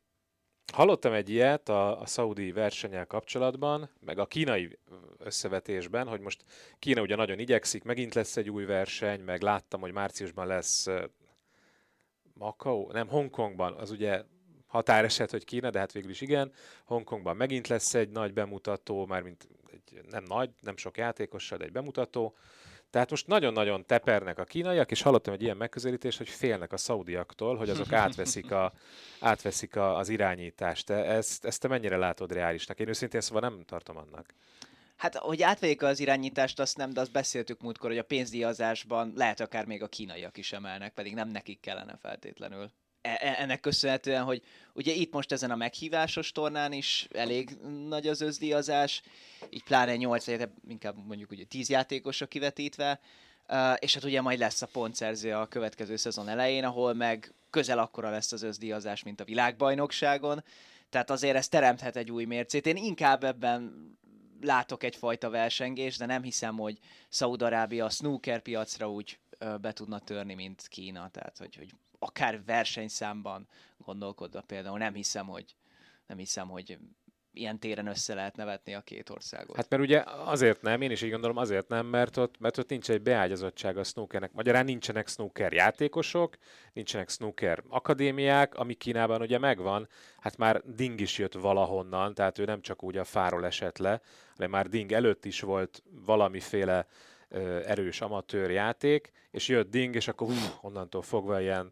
Hallottam 0.71 1.13
egy 1.13 1.29
ilyet 1.29 1.69
a, 1.69 2.01
a 2.01 2.05
szaudi 2.05 2.51
versenyel 2.51 3.05
kapcsolatban, 3.05 3.89
meg 3.99 4.19
a 4.19 4.25
kínai 4.25 4.77
összevetésben, 5.17 6.07
hogy 6.07 6.19
most 6.19 6.43
Kína 6.79 7.01
ugye 7.01 7.15
nagyon 7.15 7.39
igyekszik, 7.39 7.83
megint 7.83 8.13
lesz 8.13 8.37
egy 8.37 8.49
új 8.49 8.65
verseny, 8.65 9.21
meg 9.21 9.41
láttam, 9.41 9.81
hogy 9.81 9.91
márciusban 9.91 10.47
lesz 10.47 10.87
Makau, 12.33 12.91
nem, 12.91 13.07
Hongkongban, 13.07 13.73
az 13.73 13.91
ugye 13.91 14.23
határeset, 14.67 15.31
hogy 15.31 15.45
Kína, 15.45 15.69
de 15.69 15.79
hát 15.79 15.91
végül 15.91 16.09
is 16.09 16.21
igen. 16.21 16.51
Hongkongban 16.85 17.35
megint 17.35 17.67
lesz 17.67 17.93
egy 17.93 18.09
nagy 18.09 18.33
bemutató, 18.33 19.05
mármint 19.05 19.47
egy, 19.71 20.01
nem 20.09 20.23
nagy, 20.23 20.49
nem 20.59 20.77
sok 20.77 20.97
játékossal, 20.97 21.57
de 21.57 21.65
egy 21.65 21.71
bemutató. 21.71 22.35
Tehát 22.93 23.09
most 23.09 23.27
nagyon-nagyon 23.27 23.85
tepernek 23.85 24.39
a 24.39 24.43
kínaiak, 24.43 24.91
és 24.91 25.01
hallottam 25.01 25.33
egy 25.33 25.41
ilyen 25.41 25.57
megközelítést, 25.57 26.17
hogy 26.17 26.29
félnek 26.29 26.73
a 26.73 26.77
szaudiaktól, 26.77 27.55
hogy 27.55 27.69
azok 27.69 27.93
átveszik, 27.93 28.51
a, 28.51 28.73
átveszik 29.19 29.75
a, 29.75 29.97
az 29.97 30.09
irányítást. 30.09 30.85
Te 30.85 31.05
ezt, 31.05 31.45
ezt 31.45 31.61
te 31.61 31.67
mennyire 31.67 31.97
látod 31.97 32.31
reálisnak? 32.31 32.79
Én 32.79 32.87
őszintén 32.87 33.21
szóval 33.21 33.41
nem 33.41 33.63
tartom 33.65 33.97
annak. 33.97 34.33
Hát, 34.95 35.15
hogy 35.15 35.41
átvegyék 35.41 35.83
az 35.83 35.99
irányítást, 35.99 36.59
azt 36.59 36.77
nem, 36.77 36.89
de 36.89 37.01
azt 37.01 37.11
beszéltük 37.11 37.61
múltkor, 37.61 37.89
hogy 37.89 37.99
a 37.99 38.03
pénzdíjazásban 38.03 39.13
lehet 39.15 39.39
akár 39.39 39.65
még 39.65 39.83
a 39.83 39.87
kínaiak 39.87 40.37
is 40.37 40.51
emelnek, 40.51 40.93
pedig 40.93 41.13
nem 41.13 41.29
nekik 41.29 41.59
kellene 41.59 41.97
feltétlenül. 42.01 42.71
E, 43.03 43.17
e, 43.19 43.35
ennek 43.37 43.59
köszönhetően, 43.59 44.23
hogy 44.23 44.41
ugye 44.73 44.93
itt 44.93 45.13
most 45.13 45.31
ezen 45.31 45.51
a 45.51 45.55
meghívásos 45.55 46.31
tornán 46.31 46.71
is 46.71 47.07
elég 47.11 47.57
nagy 47.87 48.07
az 48.07 48.21
özdíjazás, 48.21 49.01
így 49.49 49.63
pláne 49.63 49.95
8, 49.95 50.25
vagy 50.25 50.49
inkább 50.67 50.95
mondjuk 51.05 51.31
ugye 51.31 51.43
10 51.43 51.69
játékosra 51.69 52.25
kivetítve, 52.25 52.99
uh, 53.49 53.73
és 53.79 53.93
hát 53.93 54.03
ugye 54.03 54.21
majd 54.21 54.39
lesz 54.39 54.61
a 54.61 54.67
pontszerző 54.67 55.33
a 55.33 55.45
következő 55.45 55.95
szezon 55.95 56.29
elején, 56.29 56.63
ahol 56.63 56.93
meg 56.93 57.33
közel 57.49 57.79
akkora 57.79 58.09
lesz 58.09 58.31
az 58.31 58.41
özdíjazás, 58.41 59.03
mint 59.03 59.19
a 59.19 59.23
világbajnokságon, 59.25 60.43
tehát 60.89 61.09
azért 61.09 61.35
ez 61.35 61.47
teremthet 61.47 61.95
egy 61.95 62.11
új 62.11 62.25
mércét. 62.25 62.65
Én 62.65 62.77
inkább 62.77 63.23
ebben 63.23 63.91
látok 64.41 64.83
egyfajta 64.83 65.29
versengést, 65.29 65.99
de 65.99 66.05
nem 66.05 66.23
hiszem, 66.23 66.57
hogy 66.57 66.79
Szaudarábia 67.09 67.85
a 67.85 67.89
snooker 67.89 68.41
piacra 68.41 68.89
úgy 68.89 69.19
be 69.61 69.73
tudna 69.73 69.99
törni, 69.99 70.33
mint 70.33 70.67
Kína, 70.67 71.09
tehát 71.09 71.37
hogy, 71.37 71.55
hogy 71.55 71.73
akár 72.03 72.43
versenyszámban 72.45 73.47
gondolkodva 73.77 74.41
például 74.41 74.77
nem 74.77 74.93
hiszem, 74.93 75.27
hogy 75.27 75.55
nem 76.07 76.17
hiszem, 76.17 76.47
hogy 76.47 76.77
ilyen 77.33 77.59
téren 77.59 77.87
össze 77.87 78.13
lehet 78.13 78.35
nevetni 78.35 78.73
a 78.73 78.81
két 78.81 79.09
országot. 79.09 79.55
Hát 79.55 79.69
mert 79.69 79.81
ugye 79.81 80.03
azért 80.05 80.61
nem, 80.61 80.81
én 80.81 80.91
is 80.91 81.01
így 81.01 81.09
gondolom 81.09 81.37
azért 81.37 81.67
nem, 81.67 81.85
mert 81.85 82.17
ott, 82.17 82.39
mert 82.39 82.57
ott 82.57 82.69
nincs 82.69 82.89
egy 82.89 83.01
beágyazottság 83.01 83.77
a 83.77 83.83
snookernek. 83.83 84.31
Magyarán 84.31 84.65
nincsenek 84.65 85.07
snooker 85.07 85.53
játékosok, 85.53 86.37
nincsenek 86.73 87.09
snooker 87.09 87.63
akadémiák, 87.67 88.55
ami 88.55 88.73
Kínában 88.73 89.21
ugye 89.21 89.37
megvan. 89.37 89.87
Hát 90.19 90.37
már 90.37 90.61
Ding 90.65 90.99
is 90.99 91.17
jött 91.17 91.33
valahonnan, 91.33 92.13
tehát 92.13 92.39
ő 92.39 92.45
nem 92.45 92.61
csak 92.61 92.83
úgy 92.83 92.97
a 92.97 93.03
fáról 93.03 93.45
esett 93.45 93.77
le, 93.77 94.01
hanem 94.35 94.49
már 94.49 94.67
Ding 94.67 94.91
előtt 94.91 95.25
is 95.25 95.41
volt 95.41 95.83
valamiféle 96.05 96.87
erős 97.65 98.01
amatőr 98.01 98.49
játék, 98.49 99.11
és 99.31 99.47
jött 99.47 99.69
Ding, 99.69 99.95
és 99.95 100.07
akkor 100.07 100.27
hú, 100.27 100.33
onnantól 100.61 101.01
fogva 101.01 101.41
ilyen 101.41 101.71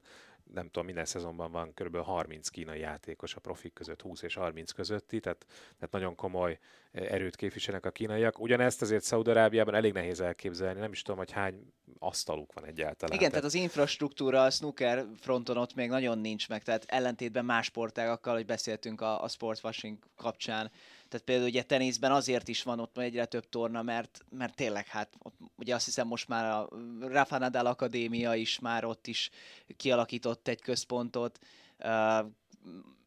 nem 0.54 0.66
tudom, 0.66 0.86
minden 0.86 1.06
szezonban 1.06 1.52
van 1.52 1.74
kb. 1.74 1.98
30 1.98 2.50
kínai 2.50 2.80
játékos 2.80 3.36
a 3.36 3.40
profik 3.40 3.74
között, 3.74 4.02
20 4.02 4.22
és 4.22 4.36
30 4.36 4.72
közötti, 4.72 5.20
tehát, 5.20 5.46
tehát 5.76 5.92
nagyon 5.92 6.16
komoly 6.16 6.60
erőt 6.92 7.36
képviselnek 7.36 7.86
a 7.86 7.92
kínaiak. 7.92 8.40
Ugyanezt 8.40 8.82
azért 8.82 9.04
Szaudarábiában 9.04 9.76
elég 9.76 9.94
nehéz 9.94 10.20
elképzelni, 10.20 10.80
nem 10.80 10.92
is 10.92 11.02
tudom, 11.02 11.18
hogy 11.20 11.32
hány 11.32 11.74
asztaluk 12.00 12.54
van 12.54 12.66
egyáltalán. 12.66 13.16
Igen, 13.16 13.30
tehát 13.30 13.46
az 13.46 13.54
infrastruktúra 13.54 14.44
a 14.44 14.50
snooker 14.50 15.06
fronton 15.20 15.58
ott 15.58 15.76
még 15.76 15.90
nagyon 15.90 16.20
nincs 16.20 16.50
meg, 16.50 16.64
tehát 16.64 16.86
ellentétben 16.88 17.46
más 17.46 17.66
sportágakkal, 17.66 18.34
hogy 18.34 18.46
beszéltünk 18.46 19.02
a, 19.02 19.24
a 19.24 19.28
sportswashing 19.28 19.98
kapcsán, 20.16 20.72
tehát 21.12 21.26
például 21.26 21.50
ugye 21.50 21.64
teniszben 21.64 22.12
azért 22.12 22.48
is 22.48 22.64
van 22.64 22.80
ott 22.80 22.98
egyre 22.98 23.26
több 23.26 23.50
torna, 23.50 23.82
mert, 23.82 24.20
mert 24.30 24.56
tényleg 24.56 24.88
hát 24.88 25.10
ott, 25.20 25.36
ugye 25.56 25.76
azt 25.76 25.86
hiszem 25.86 26.08
most 26.08 26.28
már 26.28 26.46
a 26.46 26.70
Rafa 27.00 27.38
Nadal 27.38 27.66
Akadémia 27.66 28.34
is 28.36 28.60
már 28.60 28.86
ott 28.86 29.08
is 29.08 29.30
kialakított 29.78 30.48
egy 30.48 30.62
központot, 30.62 31.40
uh, 31.80 32.26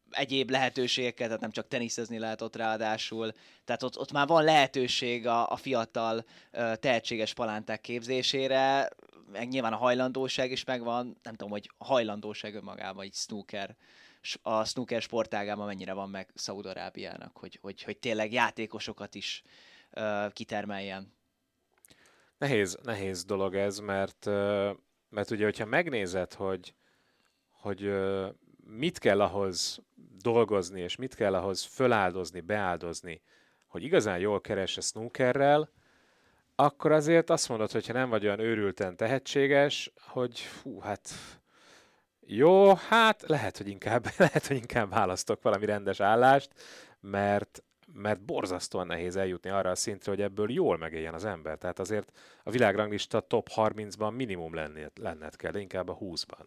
egyéb 0.09 0.49
lehetőségeket, 0.49 1.25
tehát 1.25 1.41
nem 1.41 1.51
csak 1.51 1.67
teniszezni 1.67 2.19
lehet 2.19 2.41
ott 2.41 2.55
ráadásul, 2.55 3.31
tehát 3.63 3.83
ott, 3.83 3.99
ott 3.99 4.11
már 4.11 4.27
van 4.27 4.43
lehetőség 4.43 5.27
a, 5.27 5.51
a 5.51 5.55
fiatal 5.55 6.17
uh, 6.17 6.73
tehetséges 6.73 7.33
palánták 7.33 7.81
képzésére, 7.81 8.89
meg 9.31 9.47
nyilván 9.47 9.73
a 9.73 9.77
hajlandóság 9.77 10.51
is 10.51 10.63
megvan, 10.63 11.17
nem 11.23 11.35
tudom, 11.35 11.51
hogy 11.51 11.69
hajlandóság 11.77 12.55
önmagában 12.55 13.05
egy 13.05 13.13
snooker 13.13 13.75
a 14.41 14.65
snooker 14.65 15.01
sportágában 15.01 15.65
mennyire 15.65 15.93
van 15.93 16.09
meg 16.09 16.29
Szaudarábiának, 16.33 17.37
hogy, 17.37 17.59
hogy, 17.61 17.83
hogy 17.83 17.97
tényleg 17.97 18.33
játékosokat 18.33 19.15
is 19.15 19.43
uh, 19.91 20.31
kitermeljen. 20.31 21.13
Nehéz, 22.37 22.77
nehéz 22.83 23.23
dolog 23.23 23.55
ez, 23.55 23.79
mert, 23.79 24.25
mert 25.09 25.31
ugye, 25.31 25.43
hogyha 25.43 25.65
megnézed, 25.65 26.33
hogy, 26.33 26.73
hogy 27.49 27.93
mit 28.63 28.97
kell 28.97 29.21
ahhoz 29.21 29.79
dolgozni, 30.21 30.81
és 30.81 30.95
mit 30.95 31.15
kell 31.15 31.35
ahhoz 31.35 31.63
föláldozni, 31.63 32.41
beáldozni, 32.41 33.21
hogy 33.67 33.83
igazán 33.83 34.19
jól 34.19 34.41
keres 34.41 34.77
a 34.77 34.81
snookerrel, 34.81 35.69
akkor 36.55 36.91
azért 36.91 37.29
azt 37.29 37.49
mondod, 37.49 37.71
hogy 37.71 37.87
ha 37.87 37.93
nem 37.93 38.09
vagy 38.09 38.25
olyan 38.25 38.39
őrülten 38.39 38.95
tehetséges, 38.95 39.91
hogy 39.99 40.45
hú, 40.45 40.79
hát 40.79 41.09
jó, 42.27 42.73
hát 42.73 43.21
lehet, 43.27 43.57
hogy 43.57 43.67
inkább, 43.67 44.05
lehet, 44.17 44.47
hogy 44.47 44.57
inkább 44.57 44.89
választok 44.89 45.41
valami 45.41 45.65
rendes 45.65 45.99
állást, 45.99 46.49
mert, 46.99 47.63
mert 47.93 48.21
borzasztóan 48.21 48.87
nehéz 48.87 49.15
eljutni 49.15 49.49
arra 49.49 49.69
a 49.69 49.75
szintre, 49.75 50.11
hogy 50.11 50.21
ebből 50.21 50.51
jól 50.51 50.77
megéljen 50.77 51.13
az 51.13 51.25
ember. 51.25 51.57
Tehát 51.57 51.79
azért 51.79 52.11
a 52.43 52.51
világranglista 52.51 53.19
top 53.19 53.49
30-ban 53.55 54.15
minimum 54.15 54.53
lenned, 54.53 54.91
lenned 54.95 55.35
kell, 55.35 55.51
de 55.51 55.59
inkább 55.59 55.89
a 55.89 55.97
20-ban. 55.97 56.45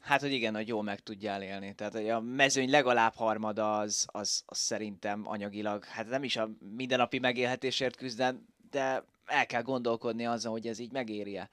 Hát, 0.00 0.20
hogy 0.20 0.32
igen, 0.32 0.54
hogy 0.54 0.68
jól 0.68 0.82
meg 0.82 1.00
tudjál 1.00 1.42
élni. 1.42 1.74
Tehát, 1.74 1.92
hogy 1.92 2.08
a 2.08 2.20
mezőny 2.20 2.70
legalább 2.70 3.14
harmada 3.14 3.78
az, 3.78 4.06
az, 4.10 4.42
az 4.46 4.58
szerintem 4.58 5.22
anyagilag, 5.24 5.84
hát 5.84 6.08
nem 6.08 6.24
is 6.24 6.36
a 6.36 6.50
mindennapi 6.76 7.18
megélhetésért 7.18 7.96
küzden, 7.96 8.46
de 8.70 9.04
el 9.26 9.46
kell 9.46 9.62
gondolkodni 9.62 10.26
azon, 10.26 10.52
hogy 10.52 10.66
ez 10.66 10.78
így 10.78 10.92
megérje. 10.92 11.50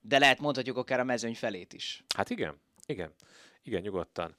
De 0.00 0.18
lehet 0.18 0.40
mondhatjuk 0.40 0.76
akár 0.76 1.00
a 1.00 1.04
mezőny 1.04 1.34
felét 1.34 1.72
is. 1.72 2.04
Hát 2.14 2.30
igen, 2.30 2.60
igen, 2.86 3.12
igen, 3.62 3.80
nyugodtan. 3.80 4.36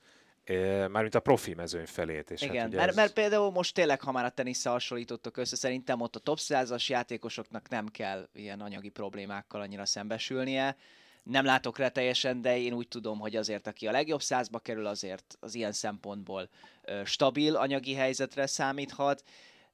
mármint 0.89 1.15
a 1.15 1.19
profi 1.19 1.53
mezőny 1.53 1.85
felét. 1.85 2.31
És 2.31 2.41
Igen, 2.41 2.55
hát 2.55 2.67
ugye 2.67 2.77
mert, 2.77 2.89
ez... 2.89 2.95
mert 2.95 3.13
például 3.13 3.51
most 3.51 3.73
tényleg, 3.73 4.01
ha 4.01 4.11
már 4.11 4.25
a 4.25 4.29
tenisze 4.29 4.69
hasonlítottok 4.69 5.37
össze, 5.37 5.55
szerintem 5.55 6.01
ott 6.01 6.15
a 6.15 6.19
top 6.19 6.37
100-as 6.41 6.87
játékosoknak 6.87 7.69
nem 7.69 7.87
kell 7.87 8.29
ilyen 8.33 8.61
anyagi 8.61 8.89
problémákkal 8.89 9.61
annyira 9.61 9.85
szembesülnie. 9.85 10.77
Nem 11.23 11.45
látok 11.45 11.77
rá 11.77 11.87
teljesen, 11.87 12.41
de 12.41 12.57
én 12.57 12.73
úgy 12.73 12.87
tudom, 12.87 13.19
hogy 13.19 13.35
azért, 13.35 13.67
aki 13.67 13.87
a 13.87 13.91
legjobb 13.91 14.21
százba 14.21 14.59
kerül, 14.59 14.85
azért 14.85 15.37
az 15.39 15.55
ilyen 15.55 15.71
szempontból 15.71 16.49
stabil 17.03 17.55
anyagi 17.55 17.93
helyzetre 17.93 18.45
számíthat, 18.45 19.23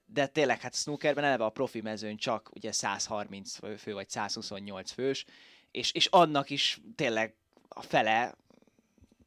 de 0.06 0.28
tényleg 0.28 0.62
hát 0.62 0.76
snookerben 0.76 1.24
eleve 1.24 1.44
a 1.44 1.50
profi 1.50 1.82
mezőn 1.82 2.18
csak 2.18 2.50
ugye 2.54 2.72
130 2.72 3.58
fő 3.78 3.94
vagy 3.94 4.10
128 4.10 4.92
fős, 4.92 5.26
és, 5.72 5.92
és 5.92 6.06
annak 6.06 6.50
is 6.50 6.82
tényleg 6.96 7.36
a 7.68 7.82
fele 7.82 8.36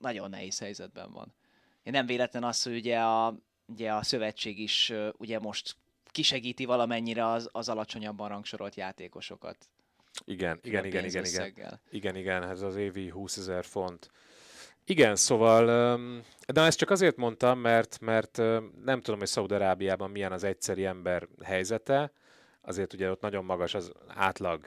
nagyon 0.02 0.30
nehéz 0.30 0.58
helyzetben 0.58 1.12
van. 1.12 1.34
Nem 1.82 2.06
véletlen 2.06 2.44
az, 2.44 2.62
hogy 2.62 2.74
ugye 2.74 2.98
a, 2.98 3.36
ugye 3.66 3.92
a 3.92 4.02
szövetség 4.02 4.58
is 4.58 4.92
ugye 5.16 5.38
most 5.38 5.76
kisegíti 6.10 6.64
valamennyire 6.64 7.26
az, 7.26 7.48
az 7.52 7.68
alacsonyabban 7.68 8.28
rangsorolt 8.28 8.74
játékosokat. 8.74 9.56
Igen, 10.24 10.58
igen, 10.62 10.84
igen, 10.84 11.04
igen, 11.04 11.24
igen. 11.24 11.80
Igen, 11.90 12.16
igen, 12.16 12.42
ez 12.42 12.62
az 12.62 12.76
évi 12.76 13.08
20 13.08 13.36
ezer 13.36 13.64
font. 13.64 14.10
Igen, 14.84 15.16
szóval, 15.16 15.64
de 16.46 16.60
ezt 16.60 16.78
csak 16.78 16.90
azért 16.90 17.16
mondtam, 17.16 17.58
mert, 17.58 18.00
mert 18.00 18.36
nem 18.84 19.00
tudom, 19.00 19.18
hogy 19.18 19.28
Szaudarábiában 19.28 20.10
milyen 20.10 20.32
az 20.32 20.44
egyszeri 20.44 20.84
ember 20.84 21.28
helyzete, 21.42 22.12
azért 22.60 22.92
ugye 22.92 23.10
ott 23.10 23.20
nagyon 23.20 23.44
magas 23.44 23.74
az 23.74 23.92
átlag 24.06 24.66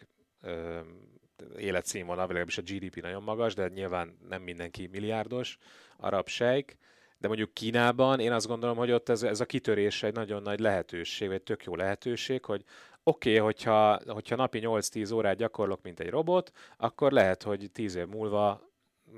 életszínvonal, 1.58 2.26
legalábbis 2.26 2.58
a 2.58 2.62
GDP 2.62 3.02
nagyon 3.02 3.24
magas, 3.24 3.54
de 3.54 3.68
nyilván 3.68 4.18
nem 4.30 4.42
mindenki 4.42 4.88
milliárdos, 4.88 5.58
arab 5.98 6.28
sejk, 6.28 6.78
de 7.18 7.28
mondjuk 7.28 7.54
Kínában 7.54 8.20
én 8.20 8.32
azt 8.32 8.48
gondolom, 8.48 8.78
hogy 8.78 8.92
ott 8.92 9.10
ez, 9.10 9.24
ez 9.24 9.40
a 9.40 9.46
kitörés 9.46 10.04
egy 10.04 10.14
nagyon 10.14 10.42
nagy 10.42 10.60
lehetőség, 10.60 11.28
vagy 11.28 11.42
tök 11.42 11.64
jó 11.64 11.76
lehetőség, 11.76 12.46
hogy 12.46 12.64
oké, 13.04 13.30
okay, 13.30 13.42
hogyha, 13.42 14.00
hogyha 14.08 14.36
napi 14.36 14.60
8-10 14.64 15.14
órát 15.14 15.38
gyakorlok, 15.38 15.82
mint 15.82 16.00
egy 16.00 16.10
robot, 16.10 16.52
akkor 16.78 17.12
lehet, 17.12 17.44
hogy 17.44 17.70
10 17.72 17.96
év 17.96 18.08
múlva 18.08 18.70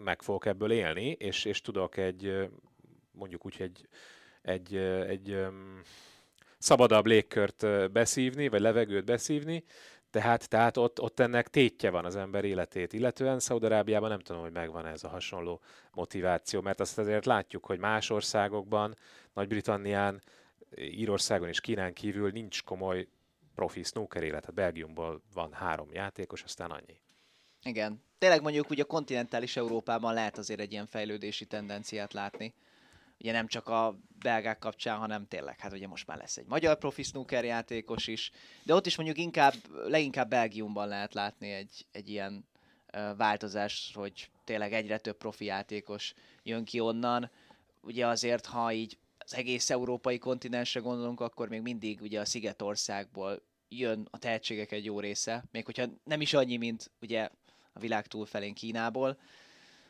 meg 0.04 0.22
fogok 0.22 0.46
ebből 0.46 0.72
élni, 0.72 1.10
és, 1.10 1.46
és 1.46 1.62
tudok 1.62 1.98
egy, 1.98 2.50
mondjuk 3.12 3.46
úgy, 3.46 3.56
egy, 3.60 3.88
egy, 4.42 4.76
egy, 4.76 5.32
egy 5.32 5.46
szabadabb 6.58 7.06
légkört 7.06 7.92
beszívni, 7.92 8.48
vagy 8.48 8.62
levegőt 8.62 9.06
beszívni, 9.06 9.64
tehát, 10.10 10.50
tehát 10.50 10.78
ott, 10.78 11.02
ott 11.02 11.20
ennek 11.20 11.48
tétje 11.48 11.90
van 11.90 12.06
az 12.06 12.16
ember 12.16 12.46
életét, 12.46 12.94
illetően 12.94 13.40
Szaudarábiában 13.40 14.10
nem 14.10 14.20
tudom, 14.20 14.42
hogy 14.42 14.52
megvan 14.52 14.86
ez 14.86 15.04
a 15.04 15.10
hasonló 15.10 15.62
motiváció, 15.94 16.62
mert 16.62 16.80
azt 16.80 16.98
azért 16.98 17.26
látjuk, 17.26 17.66
hogy 17.66 17.80
más 17.80 18.10
országokban, 18.10 18.96
Nagy-Britannián, 19.34 20.22
Írországon 20.76 21.48
és 21.48 21.62
Kínán 21.62 21.94
kívül 21.94 22.32
nincs 22.32 22.64
komoly 22.64 23.08
profi 23.56 23.84
snooker 23.84 24.24
élet. 24.24 24.40
Tehát 24.40 24.56
Belgiumból 24.56 25.22
van 25.34 25.54
három 25.54 25.90
játékos, 25.92 26.44
aztán 26.44 26.72
annyi. 26.72 27.00
Igen. 27.64 28.04
Tényleg 28.18 28.42
mondjuk 28.42 28.70
ugye 28.70 28.84
a 28.84 28.86
kontinentális 28.86 29.58
Európában 29.58 30.14
lehet 30.14 30.38
azért 30.38 30.60
egy 30.60 30.72
ilyen 30.72 30.86
fejlődési 30.86 31.46
tendenciát 31.46 32.14
látni 32.14 32.54
ugye 33.20 33.32
nem 33.32 33.48
csak 33.48 33.68
a 33.68 34.00
belgák 34.20 34.60
kapcsán, 34.60 34.98
hanem 34.98 35.28
tényleg, 35.28 35.60
hát 35.60 35.74
ugye 35.74 35.88
most 35.88 36.08
már 36.08 36.18
lesz 36.18 36.38
egy 36.38 36.46
magyar 36.48 36.78
profi 36.78 37.04
snooker 37.04 37.44
játékos 37.44 38.08
is, 38.08 38.32
de 38.64 38.74
ott 38.74 38.86
is 38.86 38.96
mondjuk 38.96 39.18
inkább, 39.18 39.54
leginkább 39.88 40.30
Belgiumban 40.30 40.88
lehet 40.88 41.14
látni 41.14 41.52
egy, 41.52 41.86
egy 41.92 42.10
ilyen 42.10 42.46
változás, 43.18 43.92
hogy 43.94 44.30
tényleg 44.44 44.74
egyre 44.74 44.98
több 44.98 45.18
profi 45.18 45.46
játékos 45.46 46.14
jön 46.44 46.66
ki 46.66 46.80
onnan. 46.80 47.32
Ugye 47.82 48.08
azért, 48.08 48.46
ha 48.46 48.72
így 48.72 48.98
az 49.18 49.36
egész 49.36 49.70
európai 49.70 50.18
kontinensre 50.18 50.80
gondolunk, 50.80 51.20
akkor 51.20 51.50
még 51.50 51.62
mindig 51.62 52.02
ugye 52.02 52.20
a 52.20 52.26
Szigetországból 52.26 53.42
jön 53.70 54.08
a 54.12 54.18
tehetségek 54.18 54.72
egy 54.72 54.86
jó 54.86 55.00
része, 55.00 55.44
még 55.52 55.66
hogyha 55.66 55.86
nem 56.04 56.22
is 56.22 56.34
annyi, 56.34 56.58
mint 56.58 56.92
ugye 57.02 57.30
a 57.74 57.80
világ 57.80 58.08
túlfelén 58.08 58.54
Kínából. 58.54 59.18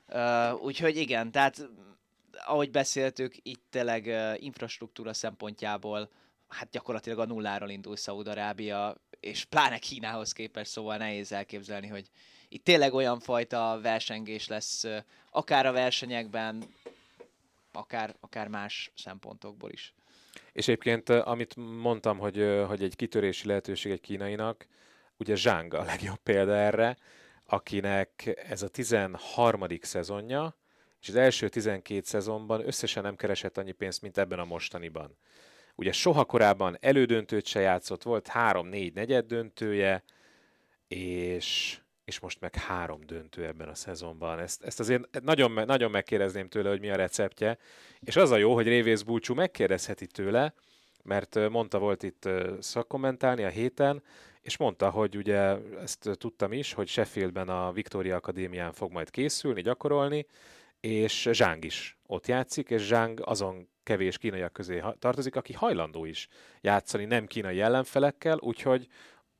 Uh, 0.09 0.63
úgyhogy 0.63 0.97
igen, 0.97 1.31
tehát 1.31 1.69
ahogy 2.31 2.71
beszéltük, 2.71 3.35
itt 3.41 3.63
tényleg 3.69 4.13
infrastruktúra 4.41 5.13
szempontjából 5.13 6.09
hát 6.47 6.69
gyakorlatilag 6.69 7.19
a 7.19 7.25
nulláról 7.25 7.69
indul 7.69 7.95
Szaúd-Arábia, 7.95 8.95
és 9.19 9.45
pláne 9.45 9.77
Kínához 9.77 10.31
képest, 10.31 10.71
szóval 10.71 10.97
nehéz 10.97 11.31
elképzelni, 11.31 11.87
hogy 11.87 12.09
itt 12.49 12.63
tényleg 12.63 12.93
olyan 12.93 13.19
fajta 13.19 13.79
versengés 13.81 14.47
lesz, 14.47 14.85
akár 15.31 15.65
a 15.65 15.71
versenyekben, 15.71 16.63
akár, 17.71 18.15
akár 18.19 18.47
más 18.47 18.91
szempontokból 18.95 19.71
is. 19.71 19.93
És 20.51 20.67
egyébként, 20.67 21.09
amit 21.09 21.55
mondtam, 21.55 22.17
hogy, 22.17 22.63
hogy 22.67 22.83
egy 22.83 22.95
kitörési 22.95 23.47
lehetőség 23.47 23.91
egy 23.91 24.01
kínainak, 24.01 24.67
ugye 25.17 25.35
Zsáng 25.35 25.73
a 25.73 25.83
legjobb 25.83 26.19
példa 26.23 26.55
erre, 26.55 26.97
akinek 27.45 28.43
ez 28.49 28.61
a 28.61 28.67
13. 28.67 29.65
szezonja, 29.81 30.55
és 31.01 31.09
az 31.09 31.15
első 31.15 31.49
12 31.49 32.01
szezonban 32.03 32.67
összesen 32.67 33.03
nem 33.03 33.15
keresett 33.15 33.57
annyi 33.57 33.71
pénzt, 33.71 34.01
mint 34.01 34.17
ebben 34.17 34.39
a 34.39 34.45
mostaniban. 34.45 35.17
Ugye 35.75 35.91
soha 35.91 36.25
korábban 36.25 36.77
elődöntőt 36.81 37.45
se 37.45 37.59
játszott, 37.59 38.03
volt 38.03 38.27
három-négy 38.27 38.93
negyed 38.93 39.25
döntője, 39.25 40.03
és, 40.87 41.79
és 42.05 42.19
most 42.19 42.39
meg 42.39 42.55
három 42.55 43.01
döntő 43.05 43.45
ebben 43.45 43.67
a 43.67 43.75
szezonban. 43.75 44.39
Ezt, 44.39 44.63
ezt 44.63 44.79
azért 44.79 45.21
nagyon, 45.23 45.51
nagyon 45.51 45.91
megkérdezném 45.91 46.49
tőle, 46.49 46.69
hogy 46.69 46.79
mi 46.79 46.89
a 46.89 46.95
receptje, 46.95 47.57
és 47.99 48.15
az 48.15 48.31
a 48.31 48.37
jó, 48.37 48.53
hogy 48.53 48.67
Révész 48.67 49.01
Búcsú 49.01 49.33
megkérdezheti 49.33 50.07
tőle, 50.07 50.53
mert 51.03 51.49
mondta 51.49 51.79
volt 51.79 52.03
itt 52.03 52.29
szakkommentálni 52.59 53.43
a 53.43 53.49
héten, 53.49 54.03
és 54.41 54.57
mondta, 54.57 54.89
hogy 54.89 55.17
ugye 55.17 55.55
ezt 55.81 56.09
tudtam 56.17 56.53
is, 56.53 56.73
hogy 56.73 56.87
Sheffieldben 56.87 57.49
a 57.49 57.71
Victoria 57.71 58.15
Akadémián 58.15 58.73
fog 58.73 58.91
majd 58.91 59.09
készülni, 59.09 59.61
gyakorolni, 59.61 60.25
és 60.79 61.29
Zsáng 61.31 61.63
is 61.63 61.97
ott 62.05 62.27
játszik, 62.27 62.69
és 62.69 62.81
Zsáng 62.81 63.21
azon 63.25 63.69
kevés 63.83 64.17
kínaiak 64.17 64.53
közé 64.53 64.83
tartozik, 64.99 65.35
aki 65.35 65.53
hajlandó 65.53 66.05
is 66.05 66.27
játszani 66.61 67.05
nem 67.05 67.25
kínai 67.25 67.61
ellenfelekkel, 67.61 68.37
úgyhogy 68.41 68.87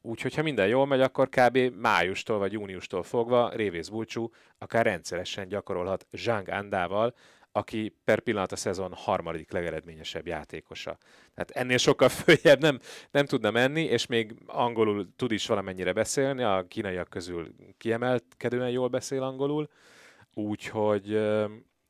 Úgyhogy 0.01 0.35
ha 0.35 0.41
minden 0.41 0.67
jól 0.67 0.85
megy, 0.85 1.01
akkor 1.01 1.29
kb. 1.29 1.57
májustól 1.57 2.37
vagy 2.37 2.51
júniustól 2.51 3.03
fogva 3.03 3.49
Révész 3.49 3.87
Bulcsú 3.87 4.31
akár 4.57 4.85
rendszeresen 4.85 5.47
gyakorolhat 5.47 6.07
Zhang 6.11 6.49
Andával, 6.49 7.15
aki 7.51 7.95
per 8.03 8.19
pillanat 8.19 8.51
a 8.51 8.55
szezon 8.55 8.93
harmadik 8.95 9.51
legeredményesebb 9.51 10.27
játékosa. 10.27 10.97
Tehát 11.33 11.49
ennél 11.51 11.77
sokkal 11.77 12.09
följebb 12.23 12.59
nem, 12.59 12.79
nem 13.11 13.25
tudna 13.25 13.51
menni, 13.51 13.83
és 13.83 14.05
még 14.05 14.35
angolul 14.45 15.07
tud 15.15 15.31
is 15.31 15.47
valamennyire 15.47 15.93
beszélni, 15.93 16.43
a 16.43 16.65
kínaiak 16.67 17.09
közül 17.09 17.55
kiemelkedően 17.77 18.69
jól 18.69 18.87
beszél 18.87 19.23
angolul, 19.23 19.69
Úgyhogy, 20.37 21.17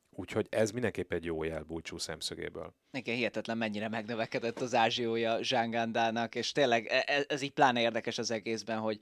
úgyhogy 0.09 0.47
ez 0.49 0.71
mindenképp 0.71 1.13
egy 1.13 1.25
jó 1.25 1.43
jel 1.43 1.63
búcsú 1.63 1.97
szemszögéből. 1.97 2.73
Igen, 2.91 3.15
hihetetlen 3.15 3.57
mennyire 3.57 3.89
megnövekedett 3.89 4.59
az 4.59 4.75
ázsiója 4.75 5.43
Zsángandának, 5.43 6.35
és 6.35 6.51
tényleg 6.51 6.85
e, 6.85 7.03
e, 7.05 7.25
ez 7.27 7.41
így 7.41 7.51
pláne 7.51 7.81
érdekes 7.81 8.17
az 8.17 8.31
egészben, 8.31 8.79
hogy 8.79 8.99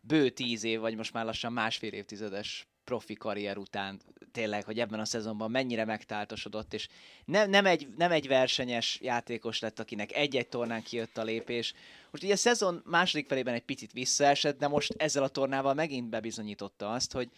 bő 0.00 0.28
tíz 0.28 0.64
év, 0.64 0.80
vagy 0.80 0.96
most 0.96 1.12
már 1.12 1.24
lassan 1.24 1.52
másfél 1.52 1.92
évtizedes 1.92 2.68
profi 2.84 3.14
karrier 3.14 3.56
után 3.56 4.00
tényleg, 4.32 4.64
hogy 4.64 4.78
ebben 4.78 5.00
a 5.00 5.04
szezonban 5.04 5.50
mennyire 5.50 5.84
megtáltosodott, 5.84 6.74
és 6.74 6.88
nem, 7.24 7.50
nem, 7.50 7.66
egy, 7.66 7.88
nem 7.96 8.12
egy 8.12 8.28
versenyes 8.28 8.98
játékos 9.02 9.58
lett, 9.58 9.78
akinek 9.78 10.12
egy-egy 10.12 10.48
tornán 10.48 10.82
kijött 10.82 11.18
a 11.18 11.22
lépés. 11.22 11.74
Most 12.10 12.22
ugye 12.22 12.32
a 12.32 12.36
szezon 12.36 12.82
második 12.84 13.28
felében 13.28 13.54
egy 13.54 13.64
picit 13.64 13.92
visszaesett, 13.92 14.58
de 14.58 14.68
most 14.68 14.94
ezzel 14.96 15.22
a 15.22 15.28
tornával 15.28 15.74
megint 15.74 16.08
bebizonyította 16.08 16.90
azt, 16.90 17.12
hogy 17.12 17.30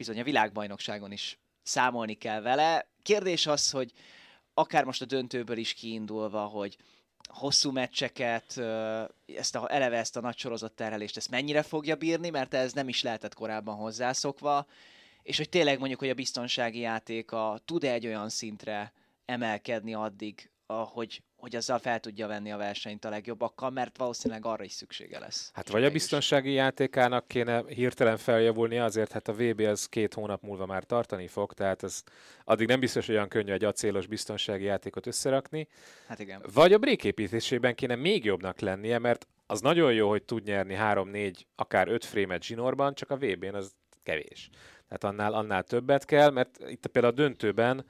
bizony 0.00 0.20
a 0.20 0.24
világbajnokságon 0.24 1.12
is 1.12 1.38
számolni 1.62 2.14
kell 2.14 2.40
vele. 2.40 2.90
Kérdés 3.02 3.46
az, 3.46 3.70
hogy 3.70 3.92
akár 4.54 4.84
most 4.84 5.02
a 5.02 5.04
döntőből 5.04 5.56
is 5.56 5.72
kiindulva, 5.74 6.44
hogy 6.44 6.76
hosszú 7.28 7.70
meccseket, 7.70 8.58
ezt 9.26 9.54
a, 9.54 9.72
eleve 9.72 9.96
ezt 9.96 10.16
a 10.16 10.20
nagy 10.20 10.38
sorozat 10.38 10.72
terhelést, 10.72 11.16
ezt 11.16 11.30
mennyire 11.30 11.62
fogja 11.62 11.96
bírni, 11.96 12.30
mert 12.30 12.54
ez 12.54 12.72
nem 12.72 12.88
is 12.88 13.02
lehetett 13.02 13.34
korábban 13.34 13.76
hozzászokva, 13.76 14.66
és 15.22 15.36
hogy 15.36 15.48
tényleg 15.48 15.78
mondjuk, 15.78 16.00
hogy 16.00 16.10
a 16.10 16.14
biztonsági 16.14 16.78
játéka 16.78 17.60
tud-e 17.64 17.92
egy 17.92 18.06
olyan 18.06 18.28
szintre 18.28 18.92
emelkedni 19.24 19.94
addig, 19.94 20.50
hogy, 20.66 21.22
hogy 21.40 21.56
azzal 21.56 21.78
fel 21.78 22.00
tudja 22.00 22.26
venni 22.26 22.52
a 22.52 22.56
versenyt 22.56 23.04
a 23.04 23.08
legjobbakkal, 23.08 23.70
mert 23.70 23.96
valószínűleg 23.96 24.46
arra 24.46 24.64
is 24.64 24.72
szüksége 24.72 25.18
lesz. 25.18 25.50
Hát 25.54 25.68
vagy 25.68 25.84
a 25.84 25.90
biztonsági 25.90 26.52
játékának 26.52 27.28
kéne 27.28 27.62
hirtelen 27.66 28.16
feljavulni, 28.16 28.78
azért 28.78 29.12
hát 29.12 29.28
a 29.28 29.32
VB 29.32 29.60
az 29.60 29.86
két 29.86 30.14
hónap 30.14 30.42
múlva 30.42 30.66
már 30.66 30.84
tartani 30.84 31.26
fog, 31.26 31.52
tehát 31.52 31.82
ez 31.82 32.02
addig 32.44 32.66
nem 32.66 32.80
biztos, 32.80 33.06
hogy 33.06 33.14
olyan 33.14 33.28
könnyű 33.28 33.52
egy 33.52 33.64
acélos 33.64 34.06
biztonsági 34.06 34.64
játékot 34.64 35.06
összerakni. 35.06 35.68
Hát 36.06 36.18
igen. 36.18 36.42
Vagy 36.52 36.72
a 36.72 36.78
bréképítésében 36.78 37.74
kéne 37.74 37.94
még 37.94 38.24
jobbnak 38.24 38.60
lennie, 38.60 38.98
mert 38.98 39.26
az 39.46 39.60
nagyon 39.60 39.92
jó, 39.92 40.08
hogy 40.08 40.22
tud 40.22 40.44
nyerni 40.44 40.76
3-4, 40.80 41.34
akár 41.54 41.88
5 41.88 42.04
frémet 42.04 42.42
zsinórban, 42.42 42.94
csak 42.94 43.10
a 43.10 43.16
VB-n 43.16 43.54
az 43.54 43.72
kevés. 44.02 44.48
Tehát 44.88 45.04
annál, 45.04 45.32
annál 45.32 45.62
többet 45.62 46.04
kell, 46.04 46.30
mert 46.30 46.58
itt 46.68 46.86
például 46.86 47.12
a 47.12 47.16
döntőben 47.16 47.84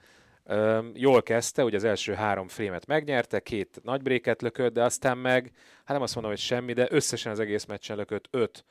jól 0.94 1.22
kezdte, 1.22 1.64
ugye 1.64 1.76
az 1.76 1.84
első 1.84 2.12
három 2.12 2.48
frémet 2.48 2.86
megnyerte, 2.86 3.40
két 3.40 3.80
nagy 3.82 4.02
bréket 4.02 4.42
lökött, 4.42 4.72
de 4.72 4.84
aztán 4.84 5.18
meg, 5.18 5.50
hát 5.76 5.92
nem 5.96 6.02
azt 6.02 6.14
mondom, 6.14 6.32
hogy 6.32 6.40
semmi, 6.40 6.72
de 6.72 6.86
összesen 6.90 7.32
az 7.32 7.40
egész 7.40 7.64
meccsen 7.64 7.96
lökött 7.96 8.28
öt 8.30 8.64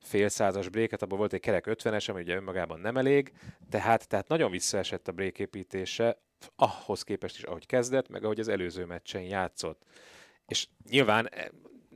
félszázas 0.00 0.68
bréket, 0.68 1.02
abból 1.02 1.18
volt 1.18 1.32
egy 1.32 1.40
kerek 1.40 1.64
50-es, 1.68 2.10
ami 2.10 2.20
ugye 2.20 2.36
önmagában 2.36 2.80
nem 2.80 2.96
elég, 2.96 3.32
tehát, 3.70 4.08
tehát 4.08 4.28
nagyon 4.28 4.50
visszaesett 4.50 5.08
a 5.08 5.12
bréképítése, 5.12 6.18
ahhoz 6.56 7.02
képest 7.02 7.36
is, 7.36 7.42
ahogy 7.42 7.66
kezdett, 7.66 8.08
meg 8.08 8.24
ahogy 8.24 8.40
az 8.40 8.48
előző 8.48 8.84
meccsen 8.84 9.22
játszott. 9.22 9.82
És 10.46 10.66
nyilván 10.88 11.30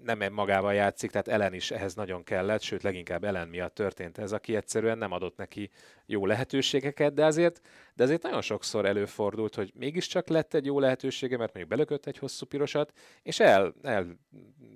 nem 0.05 0.33
magával 0.33 0.75
játszik, 0.75 1.11
tehát 1.11 1.29
Ellen 1.29 1.55
is 1.55 1.71
ehhez 1.71 1.95
nagyon 1.95 2.25
kellett, 2.25 2.61
sőt 2.61 2.83
leginkább 2.83 3.25
Ellen 3.25 3.49
miatt 3.49 3.75
történt 3.75 4.19
ez, 4.19 4.33
aki 4.33 4.57
egyszerűen 4.57 4.99
nem 4.99 5.13
adott 5.13 5.37
neki 5.37 5.71
jó 6.07 6.27
lehetőségeket, 6.27 7.15
de 7.15 7.25
azért, 7.25 7.61
de 7.95 8.03
azért 8.03 8.23
nagyon 8.23 8.41
sokszor 8.41 8.87
előfordult, 8.87 9.55
hogy 9.55 9.73
mégiscsak 9.75 10.29
lett 10.29 10.55
egy 10.55 10.65
jó 10.65 10.79
lehetősége, 10.79 11.37
mert 11.37 11.55
mondjuk 11.55 11.79
belökött 11.79 12.07
egy 12.07 12.19
hosszú 12.19 12.47
pirosat, 12.47 12.93
és 13.23 13.41
el, 13.41 13.75
el 13.83 14.19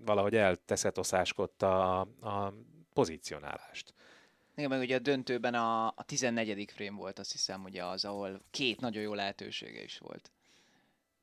valahogy 0.05 0.35
elteszetoszáskodta 0.35 2.01
a, 2.01 2.09
a 2.21 2.55
pozícionálást. 2.93 3.95
Igen, 4.57 4.71
meg 4.71 4.81
ugye 4.81 4.97
a 4.97 4.99
döntőben 4.99 5.55
a, 5.55 5.87
a 5.87 6.05
14. 6.07 6.71
frame 6.71 6.97
volt, 6.97 7.19
azt 7.19 7.33
hiszem, 7.33 7.65
ugye 7.65 7.85
az, 7.85 8.05
ahol 8.05 8.43
két 8.51 8.81
nagyon 8.81 9.03
jó 9.03 9.15
lehetősége 9.15 9.83
is 9.83 9.99
volt. 9.99 10.31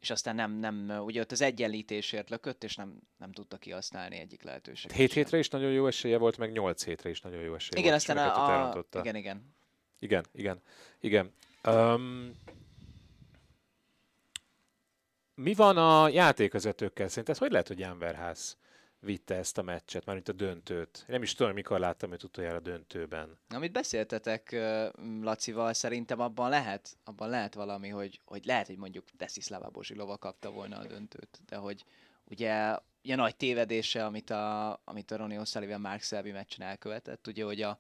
És 0.06 0.12
aztán 0.12 0.36
nem, 0.36 0.52
nem 0.52 1.02
ugye 1.04 1.22
ott 1.22 1.32
az 1.32 1.42
egyenlítésért 1.42 2.30
lökött, 2.30 2.64
és 2.64 2.76
nem, 2.76 3.02
nem 3.18 3.32
tudta 3.32 3.58
kihasználni 3.58 4.20
egyik 4.20 4.44
lehetőséget. 4.44 4.98
7 4.98 5.14
hétre 5.14 5.38
is 5.38 5.50
nagyon 5.50 5.72
jó 5.72 5.88
esélye 5.88 6.18
volt, 6.18 6.38
meg 6.38 6.52
8 6.52 6.84
hétre 6.84 7.10
is 7.10 7.22
nagyon 7.22 7.42
jó 7.42 7.56
esélye 7.56 7.80
igen, 7.80 7.92
volt. 7.92 8.02
aztán 8.02 8.18
a, 8.18 8.72
a, 8.78 9.00
igen, 9.00 9.16
igen. 9.16 9.56
Igen, 10.00 10.26
igen, 10.32 10.62
igen. 11.00 11.32
Um, 11.68 12.32
mi 15.36 15.54
van 15.54 15.78
a 15.78 16.10
játékvezetőkkel? 16.10 17.08
Szerinted 17.08 17.38
hogy 17.38 17.52
lehet, 17.52 17.68
hogy 17.68 17.80
Jan 17.80 18.00
Verhász 18.00 18.58
vitte 19.06 19.36
ezt 19.36 19.58
a 19.58 19.62
meccset, 19.62 20.06
már 20.06 20.16
mint 20.16 20.30
a 20.30 20.34
döntőt. 20.34 21.04
Nem 21.08 21.22
is 21.22 21.34
tudom, 21.34 21.54
mikor 21.54 21.80
láttam 21.80 22.12
őt 22.12 22.24
utoljára 22.24 22.60
döntőben. 22.60 23.38
Amit 23.50 23.72
beszéltetek 23.72 24.56
Lacival, 25.22 25.74
szerintem 25.74 26.20
abban 26.20 26.50
lehet, 26.50 26.98
abban 27.04 27.30
lehet 27.30 27.54
valami, 27.54 27.90
hogy, 27.90 28.20
hogy 28.26 28.46
lehet, 28.46 28.68
hogy 28.68 28.78
mondjuk 28.78 29.06
Deszislava 29.18 29.70
Bozsilova 29.70 30.18
kapta 30.18 30.52
volna 30.52 30.78
a 30.78 30.86
döntőt, 30.86 31.42
de 31.46 31.56
hogy 31.56 31.84
ugye 32.30 32.78
ilyen 33.02 33.18
nagy 33.18 33.36
tévedése, 33.36 34.06
amit 34.06 34.30
a, 34.30 34.80
amit 34.84 35.12
a 35.12 35.18
Ronnie 35.18 35.42
O'Sullivan 35.44 35.82
Mark 35.82 36.02
Selby 36.02 36.32
meccsen 36.32 36.68
elkövetett, 36.68 37.28
ugye, 37.28 37.44
hogy 37.44 37.62
a 37.62 37.80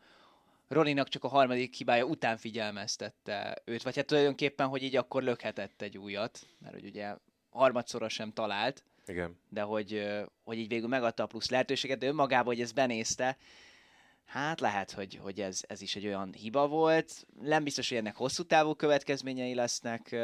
Roninak 0.67 1.07
csak 1.07 1.23
a 1.23 1.27
harmadik 1.27 1.73
hibája 1.73 2.05
után 2.05 2.37
figyelmeztette 2.37 3.61
őt, 3.65 3.83
vagy 3.83 3.95
hát 3.95 4.05
tulajdonképpen, 4.05 4.67
hogy 4.67 4.83
így 4.83 4.95
akkor 4.95 5.23
lökhetett 5.23 5.81
egy 5.81 5.97
újat, 5.97 6.39
mert 6.59 6.73
hogy 6.73 6.85
ugye 6.85 7.15
harmadszorra 7.49 8.09
sem 8.09 8.31
talált, 8.31 8.83
igen. 9.09 9.39
De 9.49 9.61
hogy, 9.61 10.07
hogy 10.43 10.57
így 10.57 10.67
végül 10.67 10.87
megadta 10.87 11.23
a 11.23 11.27
plusz 11.27 11.49
lehetőséget, 11.49 11.97
de 11.97 12.07
önmagában, 12.07 12.45
hogy 12.45 12.61
ezt 12.61 12.73
benézte, 12.73 13.37
hát 14.25 14.59
lehet, 14.59 14.91
hogy, 14.91 15.15
hogy 15.15 15.41
ez, 15.41 15.61
ez 15.67 15.81
is 15.81 15.95
egy 15.95 16.05
olyan 16.05 16.33
hiba 16.33 16.67
volt. 16.67 17.25
Nem 17.41 17.63
biztos, 17.63 17.89
hogy 17.89 17.97
ennek 17.97 18.15
hosszú 18.15 18.43
távú 18.43 18.73
következményei 18.73 19.53
lesznek 19.53 20.15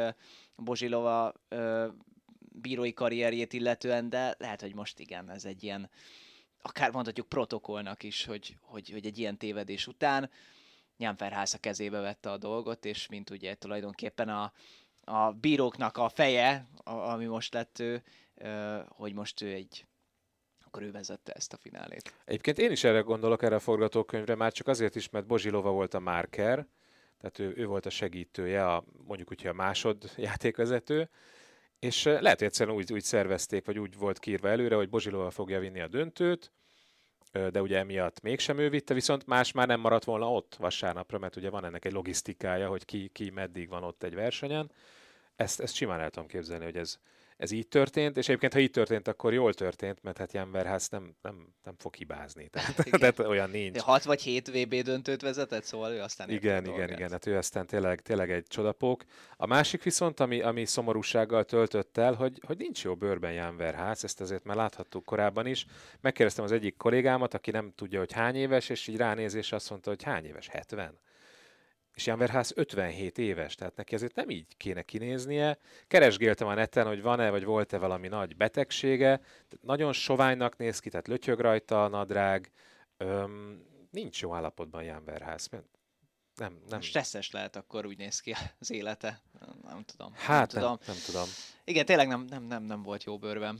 Bozsilova 0.56 1.32
bírói 2.38 2.92
karrierjét 2.92 3.52
illetően, 3.52 4.08
de 4.08 4.34
lehet, 4.38 4.60
hogy 4.60 4.74
most 4.74 4.98
igen, 4.98 5.30
ez 5.30 5.44
egy 5.44 5.62
ilyen, 5.62 5.90
akár 6.62 6.90
mondhatjuk 6.90 7.28
protokollnak 7.28 8.02
is, 8.02 8.24
hogy, 8.24 8.56
hogy, 8.60 8.90
hogy 8.90 9.06
egy 9.06 9.18
ilyen 9.18 9.38
tévedés 9.38 9.86
után 9.86 10.30
Jan 10.96 11.16
Ferhász 11.16 11.54
a 11.54 11.58
kezébe 11.58 12.00
vette 12.00 12.30
a 12.30 12.36
dolgot, 12.36 12.84
és 12.84 13.08
mint 13.08 13.30
ugye 13.30 13.54
tulajdonképpen 13.54 14.28
a, 14.28 14.52
a 15.04 15.32
bíróknak 15.32 15.96
a 15.96 16.08
feje, 16.08 16.68
a, 16.76 16.90
ami 16.90 17.24
most 17.24 17.54
lett 17.54 17.78
ő, 17.78 18.02
hogy 18.88 19.12
most 19.12 19.40
ő 19.40 19.52
egy 19.52 19.86
akkor 20.72 20.84
ő 20.86 20.90
vezette 20.90 21.32
ezt 21.32 21.52
a 21.52 21.56
finálét. 21.56 22.14
Egyébként 22.24 22.58
én 22.58 22.70
is 22.70 22.84
erre 22.84 23.00
gondolok, 23.00 23.42
erre 23.42 23.54
a 23.54 23.60
forgatókönyvre, 23.60 24.34
már 24.34 24.52
csak 24.52 24.66
azért 24.68 24.96
is, 24.96 25.08
mert 25.08 25.26
Bozsilova 25.26 25.70
volt 25.70 25.94
a 25.94 25.98
márker, 25.98 26.66
tehát 27.18 27.38
ő, 27.38 27.52
ő 27.56 27.66
volt 27.66 27.86
a 27.86 27.90
segítője, 27.90 28.66
a, 28.66 28.84
mondjuk 29.06 29.30
úgy, 29.30 29.46
a 29.46 29.52
másod 29.52 30.10
játékvezető, 30.16 31.08
és 31.78 32.04
lehet, 32.04 32.38
hogy 32.38 32.46
egyszerűen 32.46 32.76
úgy, 32.76 32.92
úgy 32.92 33.02
szervezték, 33.02 33.66
vagy 33.66 33.78
úgy 33.78 33.96
volt 33.96 34.18
kírva 34.18 34.48
előre, 34.48 34.74
hogy 34.74 34.88
Bozsilova 34.88 35.30
fogja 35.30 35.60
vinni 35.60 35.80
a 35.80 35.88
döntőt, 35.88 36.52
de 37.32 37.62
ugye 37.62 37.78
emiatt 37.78 38.20
mégsem 38.20 38.58
ő 38.58 38.68
vitte, 38.68 38.94
viszont 38.94 39.26
más 39.26 39.52
már 39.52 39.66
nem 39.66 39.80
maradt 39.80 40.04
volna 40.04 40.32
ott 40.32 40.54
vasárnapra, 40.54 41.18
mert 41.18 41.36
ugye 41.36 41.50
van 41.50 41.64
ennek 41.64 41.84
egy 41.84 41.92
logisztikája, 41.92 42.68
hogy 42.68 42.84
ki, 42.84 43.08
ki 43.08 43.30
meddig 43.30 43.68
van 43.68 43.84
ott 43.84 44.02
egy 44.02 44.14
versenyen. 44.14 44.70
Ezt, 45.36 45.60
ezt 45.60 45.74
simán 45.74 46.00
el 46.00 46.10
tudom 46.10 46.28
képzelni, 46.28 46.64
hogy 46.64 46.76
ez, 46.76 46.98
ez 47.42 47.50
így 47.50 47.68
történt, 47.68 48.16
és 48.16 48.28
egyébként, 48.28 48.52
ha 48.52 48.58
így 48.58 48.70
történt, 48.70 49.08
akkor 49.08 49.32
jól 49.32 49.54
történt, 49.54 50.02
mert 50.02 50.18
hát 50.18 50.32
Jan 50.32 50.50
Verhász 50.50 50.88
nem, 50.88 51.14
nem, 51.22 51.54
nem 51.64 51.74
fog 51.78 51.94
hibázni. 51.94 52.48
Tehát, 52.48 52.90
tehát 52.90 53.18
olyan 53.18 53.50
nincs. 53.50 53.80
6 53.80 54.02
vagy 54.02 54.22
7 54.22 54.48
VB 54.48 54.74
döntőt 54.74 55.22
vezetett, 55.22 55.64
szóval 55.64 55.92
ő 55.92 56.00
aztán 56.00 56.30
Igen, 56.30 56.66
igen, 56.66 56.90
igen, 56.90 57.10
hát 57.10 57.26
ő 57.26 57.36
aztán 57.36 57.66
tényleg, 57.66 58.00
tényleg 58.00 58.30
egy 58.30 58.46
csodapók. 58.46 59.04
A 59.36 59.46
másik 59.46 59.82
viszont, 59.82 60.20
ami, 60.20 60.40
ami 60.40 60.64
szomorúsággal 60.64 61.44
töltött 61.44 61.96
el, 61.96 62.14
hogy, 62.14 62.40
hogy 62.46 62.58
nincs 62.58 62.84
jó 62.84 62.94
bőrben 62.94 63.32
Jan 63.32 63.56
Verhász, 63.56 64.02
ezt 64.02 64.20
azért 64.20 64.44
már 64.44 64.56
láthattuk 64.56 65.04
korábban 65.04 65.46
is. 65.46 65.66
Megkérdeztem 66.00 66.44
az 66.44 66.52
egyik 66.52 66.76
kollégámat, 66.76 67.34
aki 67.34 67.50
nem 67.50 67.72
tudja, 67.74 67.98
hogy 67.98 68.12
hány 68.12 68.36
éves, 68.36 68.68
és 68.68 68.86
így 68.86 68.96
ránézés 68.96 69.52
azt 69.52 69.70
mondta, 69.70 69.90
hogy 69.90 70.02
hány 70.02 70.24
éves? 70.24 70.48
70? 70.48 70.98
És 71.94 72.06
Jan 72.06 72.18
Verhaas 72.18 72.50
57 72.54 73.18
éves, 73.18 73.54
tehát 73.54 73.76
neki 73.76 73.94
azért 73.94 74.14
nem 74.14 74.30
így 74.30 74.56
kéne 74.56 74.82
kinéznie. 74.82 75.58
Keresgéltem 75.86 76.46
a 76.48 76.54
neten, 76.54 76.86
hogy 76.86 77.02
van-e 77.02 77.30
vagy 77.30 77.44
volt-e 77.44 77.78
valami 77.78 78.08
nagy 78.08 78.36
betegsége, 78.36 79.20
nagyon 79.60 79.92
soványnak 79.92 80.56
néz 80.56 80.78
ki, 80.78 80.90
tehát 80.90 81.08
lötyög 81.08 81.40
rajta 81.40 81.84
a 81.84 81.88
nadrág, 81.88 82.50
Öm, 83.02 83.66
nincs 83.90 84.20
jó 84.20 84.34
állapotban 84.34 84.82
Jan 84.82 85.04
Verhaas. 85.04 85.48
Nem, 86.34 86.62
nem. 86.68 86.80
Stresszes 86.80 87.30
lehet 87.30 87.56
akkor 87.56 87.86
úgy 87.86 87.98
néz 87.98 88.20
ki 88.20 88.34
az 88.58 88.70
élete. 88.70 89.22
Nem 89.62 89.82
tudom. 89.82 90.12
Hát 90.14 90.52
nem, 90.52 90.62
nem, 90.62 90.76
tudom. 90.76 90.78
nem 90.86 90.96
tudom. 91.06 91.28
Igen, 91.64 91.84
tényleg 91.84 92.08
nem, 92.08 92.24
nem, 92.28 92.42
nem, 92.42 92.62
nem 92.62 92.82
volt 92.82 93.04
jó 93.04 93.18
bőrben. 93.18 93.58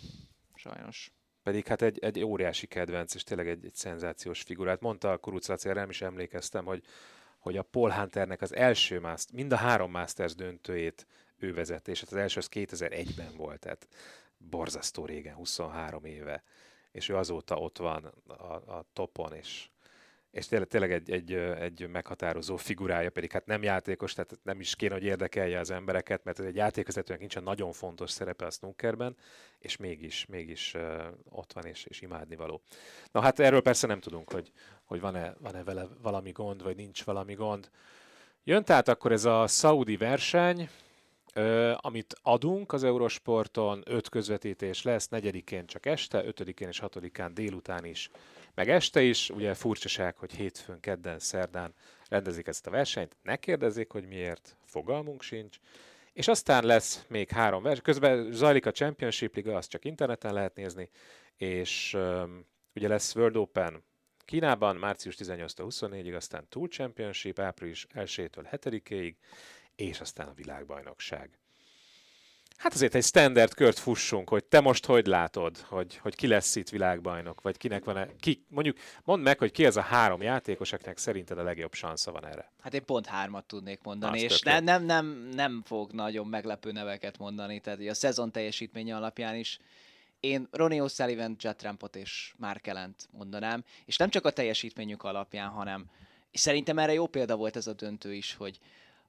Sajnos. 0.54 1.12
Pedig 1.42 1.66
hát 1.66 1.82
egy, 1.82 1.98
egy 1.98 2.24
óriási 2.24 2.66
kedvenc, 2.66 3.14
és 3.14 3.22
tényleg 3.22 3.48
egy, 3.48 3.64
egy 3.64 3.74
szenzációs 3.74 4.42
figurát. 4.42 4.80
Mondta 4.80 5.10
a 5.10 5.16
Kuruc 5.16 5.48
Laci, 5.48 5.68
nem 5.68 5.90
is 5.90 6.02
emlékeztem, 6.02 6.64
hogy 6.64 6.82
hogy 7.42 7.56
a 7.56 7.62
Paul 7.62 7.90
Hunternek 7.90 8.40
az 8.40 8.54
első 8.54 9.00
Masters, 9.00 9.38
mind 9.38 9.52
a 9.52 9.56
három 9.56 9.90
Masters 9.90 10.34
döntőjét 10.34 11.06
ő 11.38 11.54
vezette, 11.54 11.90
és 11.90 12.00
hát 12.00 12.12
az 12.12 12.16
első 12.16 12.38
az 12.38 12.48
2001-ben 12.52 13.36
volt, 13.36 13.60
tehát 13.60 13.88
borzasztó 14.36 15.04
régen, 15.04 15.34
23 15.34 16.04
éve, 16.04 16.42
és 16.92 17.08
ő 17.08 17.16
azóta 17.16 17.56
ott 17.56 17.78
van 17.78 18.12
a, 18.26 18.54
a 18.54 18.84
topon, 18.92 19.32
és 19.32 19.68
és 20.32 20.46
tényleg, 20.46 20.68
tényleg 20.68 20.92
egy, 20.92 21.10
egy, 21.10 21.32
egy 21.34 21.88
meghatározó 21.88 22.56
figurája, 22.56 23.10
pedig 23.10 23.32
hát 23.32 23.46
nem 23.46 23.62
játékos, 23.62 24.12
tehát 24.12 24.38
nem 24.42 24.60
is 24.60 24.76
kéne, 24.76 24.94
hogy 24.94 25.04
érdekelje 25.04 25.58
az 25.58 25.70
embereket, 25.70 26.24
mert 26.24 26.38
ez 26.38 26.44
egy 26.44 26.54
játékvezetőnek 26.54 27.20
nincsen 27.20 27.42
nagyon 27.42 27.72
fontos 27.72 28.10
szerepe 28.10 28.46
a 28.46 28.50
snookerben, 28.50 29.16
és 29.58 29.76
mégis, 29.76 30.26
mégis 30.26 30.76
ott 31.28 31.52
van, 31.52 31.64
és, 31.64 31.84
és 31.84 32.00
imádni 32.00 32.36
való. 32.36 32.62
Na 33.10 33.20
hát 33.20 33.38
erről 33.40 33.62
persze 33.62 33.86
nem 33.86 34.00
tudunk, 34.00 34.32
hogy, 34.32 34.52
hogy 34.92 35.00
van-e, 35.00 35.34
van-e 35.40 35.64
vele 35.64 35.86
valami 36.02 36.30
gond, 36.30 36.62
vagy 36.62 36.76
nincs 36.76 37.04
valami 37.04 37.34
gond. 37.34 37.70
Jön 38.44 38.64
tehát 38.64 38.88
akkor 38.88 39.12
ez 39.12 39.24
a 39.24 39.46
Saudi 39.46 39.96
verseny, 39.96 40.68
Ö, 41.34 41.72
amit 41.76 42.14
adunk 42.22 42.72
az 42.72 42.84
Eurosporton, 42.84 43.82
öt 43.86 44.08
közvetítés 44.08 44.82
lesz, 44.82 45.08
negyedikén 45.08 45.66
csak 45.66 45.86
este, 45.86 46.24
ötödikén 46.24 46.68
és 46.68 46.78
hatodikán 46.78 47.34
délután 47.34 47.84
is 47.84 48.10
meg 48.54 48.68
este 48.68 49.02
is, 49.02 49.30
ugye 49.30 49.54
furcsaság, 49.54 50.16
hogy 50.16 50.32
hétfőn, 50.32 50.80
kedden, 50.80 51.18
szerdán 51.18 51.74
rendezik 52.08 52.46
ezt 52.46 52.66
a 52.66 52.70
versenyt, 52.70 53.16
ne 53.22 53.36
kérdezzék, 53.36 53.90
hogy 53.90 54.06
miért, 54.06 54.56
fogalmunk 54.64 55.22
sincs, 55.22 55.56
és 56.12 56.28
aztán 56.28 56.64
lesz 56.64 57.04
még 57.08 57.30
három 57.30 57.62
verseny, 57.62 57.82
közben 57.82 58.32
zajlik 58.32 58.66
a 58.66 58.70
Championship 58.70 59.34
Liga, 59.34 59.56
azt 59.56 59.70
csak 59.70 59.84
interneten 59.84 60.32
lehet 60.32 60.54
nézni, 60.54 60.88
és 61.36 61.94
um, 61.94 62.46
ugye 62.74 62.88
lesz 62.88 63.14
World 63.14 63.36
Open 63.36 63.82
Kínában, 64.24 64.76
március 64.76 65.16
18-24-ig, 65.18 66.16
aztán 66.16 66.46
Tour 66.48 66.68
Championship, 66.68 67.38
április 67.38 67.86
1-től 67.94 68.46
7-ig, 68.50 69.14
és 69.76 70.00
aztán 70.00 70.28
a 70.28 70.34
világbajnokság. 70.34 71.38
Hát 72.62 72.74
azért 72.74 72.94
egy 72.94 73.04
standard 73.04 73.54
kört 73.54 73.78
fussunk, 73.78 74.28
hogy 74.28 74.44
te 74.44 74.60
most 74.60 74.86
hogy 74.86 75.06
látod, 75.06 75.58
hogy, 75.58 75.96
hogy 75.96 76.14
ki 76.14 76.26
lesz 76.26 76.56
itt 76.56 76.68
világbajnok, 76.68 77.40
vagy 77.40 77.56
kinek 77.56 77.84
van-e, 77.84 78.08
ki, 78.20 78.44
mondjuk 78.48 78.76
mondd 79.04 79.22
meg, 79.22 79.38
hogy 79.38 79.50
ki 79.50 79.66
az 79.66 79.76
a 79.76 79.80
három 79.80 80.22
játékos, 80.22 80.72
akinek 80.72 80.98
szerinted 80.98 81.38
a 81.38 81.42
legjobb 81.42 81.74
sansza 81.74 82.12
van 82.12 82.26
erre. 82.26 82.52
Hát 82.60 82.74
én 82.74 82.84
pont 82.84 83.06
hármat 83.06 83.44
tudnék 83.44 83.80
mondani, 83.82 84.24
Azt 84.24 84.32
és 84.32 84.40
nem, 84.40 84.64
nem, 84.64 84.84
nem, 84.84 85.28
nem 85.34 85.62
fog 85.64 85.92
nagyon 85.92 86.26
meglepő 86.26 86.72
neveket 86.72 87.18
mondani, 87.18 87.60
tehát 87.60 87.80
a 87.80 87.94
szezon 87.94 88.32
teljesítménye 88.32 88.96
alapján 88.96 89.34
is 89.34 89.58
én 90.22 90.48
Ronnie 90.50 90.82
O'Sullivan, 90.82 91.36
Jet 91.38 91.56
Trampot 91.56 91.96
és 91.96 92.34
Mark 92.36 92.66
Ellent 92.66 93.08
mondanám, 93.10 93.64
és 93.84 93.96
nem 93.96 94.08
csak 94.08 94.24
a 94.24 94.30
teljesítményük 94.30 95.02
alapján, 95.02 95.48
hanem 95.48 95.90
és 96.30 96.40
szerintem 96.40 96.78
erre 96.78 96.92
jó 96.92 97.06
példa 97.06 97.36
volt 97.36 97.56
ez 97.56 97.66
a 97.66 97.72
döntő 97.72 98.14
is, 98.14 98.34
hogy 98.34 98.58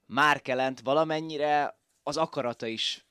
Mark 0.05 0.47
Ellent 0.47 0.79
valamennyire 0.79 1.77
az 2.03 2.17
akarata 2.17 2.65
is 2.65 3.05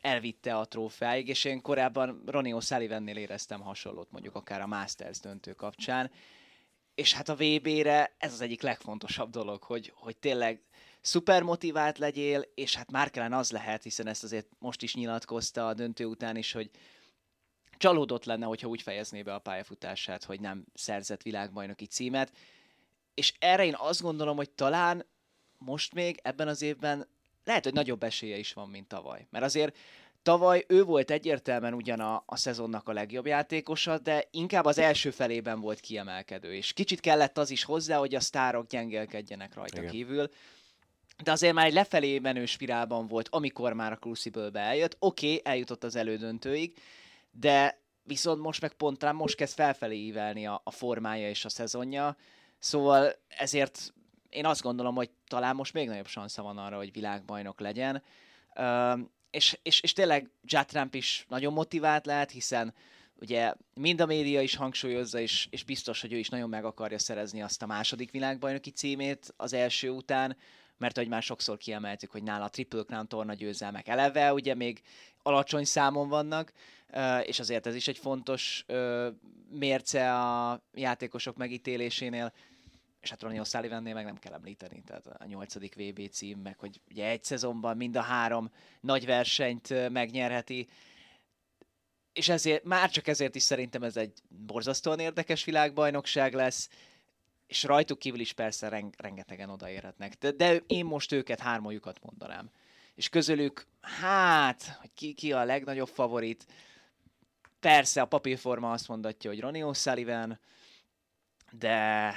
elvitte 0.00 0.56
a 0.56 0.64
trófeáig, 0.64 1.28
és 1.28 1.44
én 1.44 1.60
korábban 1.60 2.22
Ronnie 2.26 2.56
O'Sullivannél 2.58 3.16
éreztem 3.16 3.60
hasonlót, 3.60 4.10
mondjuk 4.10 4.34
akár 4.34 4.60
a 4.60 4.66
Masters 4.66 5.20
döntő 5.20 5.52
kapcsán, 5.52 6.10
és 6.94 7.12
hát 7.14 7.28
a 7.28 7.36
VB-re 7.36 8.14
ez 8.18 8.32
az 8.32 8.40
egyik 8.40 8.62
legfontosabb 8.62 9.30
dolog, 9.30 9.62
hogy, 9.62 9.92
hogy 9.94 10.16
tényleg 10.16 10.62
szuper 11.00 11.42
motivált 11.42 11.98
legyél, 11.98 12.44
és 12.54 12.74
hát 12.74 12.90
már 12.90 13.10
kellene 13.10 13.36
az 13.36 13.50
lehet, 13.50 13.82
hiszen 13.82 14.06
ezt 14.06 14.24
azért 14.24 14.46
most 14.58 14.82
is 14.82 14.94
nyilatkozta 14.94 15.66
a 15.66 15.74
döntő 15.74 16.04
után 16.04 16.36
is, 16.36 16.52
hogy 16.52 16.70
csalódott 17.78 18.24
lenne, 18.24 18.46
hogyha 18.46 18.68
úgy 18.68 18.82
fejezné 18.82 19.22
be 19.22 19.34
a 19.34 19.38
pályafutását, 19.38 20.24
hogy 20.24 20.40
nem 20.40 20.64
szerzett 20.74 21.22
világbajnoki 21.22 21.86
címet, 21.86 22.32
és 23.14 23.34
erre 23.38 23.64
én 23.64 23.74
azt 23.78 24.02
gondolom, 24.02 24.36
hogy 24.36 24.50
talán 24.50 25.06
most 25.58 25.94
még 25.94 26.20
ebben 26.22 26.48
az 26.48 26.62
évben 26.62 27.08
lehet, 27.44 27.64
hogy 27.64 27.72
nagyobb 27.72 28.02
esélye 28.02 28.38
is 28.38 28.52
van, 28.52 28.68
mint 28.68 28.88
tavaly. 28.88 29.26
Mert 29.30 29.44
azért 29.44 29.76
tavaly 30.22 30.64
ő 30.68 30.84
volt 30.84 31.10
egyértelműen 31.10 31.74
ugyan 31.74 32.00
a, 32.00 32.22
a 32.26 32.36
szezonnak 32.36 32.88
a 32.88 32.92
legjobb 32.92 33.26
játékosa, 33.26 33.98
de 33.98 34.28
inkább 34.30 34.64
az 34.64 34.78
első 34.78 35.10
felében 35.10 35.60
volt 35.60 35.80
kiemelkedő, 35.80 36.54
és 36.54 36.72
kicsit 36.72 37.00
kellett 37.00 37.38
az 37.38 37.50
is 37.50 37.64
hozzá, 37.64 37.98
hogy 37.98 38.14
a 38.14 38.20
sztárok 38.20 38.66
gyengélkedjenek 38.66 39.54
rajta 39.54 39.78
Igen. 39.78 39.90
kívül. 39.90 40.28
De 41.22 41.30
azért 41.30 41.54
már 41.54 41.66
egy 41.66 41.72
lefelé 41.72 42.18
menő 42.18 42.46
spirálban 42.46 43.06
volt, 43.06 43.28
amikor 43.30 43.72
már 43.72 43.92
a 43.92 43.98
Crucible-be 43.98 44.60
eljött. 44.60 44.96
Oké, 44.98 45.26
okay, 45.26 45.52
eljutott 45.52 45.84
az 45.84 45.96
elődöntőig, 45.96 46.78
de 47.40 47.82
viszont 48.02 48.40
most 48.40 48.60
meg 48.60 48.72
pont 48.72 48.98
talán 48.98 49.14
most 49.14 49.36
kezd 49.36 49.54
felfelé 49.54 49.96
ívelni 49.96 50.46
a, 50.46 50.60
a 50.64 50.70
formája 50.70 51.28
és 51.28 51.44
a 51.44 51.48
szezonja, 51.48 52.16
szóval 52.58 53.12
ezért 53.28 53.92
én 54.28 54.46
azt 54.46 54.62
gondolom, 54.62 54.94
hogy 54.94 55.10
talán 55.26 55.54
most 55.54 55.72
még 55.72 55.88
nagyobb 55.88 56.08
szansa 56.08 56.42
van 56.42 56.58
arra, 56.58 56.76
hogy 56.76 56.92
világbajnok 56.92 57.60
legyen. 57.60 58.02
Uh, 58.54 59.00
és, 59.30 59.58
és, 59.62 59.80
és 59.80 59.92
tényleg 59.92 60.30
Judd 60.42 60.66
Trump 60.66 60.94
is 60.94 61.24
nagyon 61.28 61.52
motivált 61.52 62.06
lehet, 62.06 62.30
hiszen 62.30 62.74
ugye 63.20 63.54
mind 63.74 64.00
a 64.00 64.06
média 64.06 64.40
is 64.40 64.56
hangsúlyozza, 64.56 65.18
és, 65.20 65.46
és 65.50 65.64
biztos, 65.64 66.00
hogy 66.00 66.12
ő 66.12 66.16
is 66.16 66.28
nagyon 66.28 66.48
meg 66.48 66.64
akarja 66.64 66.98
szerezni 66.98 67.42
azt 67.42 67.62
a 67.62 67.66
második 67.66 68.10
világbajnoki 68.10 68.70
címét 68.70 69.34
az 69.36 69.52
első 69.52 69.90
után, 69.90 70.36
mert 70.76 70.96
ahogy 70.96 71.08
már 71.08 71.22
sokszor 71.22 71.56
kiemeltük, 71.56 72.10
hogy 72.10 72.22
nála 72.22 72.44
a 72.44 72.48
Triple 72.48 72.82
Crown 72.82 73.08
torna 73.08 73.34
győzelmek 73.34 73.88
eleve, 73.88 74.32
ugye 74.32 74.54
még 74.54 74.82
alacsony 75.22 75.64
számon 75.64 76.08
vannak, 76.08 76.52
és 77.22 77.38
azért 77.38 77.66
ez 77.66 77.74
is 77.74 77.88
egy 77.88 77.98
fontos 77.98 78.64
mérce 79.50 80.14
a 80.14 80.62
játékosok 80.74 81.36
megítélésénél, 81.36 82.32
és 83.00 83.10
hát 83.10 83.22
Ronnie 83.22 83.42
O'Sullivannél 83.44 83.94
meg 83.94 84.04
nem 84.04 84.18
kell 84.18 84.32
említeni, 84.32 84.82
tehát 84.86 85.06
a 85.06 85.24
nyolcadik 85.26 85.74
VB 85.74 86.10
cím, 86.10 86.38
meg 86.38 86.58
hogy 86.58 86.80
ugye 86.90 87.06
egy 87.06 87.24
szezonban 87.24 87.76
mind 87.76 87.96
a 87.96 88.00
három 88.00 88.50
nagy 88.80 89.06
versenyt 89.06 89.90
megnyerheti, 89.90 90.68
és 92.12 92.28
ezért, 92.28 92.64
már 92.64 92.90
csak 92.90 93.06
ezért 93.06 93.34
is 93.34 93.42
szerintem 93.42 93.82
ez 93.82 93.96
egy 93.96 94.22
borzasztóan 94.28 94.98
érdekes 94.98 95.44
világbajnokság 95.44 96.34
lesz, 96.34 96.68
és 97.46 97.62
rajtuk 97.62 97.98
kívül 97.98 98.20
is 98.20 98.32
persze 98.32 98.68
reng- 98.68 99.00
rengetegen 99.00 99.50
odaérhetnek. 99.50 100.14
De, 100.14 100.30
de 100.30 100.56
én 100.66 100.84
most 100.84 101.12
őket, 101.12 101.40
hármajukat 101.40 101.98
mondanám. 102.02 102.50
És 102.94 103.08
közülük, 103.08 103.66
hát, 103.80 104.76
hogy 104.80 104.90
ki, 104.94 105.14
ki 105.14 105.32
a 105.32 105.44
legnagyobb 105.44 105.88
favorit, 105.88 106.46
persze 107.60 108.00
a 108.00 108.06
papírforma 108.06 108.72
azt 108.72 108.88
mondatja, 108.88 109.30
hogy 109.30 109.40
Ronnie 109.40 109.64
O'Sullivan, 109.66 110.36
de 111.50 112.14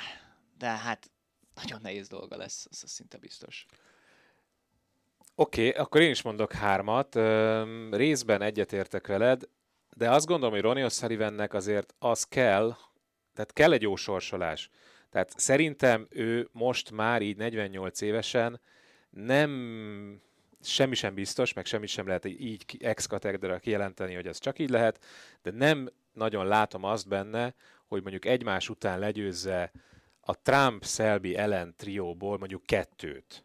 de 0.61 0.67
hát 0.67 1.11
nagyon 1.55 1.79
nehéz 1.81 2.07
dolga 2.07 2.37
lesz, 2.37 2.67
az 2.69 2.83
szinte 2.85 3.17
biztos. 3.17 3.65
Oké, 5.35 5.67
okay, 5.67 5.81
akkor 5.81 6.01
én 6.01 6.09
is 6.09 6.21
mondok 6.21 6.53
hármat. 6.53 7.15
Részben 7.91 8.41
egyetértek 8.41 9.07
veled, 9.07 9.43
de 9.95 10.11
azt 10.11 10.25
gondolom, 10.25 10.53
hogy 10.53 10.63
Ronnie 10.63 10.87
O'Sullivannek 10.89 11.51
azért 11.51 11.93
az 11.99 12.23
kell, 12.23 12.75
tehát 13.33 13.53
kell 13.53 13.71
egy 13.71 13.81
jó 13.81 13.95
sorsolás. 13.95 14.69
Tehát 15.09 15.39
szerintem 15.39 16.07
ő 16.09 16.49
most 16.51 16.91
már 16.91 17.21
így 17.21 17.37
48 17.37 18.01
évesen 18.01 18.61
nem 19.09 20.21
semmi 20.63 20.95
sem 20.95 21.13
biztos, 21.13 21.53
meg 21.53 21.65
semmi 21.65 21.87
sem 21.87 22.07
lehet 22.07 22.25
így 22.25 22.77
ex 22.79 23.05
katedra 23.05 23.59
kijelenteni, 23.59 24.13
hogy 24.13 24.27
ez 24.27 24.39
csak 24.39 24.59
így 24.59 24.69
lehet, 24.69 25.05
de 25.41 25.51
nem 25.51 25.91
nagyon 26.13 26.47
látom 26.47 26.83
azt 26.83 27.07
benne, 27.07 27.53
hogy 27.87 28.01
mondjuk 28.01 28.25
egymás 28.25 28.69
után 28.69 28.99
legyőzze 28.99 29.71
a 30.19 30.41
Trump-Szelbi 30.41 31.35
ellen 31.35 31.73
trióból 31.77 32.37
mondjuk 32.37 32.65
kettőt. 32.65 33.43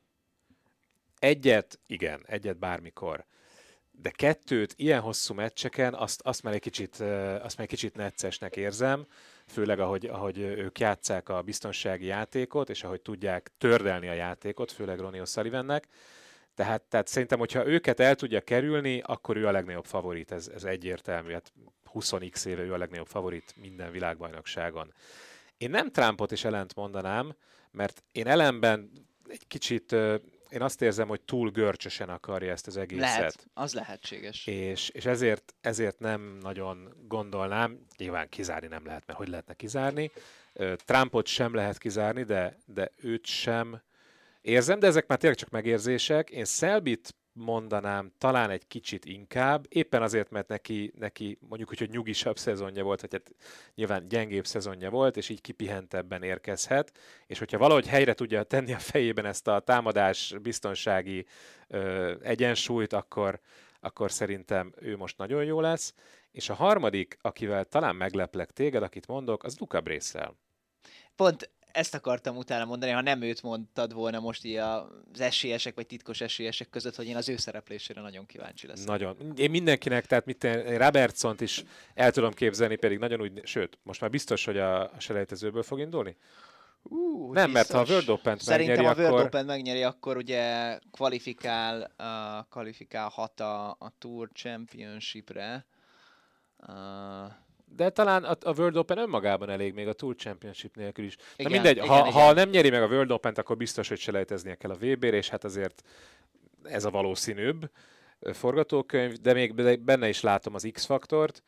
Egyet, 1.19 1.81
igen, 1.87 2.25
egyet 2.27 2.59
bármikor. 2.59 3.25
De 3.91 4.11
kettőt 4.11 4.75
ilyen 4.77 5.01
hosszú 5.01 5.35
meccseken, 5.35 5.95
azt, 5.95 6.21
azt, 6.25 6.43
már, 6.43 6.55
egy 6.55 6.61
kicsit, 6.61 6.95
azt 6.95 7.57
már 7.57 7.61
egy 7.61 7.69
kicsit 7.69 7.95
neccesnek 7.95 8.57
érzem, 8.57 9.07
főleg 9.47 9.81
ahogy, 9.81 10.07
ahogy 10.07 10.39
ők 10.39 10.79
játszák 10.79 11.29
a 11.29 11.43
biztonsági 11.43 12.07
játékot, 12.07 12.71
és 12.71 12.85
ahogy 12.85 13.01
tudják 13.01 13.51
tördelni 13.59 14.09
a 14.09 14.13
játékot, 14.13 14.73
főleg 14.73 14.99
Ronnie 14.99 15.23
O'Sullivannek. 15.25 15.83
Tehát, 16.57 16.83
tehát 16.83 17.07
szerintem, 17.07 17.39
hogyha 17.39 17.67
őket 17.67 18.01
el 18.01 18.15
tudja 18.15 18.41
kerülni, 18.41 19.01
akkor 19.05 19.37
ő 19.37 19.47
a 19.47 19.51
legnagyobb 19.51 19.85
favorit, 19.85 20.33
ez, 20.33 20.49
ez 20.49 20.65
egyértelmű. 20.65 21.33
Hát 21.33 21.53
20x 21.93 22.47
éve 22.47 22.63
ő 22.63 22.73
a 22.73 22.77
legnagyobb 22.77 23.07
favorit 23.07 23.55
minden 23.57 23.91
világbajnokságon. 23.91 24.93
Én 25.57 25.71
nem 25.71 25.91
Trumpot 25.91 26.33
is 26.33 26.45
ellent 26.45 26.75
mondanám, 26.75 27.37
mert 27.71 28.03
én 28.13 28.27
ellenben 28.27 28.91
egy 29.29 29.47
kicsit 29.47 29.93
én 30.49 30.63
azt 30.63 30.83
érzem, 30.83 31.09
hogy 31.09 31.21
túl 31.21 31.51
görcsösen 31.51 32.09
akarja 32.09 32.53
ezt 32.53 32.67
az 32.67 32.77
egészet. 32.77 33.17
Lehet, 33.17 33.47
az 33.55 33.75
lehetséges. 33.75 34.47
És, 34.47 34.89
és 34.89 35.05
ezért, 35.05 35.55
ezért 35.61 35.99
nem 35.99 36.39
nagyon 36.41 36.95
gondolnám, 37.07 37.87
nyilván 37.97 38.29
kizárni 38.29 38.67
nem 38.67 38.87
lehet, 38.87 39.07
mert 39.07 39.19
hogy 39.19 39.29
lehetne 39.29 39.55
kizárni. 39.55 40.11
Trumpot 40.77 41.27
sem 41.27 41.55
lehet 41.55 41.79
kizárni, 41.79 42.23
de, 42.23 42.59
de 42.67 42.93
őt 42.97 43.27
sem 43.27 43.83
érzem, 44.47 44.79
de 44.79 44.87
ezek 44.87 45.07
már 45.07 45.19
tényleg 45.19 45.39
csak 45.39 45.51
megérzések. 45.51 46.31
Én 46.31 46.45
Szelbit 46.45 47.15
mondanám 47.33 48.13
talán 48.19 48.51
egy 48.51 48.67
kicsit 48.67 49.05
inkább, 49.05 49.67
éppen 49.69 50.03
azért, 50.03 50.31
mert 50.31 50.49
neki, 50.49 50.93
neki 50.99 51.39
mondjuk 51.41 51.71
úgy, 51.71 51.79
hogy 51.79 51.91
nyugisabb 51.91 52.39
szezonja 52.39 52.85
volt, 52.85 53.01
vagy 53.01 53.13
hát 53.13 53.31
nyilván 53.75 54.09
gyengébb 54.09 54.47
szezonja 54.47 54.91
volt, 54.91 55.17
és 55.17 55.29
így 55.29 55.41
kipihentebben 55.41 56.23
érkezhet, 56.23 56.93
és 57.27 57.39
hogyha 57.39 57.59
valahogy 57.59 57.87
helyre 57.87 58.15
tudja 58.15 58.43
tenni 58.43 58.73
a 58.73 58.79
fejében 58.79 59.25
ezt 59.25 59.49
a 59.49 59.61
támadás 59.61 60.35
biztonsági 60.43 61.27
ö, 61.69 62.15
egyensúlyt, 62.23 62.93
akkor, 62.93 63.41
akkor 63.81 64.13
szerintem 64.13 64.75
ő 64.81 64.97
most 64.97 65.19
nagyon 65.19 65.45
jó 65.45 65.61
lesz. 65.61 65.95
És 66.31 66.49
a 66.49 66.55
harmadik, 66.55 67.19
akivel 67.21 67.65
talán 67.65 67.97
megleplek 67.97 68.51
téged, 68.51 68.83
akit 68.83 69.07
mondok, 69.07 69.45
az 69.45 69.59
Luca 69.59 69.81
Brészel. 69.81 70.37
Pont 71.17 71.51
ezt 71.77 71.95
akartam 71.95 72.37
utána 72.37 72.65
mondani, 72.65 72.93
ha 72.93 73.01
nem 73.01 73.23
őt 73.23 73.43
mondtad 73.43 73.93
volna 73.93 74.21
most 74.21 74.45
így 74.45 74.57
az 74.57 75.21
esélyesek 75.21 75.75
vagy 75.75 75.87
titkos 75.87 76.21
esélyesek 76.21 76.71
között, 76.71 76.95
hogy 76.97 77.07
én 77.07 77.17
az 77.17 77.29
ő 77.29 77.37
szereplésére 77.37 78.01
nagyon 78.01 78.27
kíváncsi 78.27 78.67
leszek. 78.67 78.87
Nagyon. 78.87 79.33
Én 79.37 79.51
mindenkinek, 79.51 80.07
tehát 80.07 80.25
mit 80.25 80.45
Robertson-t 80.77 81.41
is 81.41 81.65
el 81.95 82.11
tudom 82.11 82.33
képzelni, 82.33 82.77
pedig 82.77 82.99
nagyon 82.99 83.21
úgy, 83.21 83.41
sőt, 83.45 83.79
most 83.83 84.01
már 84.01 84.11
biztos, 84.11 84.45
hogy 84.45 84.59
a, 84.59 84.81
a 84.83 85.01
selejtezőből 85.01 85.63
fog 85.63 85.79
indulni? 85.79 86.17
Uh, 86.83 87.33
nem, 87.33 87.53
biztos. 87.53 87.53
mert 87.53 87.71
ha 87.71 87.79
a 87.79 87.95
World 87.95 88.09
Open-t 88.09 88.41
Szerintem 88.41 88.77
megnyeri, 88.77 88.99
a 88.99 89.03
World 89.03 89.15
akkor... 89.15 89.27
Open 89.27 89.45
megnyeri, 89.45 89.83
akkor 89.83 90.17
ugye 90.17 90.79
kvalifikál, 90.91 91.93
uh, 91.99 92.49
kvalifikálhat 92.51 93.41
a, 93.41 93.71
a 93.71 93.93
Tour 93.99 94.29
Championship-re. 94.33 95.67
Uh, 96.69 96.75
de 97.77 97.91
talán 97.91 98.25
a, 98.25 98.37
a 98.41 98.55
World 98.57 98.77
Open 98.77 98.99
önmagában 98.99 99.51
elég 99.51 99.75
még 99.75 99.89
a 99.89 99.93
Tour 99.93 100.15
Championship 100.15 100.77
nélkül 100.77 101.05
is. 101.05 101.17
Igen, 101.37 101.51
Na 101.51 101.57
mindegy, 101.57 101.77
igen, 101.77 101.89
ha, 101.89 101.99
igen. 101.99 102.13
ha 102.13 102.33
nem 102.33 102.49
nyeri 102.49 102.71
meg 102.71 102.83
a 102.83 102.87
World 102.87 103.11
Open-t, 103.11 103.39
akkor 103.39 103.57
biztos, 103.57 103.89
hogy 103.89 103.99
selejteznie 103.99 104.55
kell 104.55 104.71
a 104.71 104.77
VB-re, 104.77 105.17
és 105.17 105.29
hát 105.29 105.45
azért 105.45 105.83
ez 106.63 106.85
a 106.85 106.91
valószínűbb 106.91 107.71
forgatókönyv, 108.33 109.13
de 109.13 109.33
még 109.33 109.55
benne 109.81 110.09
is 110.09 110.21
látom 110.21 110.55
az 110.55 110.69
X-faktort. 110.73 111.43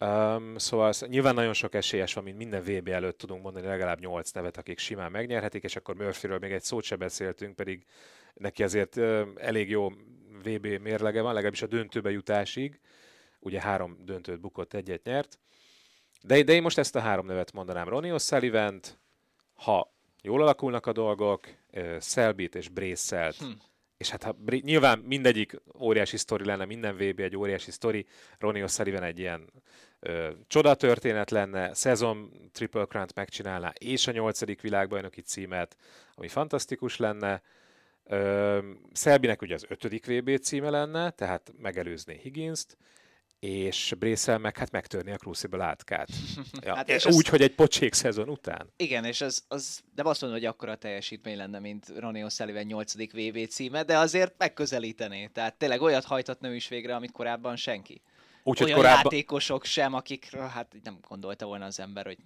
Um, 0.00 0.58
szóval 0.58 0.92
nyilván 1.06 1.34
nagyon 1.34 1.52
sok 1.52 1.74
esélyes 1.74 2.14
van, 2.14 2.24
mint 2.24 2.36
minden 2.36 2.62
VB 2.62 2.88
előtt 2.88 3.18
tudunk 3.18 3.42
mondani 3.42 3.66
legalább 3.66 4.00
8 4.00 4.30
nevet, 4.30 4.56
akik 4.56 4.78
simán 4.78 5.10
megnyerhetik, 5.10 5.62
és 5.62 5.76
akkor 5.76 5.94
Murphyről 5.94 6.38
még 6.38 6.52
egy 6.52 6.62
szót 6.62 6.84
se 6.84 6.96
beszéltünk, 6.96 7.56
pedig 7.56 7.84
neki 8.34 8.62
azért 8.62 8.96
uh, 8.96 9.22
elég 9.36 9.70
jó 9.70 9.88
VB 10.42 10.66
mérlege 10.66 11.22
van, 11.22 11.32
legalábbis 11.32 11.62
a 11.62 11.66
döntőbe 11.66 12.10
jutásig. 12.10 12.80
Ugye 13.40 13.60
három 13.60 13.96
döntőt 14.04 14.40
bukott, 14.40 14.74
egyet 14.74 15.04
nyert. 15.04 15.38
De, 16.22 16.42
de 16.42 16.52
én 16.52 16.62
most 16.62 16.78
ezt 16.78 16.96
a 16.96 17.00
három 17.00 17.26
nevet 17.26 17.52
mondanám. 17.52 17.88
Ronnie 17.88 18.12
o'sullivan 18.14 18.80
ha 19.54 19.94
jól 20.22 20.42
alakulnak 20.42 20.86
a 20.86 20.92
dolgok, 20.92 21.48
Selbit 22.00 22.54
és 22.54 22.68
Bracelt, 22.68 23.36
hm. 23.36 23.50
és 23.96 24.10
hát 24.10 24.22
ha, 24.22 24.36
nyilván 24.60 24.98
mindegyik 24.98 25.60
óriási 25.80 26.16
sztori 26.16 26.44
lenne, 26.44 26.64
minden 26.64 26.96
VB 26.96 27.20
egy 27.20 27.36
óriási 27.36 27.70
sztori, 27.70 28.06
Ronnie 28.38 28.64
O'Sullivan 28.66 29.02
egy 29.02 29.18
ilyen 29.18 29.52
ö, 30.00 30.30
csodatörténet 30.46 31.30
lenne, 31.30 31.74
szezon 31.74 32.30
Triple 32.52 32.84
Crown-t 32.84 33.14
megcsinálná, 33.14 33.72
és 33.78 34.06
a 34.06 34.12
nyolcadik 34.12 34.60
világbajnoki 34.60 35.20
címet, 35.20 35.76
ami 36.14 36.28
fantasztikus 36.28 36.96
lenne, 36.96 37.42
Szelbinek 38.92 39.42
ugye 39.42 39.54
az 39.54 39.64
ötödik 39.68 40.06
VB 40.06 40.38
címe 40.38 40.70
lenne, 40.70 41.10
tehát 41.10 41.52
megelőzné 41.58 42.18
Higgins-t, 42.22 42.76
és 43.42 43.94
Brészel 43.98 44.38
meg 44.38 44.56
hát 44.56 44.70
megtörni 44.70 45.12
a 45.12 45.16
Crucible 45.16 45.64
átkát. 45.64 46.08
Ja, 46.64 46.74
hát 46.74 46.88
és 46.88 47.04
úgy, 47.04 47.14
az... 47.14 47.28
hogy 47.28 47.42
egy 47.42 47.54
pocsék 47.54 47.92
szezon 47.92 48.28
után. 48.28 48.72
Igen, 48.76 49.04
és 49.04 49.20
az, 49.20 49.44
az 49.48 49.82
de 49.94 50.02
azt 50.04 50.20
mondom, 50.20 50.38
hogy 50.38 50.48
akkora 50.48 50.76
teljesítmény 50.76 51.36
lenne, 51.36 51.58
mint 51.58 51.92
Ronnie 51.96 52.26
O'Sullivan 52.28 52.66
8. 52.66 52.94
VB 52.94 53.48
címe, 53.48 53.82
de 53.82 53.98
azért 53.98 54.34
megközelítené. 54.38 55.26
Tehát 55.26 55.54
tényleg 55.54 55.80
olyat 55.80 56.04
hajtatna 56.04 56.52
is 56.52 56.68
végre, 56.68 56.94
amit 56.94 57.12
korábban 57.12 57.56
senki. 57.56 58.02
Úgy, 58.42 58.62
Olyan 58.62 58.76
korábban... 58.76 59.02
játékosok 59.02 59.64
sem, 59.64 59.94
akikről 59.94 60.46
hát 60.46 60.76
nem 60.82 60.98
gondolta 61.08 61.46
volna 61.46 61.64
az 61.64 61.80
ember, 61.80 62.04
hogy 62.06 62.18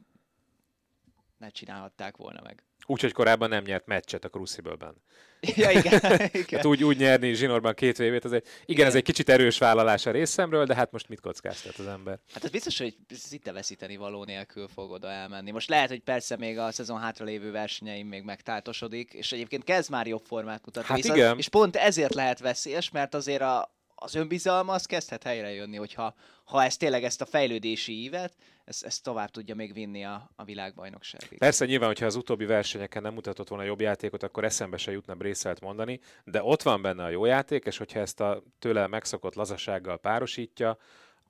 ne 1.38 1.48
csinálhatták 1.48 2.16
volna 2.16 2.40
meg. 2.42 2.62
Úgyhogy 2.86 3.12
korábban 3.12 3.48
nem 3.48 3.62
nyert 3.62 3.86
meccset 3.86 4.24
a 4.24 4.28
Crucible-ben. 4.28 4.94
Ja, 5.56 5.70
igen. 5.70 6.00
igen. 6.32 6.44
hát 6.50 6.64
úgy, 6.64 6.84
úgy 6.84 6.96
nyerni 6.96 7.34
zsinórban 7.34 7.74
két 7.74 7.98
évét, 7.98 8.24
ez 8.24 8.32
egy, 8.32 8.42
igen, 8.42 8.62
igen, 8.66 8.86
ez 8.86 8.94
egy 8.94 9.02
kicsit 9.02 9.28
erős 9.28 9.58
vállalás 9.58 10.06
a 10.06 10.10
részemről, 10.10 10.64
de 10.64 10.74
hát 10.74 10.92
most 10.92 11.08
mit 11.08 11.20
kockáztat 11.20 11.78
az 11.78 11.86
ember? 11.86 12.18
Hát 12.32 12.44
ez 12.44 12.50
biztos, 12.50 12.78
hogy 12.78 12.96
szinte 13.08 13.52
veszíteni 13.52 13.96
való 13.96 14.24
nélkül 14.24 14.68
fog 14.68 14.90
oda 14.90 15.10
elmenni. 15.10 15.50
Most 15.50 15.68
lehet, 15.68 15.88
hogy 15.88 16.00
persze 16.00 16.36
még 16.36 16.58
a 16.58 16.72
szezon 16.72 17.00
hátra 17.00 17.24
lévő 17.24 17.50
versenyeim 17.50 18.08
még 18.08 18.22
megtáltosodik, 18.22 19.12
és 19.12 19.32
egyébként 19.32 19.64
kezd 19.64 19.90
már 19.90 20.06
jobb 20.06 20.24
formát 20.26 20.64
mutatni. 20.64 20.88
Hát 20.88 20.96
viszont, 20.96 21.18
igen. 21.18 21.38
És 21.38 21.48
pont 21.48 21.76
ezért 21.76 22.14
lehet 22.14 22.38
veszélyes, 22.38 22.90
mert 22.90 23.14
azért 23.14 23.42
a, 23.42 23.75
az 23.98 24.14
önbizalma 24.14 24.72
az 24.72 24.86
kezdhet 24.86 25.22
helyre 25.22 25.52
jönni, 25.52 25.76
hogyha 25.76 26.14
ha 26.44 26.64
ez 26.64 26.76
tényleg 26.76 27.04
ezt 27.04 27.20
a 27.20 27.26
fejlődési 27.26 28.02
ívet, 28.02 28.36
ezt, 28.64 28.84
ezt 28.84 29.02
tovább 29.02 29.30
tudja 29.30 29.54
még 29.54 29.72
vinni 29.72 30.04
a, 30.04 30.30
a 30.36 30.44
világbajnokság. 30.44 31.20
Persze 31.38 31.64
nyilván, 31.64 31.88
hogyha 31.88 32.06
az 32.06 32.16
utóbbi 32.16 32.44
versenyeken 32.44 33.02
nem 33.02 33.14
mutatott 33.14 33.48
volna 33.48 33.64
jobb 33.64 33.80
játékot, 33.80 34.22
akkor 34.22 34.44
eszembe 34.44 34.76
se 34.76 34.92
jutna 34.92 35.14
Brészelt 35.14 35.60
mondani, 35.60 36.00
de 36.24 36.42
ott 36.42 36.62
van 36.62 36.82
benne 36.82 37.04
a 37.04 37.08
jó 37.08 37.24
játék, 37.24 37.64
és 37.64 37.76
hogyha 37.76 38.00
ezt 38.00 38.20
a 38.20 38.42
tőle 38.58 38.86
megszokott 38.86 39.34
lazasággal 39.34 39.98
párosítja, 39.98 40.78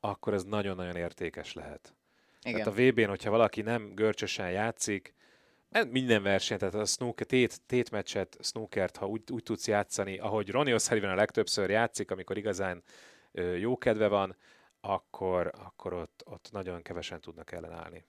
akkor 0.01 0.35
ez 0.35 0.45
nagyon-nagyon 0.45 0.97
értékes 0.97 1.53
lehet. 1.53 1.95
Igen. 2.43 2.63
Tehát 2.63 2.79
a 2.79 2.83
VB-n, 2.83 3.09
hogyha 3.09 3.31
valaki 3.31 3.63
nem 3.63 3.95
görcsösen 3.95 4.51
játszik, 4.51 5.15
minden 5.91 6.23
verseny, 6.23 6.59
tehát 6.59 6.75
a 6.75 6.85
snooker, 6.85 7.27
tét, 7.27 7.61
tétmeccset, 7.67 8.37
snookert, 8.41 8.97
ha 8.97 9.07
úgy, 9.07 9.23
úgy 9.31 9.43
tudsz 9.43 9.67
játszani, 9.67 10.19
ahogy 10.19 10.51
Ronnie 10.51 10.75
O'Sullivan 10.75 11.11
a 11.11 11.15
legtöbbször 11.15 11.71
játszik, 11.71 12.11
amikor 12.11 12.37
igazán 12.37 12.83
jó 13.59 13.79
kedve 13.79 14.09
van, 14.09 14.37
akkor, 14.81 15.53
akkor 15.65 15.93
ott, 15.93 16.23
ott 16.25 16.49
nagyon 16.53 16.83
kevesen 16.83 17.21
tudnak 17.21 17.53
ellenállni. 17.53 18.05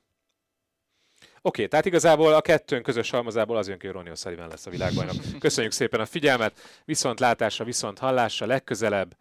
Oké, 1.19 1.27
okay, 1.41 1.67
tehát 1.67 1.85
igazából 1.85 2.33
a 2.33 2.41
kettőn 2.41 2.83
közös 2.83 3.09
halmazából 3.09 3.57
az 3.57 3.67
jön 3.67 3.77
ki, 3.77 3.85
hogy 3.85 3.95
Ronnie 3.95 4.13
O'Sullivan 4.15 4.49
lesz 4.49 4.65
a 4.65 4.69
világbajnok. 4.69 5.15
Köszönjük 5.39 5.73
szépen 5.73 5.99
a 5.99 6.05
figyelmet, 6.05 6.59
viszont 6.85 7.19
látásra, 7.19 7.65
viszont 7.65 7.99
hallásra, 7.99 8.45
legközelebb 8.45 9.17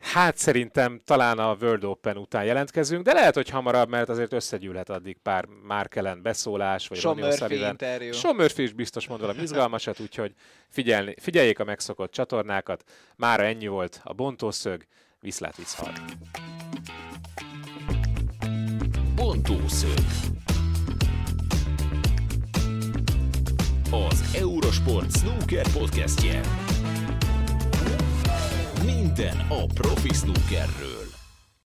Hát 0.00 0.36
szerintem 0.36 1.00
talán 1.04 1.38
a 1.38 1.56
World 1.60 1.84
Open 1.84 2.16
után 2.16 2.44
jelentkezünk, 2.44 3.04
de 3.04 3.12
lehet, 3.12 3.34
hogy 3.34 3.48
hamarabb, 3.48 3.88
mert 3.88 4.08
azért 4.08 4.32
összegyűlhet 4.32 4.90
addig 4.90 5.16
pár 5.22 5.44
Márkelen 5.66 6.22
beszólás, 6.22 6.88
vagy 6.88 6.98
Sean 6.98 7.16
Murphy 7.18 7.64
interjú. 7.64 8.12
Sean 8.12 8.34
Murphy 8.34 8.62
is 8.62 8.72
biztos 8.72 9.06
mond 9.06 9.20
valami 9.20 9.42
izgalmasat, 9.42 10.00
úgyhogy 10.00 10.34
figyelni, 10.68 11.14
figyeljék 11.18 11.58
a 11.58 11.64
megszokott 11.64 12.12
csatornákat. 12.12 12.84
Mára 13.16 13.42
ennyi 13.42 13.66
volt 13.66 14.00
a 14.04 14.12
bontószög, 14.12 14.86
viszlát 15.20 15.56
viszhal. 15.56 15.92
Bontószög 19.14 19.98
Az 23.90 24.36
Eurosport 24.38 25.16
Snooker 25.16 25.66
podcastje. 25.72 26.40
Minden 28.84 29.46
a 29.48 29.66
profi 29.66 30.12
snookerről. 30.12 30.99